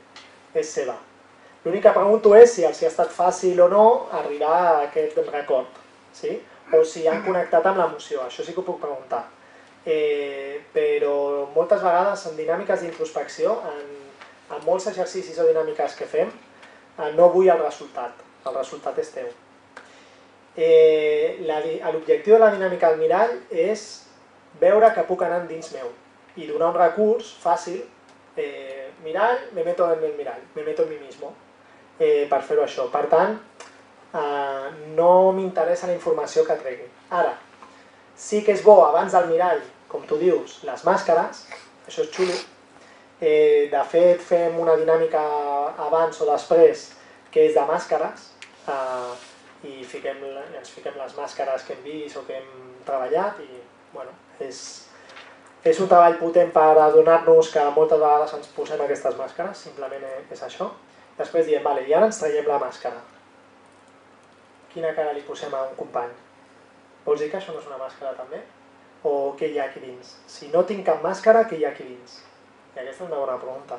[0.51, 0.99] és seva.
[1.63, 3.89] L'únic que pregunto és si els ha estat fàcil o no
[4.25, 5.79] arribar a aquest record,
[6.13, 6.41] sí?
[6.75, 9.29] o si han connectat amb l'emoció, això sí que ho puc preguntar
[9.87, 13.87] eh, però moltes vegades en dinàmiques d'introspecció, en,
[14.57, 16.33] en molts exercicis o dinàmiques que fem,
[16.99, 19.31] eh, no vull el resultat, el resultat és teu.
[20.57, 23.87] Eh, L'objectiu de la dinàmica del mirall és
[24.61, 25.93] veure que puc anar dins meu
[26.37, 27.81] i donar un recurs fàcil,
[28.37, 31.33] eh, mirall, me meto en el mirall, me meto en mi mismo,
[31.99, 32.91] eh, per fer-ho això.
[32.91, 33.39] Per tant,
[34.15, 36.89] eh, no m'interessa la informació que tregui.
[37.11, 37.39] Ara,
[38.21, 41.47] sí que és bo abans del mirall, com tu dius, les màscares,
[41.89, 42.37] això és xulo.
[43.21, 45.23] Eh, de fet, fem una dinàmica
[45.87, 46.87] abans o després
[47.33, 48.31] que és de màscares
[48.69, 49.11] eh,
[49.69, 50.23] i fiquem,
[50.57, 52.49] ens fiquem les màscares que hem vist o que hem
[52.87, 53.61] treballat i
[53.93, 54.63] bueno, és,
[55.65, 60.43] és un treball potent per adonar-nos que moltes vegades ens posem aquestes màscares, simplement és
[60.47, 60.71] això.
[61.19, 63.05] Després diem, vale, i ara ens traiem la màscara.
[64.73, 66.30] Quina cara li posem a un company?
[67.11, 68.39] Vols dir que això no és una màscara també?
[69.03, 70.13] O què hi ha aquí dins?
[70.31, 72.21] Si no tinc cap màscara, què hi ha aquí dins?
[72.77, 73.79] I aquesta és una bona pregunta.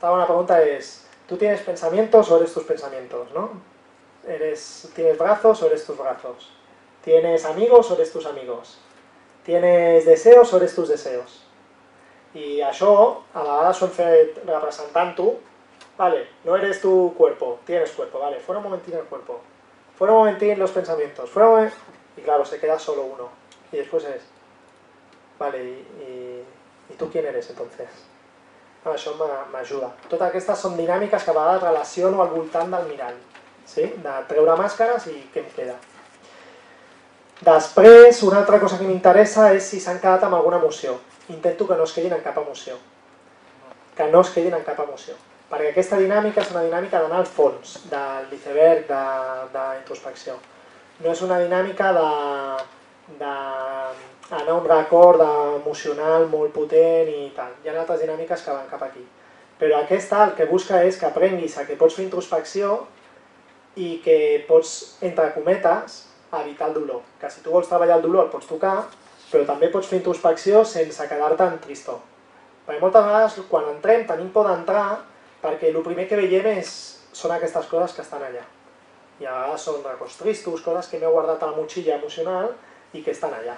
[0.00, 0.94] La bona pregunta és,
[1.28, 3.34] ¿tú tienes pensamientos o eres tus pensamientos?
[3.34, 3.50] ¿no?
[4.26, 6.48] Eres, ¿Tienes brazos o eres tus brazos?
[7.04, 8.78] ¿Tienes amigos o eres tus amigos?
[9.44, 11.44] ¿Tienes deseos o eres tus deseos?
[12.32, 12.94] I això,
[13.34, 15.28] a vegades ho hem fet representant-ho,
[16.00, 19.40] vale, no eres tu cuerpo, tienes cuerpo, vale, fuera un momentín el cuerpo,
[19.96, 23.28] fuera un momentín los pensamientos, fuera un momentín y claro, se queda solo uno.
[23.70, 24.22] Y después es,
[25.38, 26.44] vale, ¿y, y,
[26.90, 27.88] ¿y tú quién eres entonces?
[28.84, 29.12] No, això
[29.52, 29.90] m'ajuda.
[30.06, 33.16] Totes aquestes són dinàmiques que a vegades relaciono al voltant del mirall,
[33.66, 33.88] sí?
[34.04, 35.74] de treure màscares i què em queda.
[37.44, 40.96] Després, una altra cosa que m'interessa és si s'han quedat amb alguna emoció.
[41.28, 42.78] Intento que no es quedin en cap emoció.
[43.98, 45.14] Que no es quedin en cap emoció.
[45.50, 48.90] Perquè aquesta dinàmica és una dinàmica d'anar al fons del l'iceberg
[49.54, 50.38] d'introspecció.
[50.38, 50.57] De,
[51.00, 52.08] no és una dinàmica de,
[53.20, 53.32] de
[54.34, 55.22] anar un record
[55.60, 57.54] emocional molt potent i tal.
[57.62, 59.04] Hi ha altres dinàmiques que van cap aquí.
[59.58, 62.80] Però aquesta el que busca és que aprenguis a que pots fer introspecció
[63.78, 64.18] i que
[64.50, 66.02] pots, entre cometes,
[66.42, 67.02] evitar el dolor.
[67.20, 68.76] Que si tu vols treballar el dolor el pots tocar,
[69.30, 72.02] però també pots fer introspecció sense quedar-te en tristor.
[72.66, 75.00] Perquè moltes vegades quan entrem tenim por d'entrar
[75.42, 76.70] perquè el primer que veiem és,
[77.14, 78.46] són aquestes coses que estan allà
[79.18, 82.52] i a vegades són records tristos, coses que m'he guardat a la motxilla emocional
[82.94, 83.56] i que estan allà.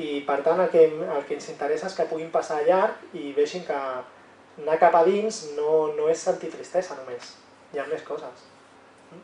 [0.00, 2.80] I per tant el que, el que ens interessa és que puguin passar allà
[3.12, 3.76] i vegin que
[4.60, 7.34] anar cap a dins no, no és sentir tristesa només,
[7.74, 8.46] hi ha més coses.
[9.10, 9.22] Mm?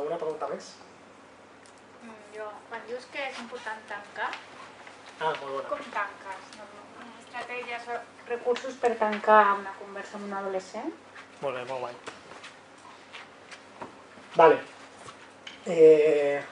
[0.00, 0.72] Alguna pregunta més?
[2.02, 4.30] Mm, jo, quan dius que és important tancar,
[5.20, 5.68] ah, molt bona.
[5.72, 6.50] com tanques?
[6.58, 6.68] No,
[7.22, 7.88] estratègies,
[8.28, 10.92] recursos per tancar una conversa amb un adolescent?
[11.40, 12.22] Molt bé, molt guai.
[14.36, 14.58] Vale.
[15.66, 16.42] Eh,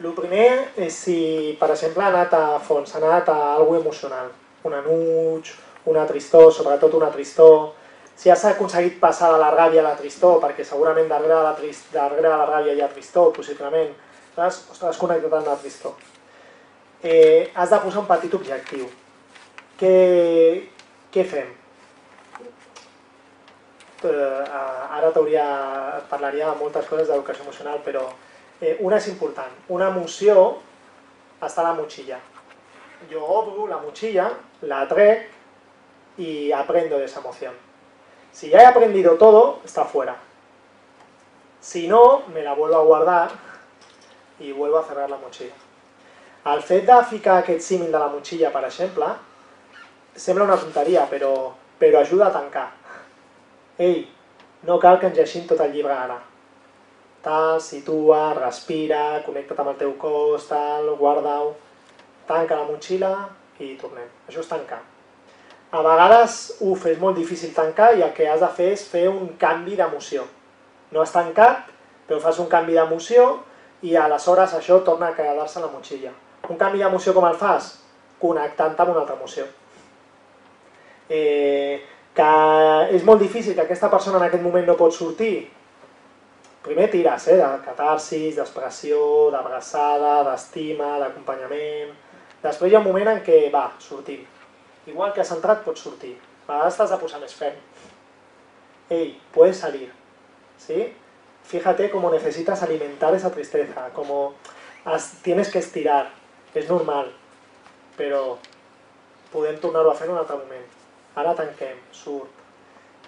[0.00, 0.48] el primer
[0.80, 1.18] és si,
[1.60, 4.30] per exemple, ha anat a fons, ha anat a alguna emocional,
[4.64, 5.52] un enuig,
[5.92, 7.72] una tristor, sobretot una tristor.
[8.16, 11.54] Si has aconseguit passar de la ràbia a la tristor, perquè segurament darrere de la,
[11.58, 13.92] trist, darrere de la ràbia hi ha tristor, possiblement,
[14.34, 14.62] saps?
[14.70, 15.98] Ostres, has connectat amb la tristor.
[17.02, 18.88] Eh, has de posar un petit objectiu.
[19.78, 19.94] Què,
[21.12, 21.52] què fem?
[24.04, 24.44] Eh,
[24.98, 25.44] ara t'hauria,
[26.10, 28.04] parlaria de moltes coses d'educació emocional, però
[28.60, 29.52] eh, una és important.
[29.72, 30.58] Una emoció
[31.40, 32.18] està a la motxilla.
[33.10, 34.30] Jo obro la motxilla,
[34.62, 35.30] la trec
[36.18, 37.54] y aprendo de esa emoción.
[38.32, 40.16] Si ya he aprendido todo, está fuera.
[41.60, 43.30] Si no, me la vuelvo a guardar
[44.40, 45.54] i vuelvo a cerrar la motxilla.
[46.52, 49.06] El fet de ficar aquest símil de la motxilla, per exemple,
[50.14, 52.66] sembla una tonteria, però, però ajuda a tancar.
[53.78, 54.08] Ei,
[54.62, 56.20] no cal que ens llegim tot el llibre ara.
[57.24, 61.54] Tal, situa, respira, connecta't amb el teu cos, tal, guarda-ho,
[62.28, 63.14] tanca la motxilla
[63.58, 64.06] i tornem.
[64.28, 64.78] Això és tancar.
[65.74, 69.08] A vegades, uf, és molt difícil tancar i el que has de fer és fer
[69.10, 70.22] un canvi d'emoció.
[70.94, 71.72] No has tancat,
[72.06, 73.26] però fas un canvi d'emoció
[73.82, 76.12] i aleshores això torna a quedar-se a la motxilla.
[76.46, 77.72] Un canvi d'emoció com el fas?
[78.22, 79.48] Connectant amb una altra emoció.
[81.08, 81.82] Eh,
[82.14, 82.30] que
[82.94, 85.48] és molt difícil que aquesta persona en aquest moment no pot sortir,
[86.64, 91.92] primer tires, eh, de catarsis, d'expressió, d'abraçada, d'estima, d'acompanyament...
[92.44, 94.20] Després hi ha un moment en què, va, sortim.
[94.86, 96.12] Igual que has entrat, pots sortir.
[96.44, 97.56] A vegades t'has de posar més ferm.
[98.92, 99.88] Ey, puedes salir.
[100.60, 100.92] ¿Sí?
[101.44, 104.34] Fíjate cómo necesitas alimentar esa tristeza, como
[104.84, 106.10] has, tienes que estirar.
[106.54, 107.08] És normal,
[107.96, 108.36] però
[109.32, 110.83] podem tornar-ho a fer en un altre moment.
[111.14, 112.42] Ara tanquem, surt.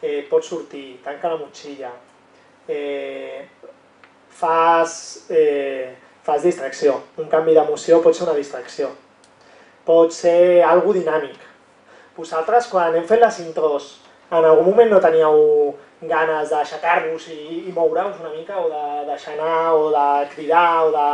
[0.03, 1.91] Eh, pots sortir, tanca la motxilla.
[2.69, 3.47] Eh,
[4.29, 7.01] fas, eh, fas distracció.
[7.17, 8.91] Un canvi d'emoció pot ser una distracció.
[9.87, 11.39] Pot ser algo dinàmic.
[12.17, 14.01] Vosaltres, quan hem fet les intros,
[14.31, 19.35] en algun moment no teníeu ganes d'aixecar-vos i, i moure-us una mica, o de deixar
[19.35, 21.09] anar, o de cridar, o de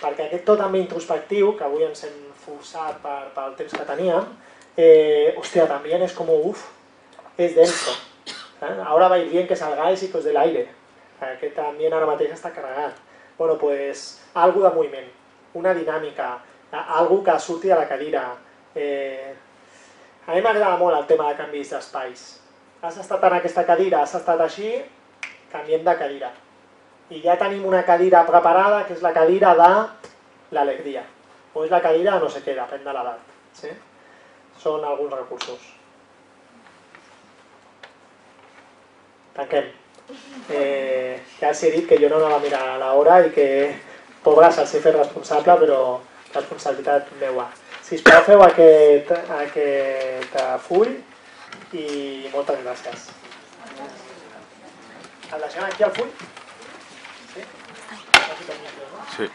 [0.00, 4.30] perquè aquest to també introspectiu, que avui ens hem forçat per, pel temps que teníem,
[4.76, 6.66] eh, hòstia, també és com, uf,
[7.38, 7.94] és denso.
[8.62, 8.76] Eh?
[8.86, 10.68] Ahora vais bien que salgáis y que os del aire.
[11.20, 12.96] Aquest també ara mateix està carregat.
[13.38, 15.08] Bueno, pues, algo de moviment,
[15.54, 16.38] una dinàmica,
[16.72, 18.36] algo que surti de la cadira.
[18.74, 19.34] Eh,
[20.26, 22.28] a mi m'agrada molt el tema de canvis d'espais.
[22.82, 24.76] Has estat en aquesta cadira, has estat així,
[25.50, 26.30] canviem de cadira
[27.10, 29.70] i ja tenim una cadira preparada, que és la cadira de
[30.54, 31.02] l'alegria.
[31.54, 33.32] O és la cadira de no sé què, depèn de l'edat.
[33.58, 33.70] Sí?
[34.60, 35.68] Són alguns recursos.
[39.36, 39.70] Tanquem.
[40.50, 43.48] Eh, ja els dit que jo no anava a mirar l'hora i que,
[44.24, 45.80] pobres, els he fet responsable, però
[46.34, 47.48] responsabilitat meua.
[47.86, 50.92] Si us plau, feu aquest, aquest full
[51.74, 51.86] i
[52.34, 53.08] moltes gràcies.
[55.30, 56.10] El deixem aquí al full?
[57.34, 59.30] Sí.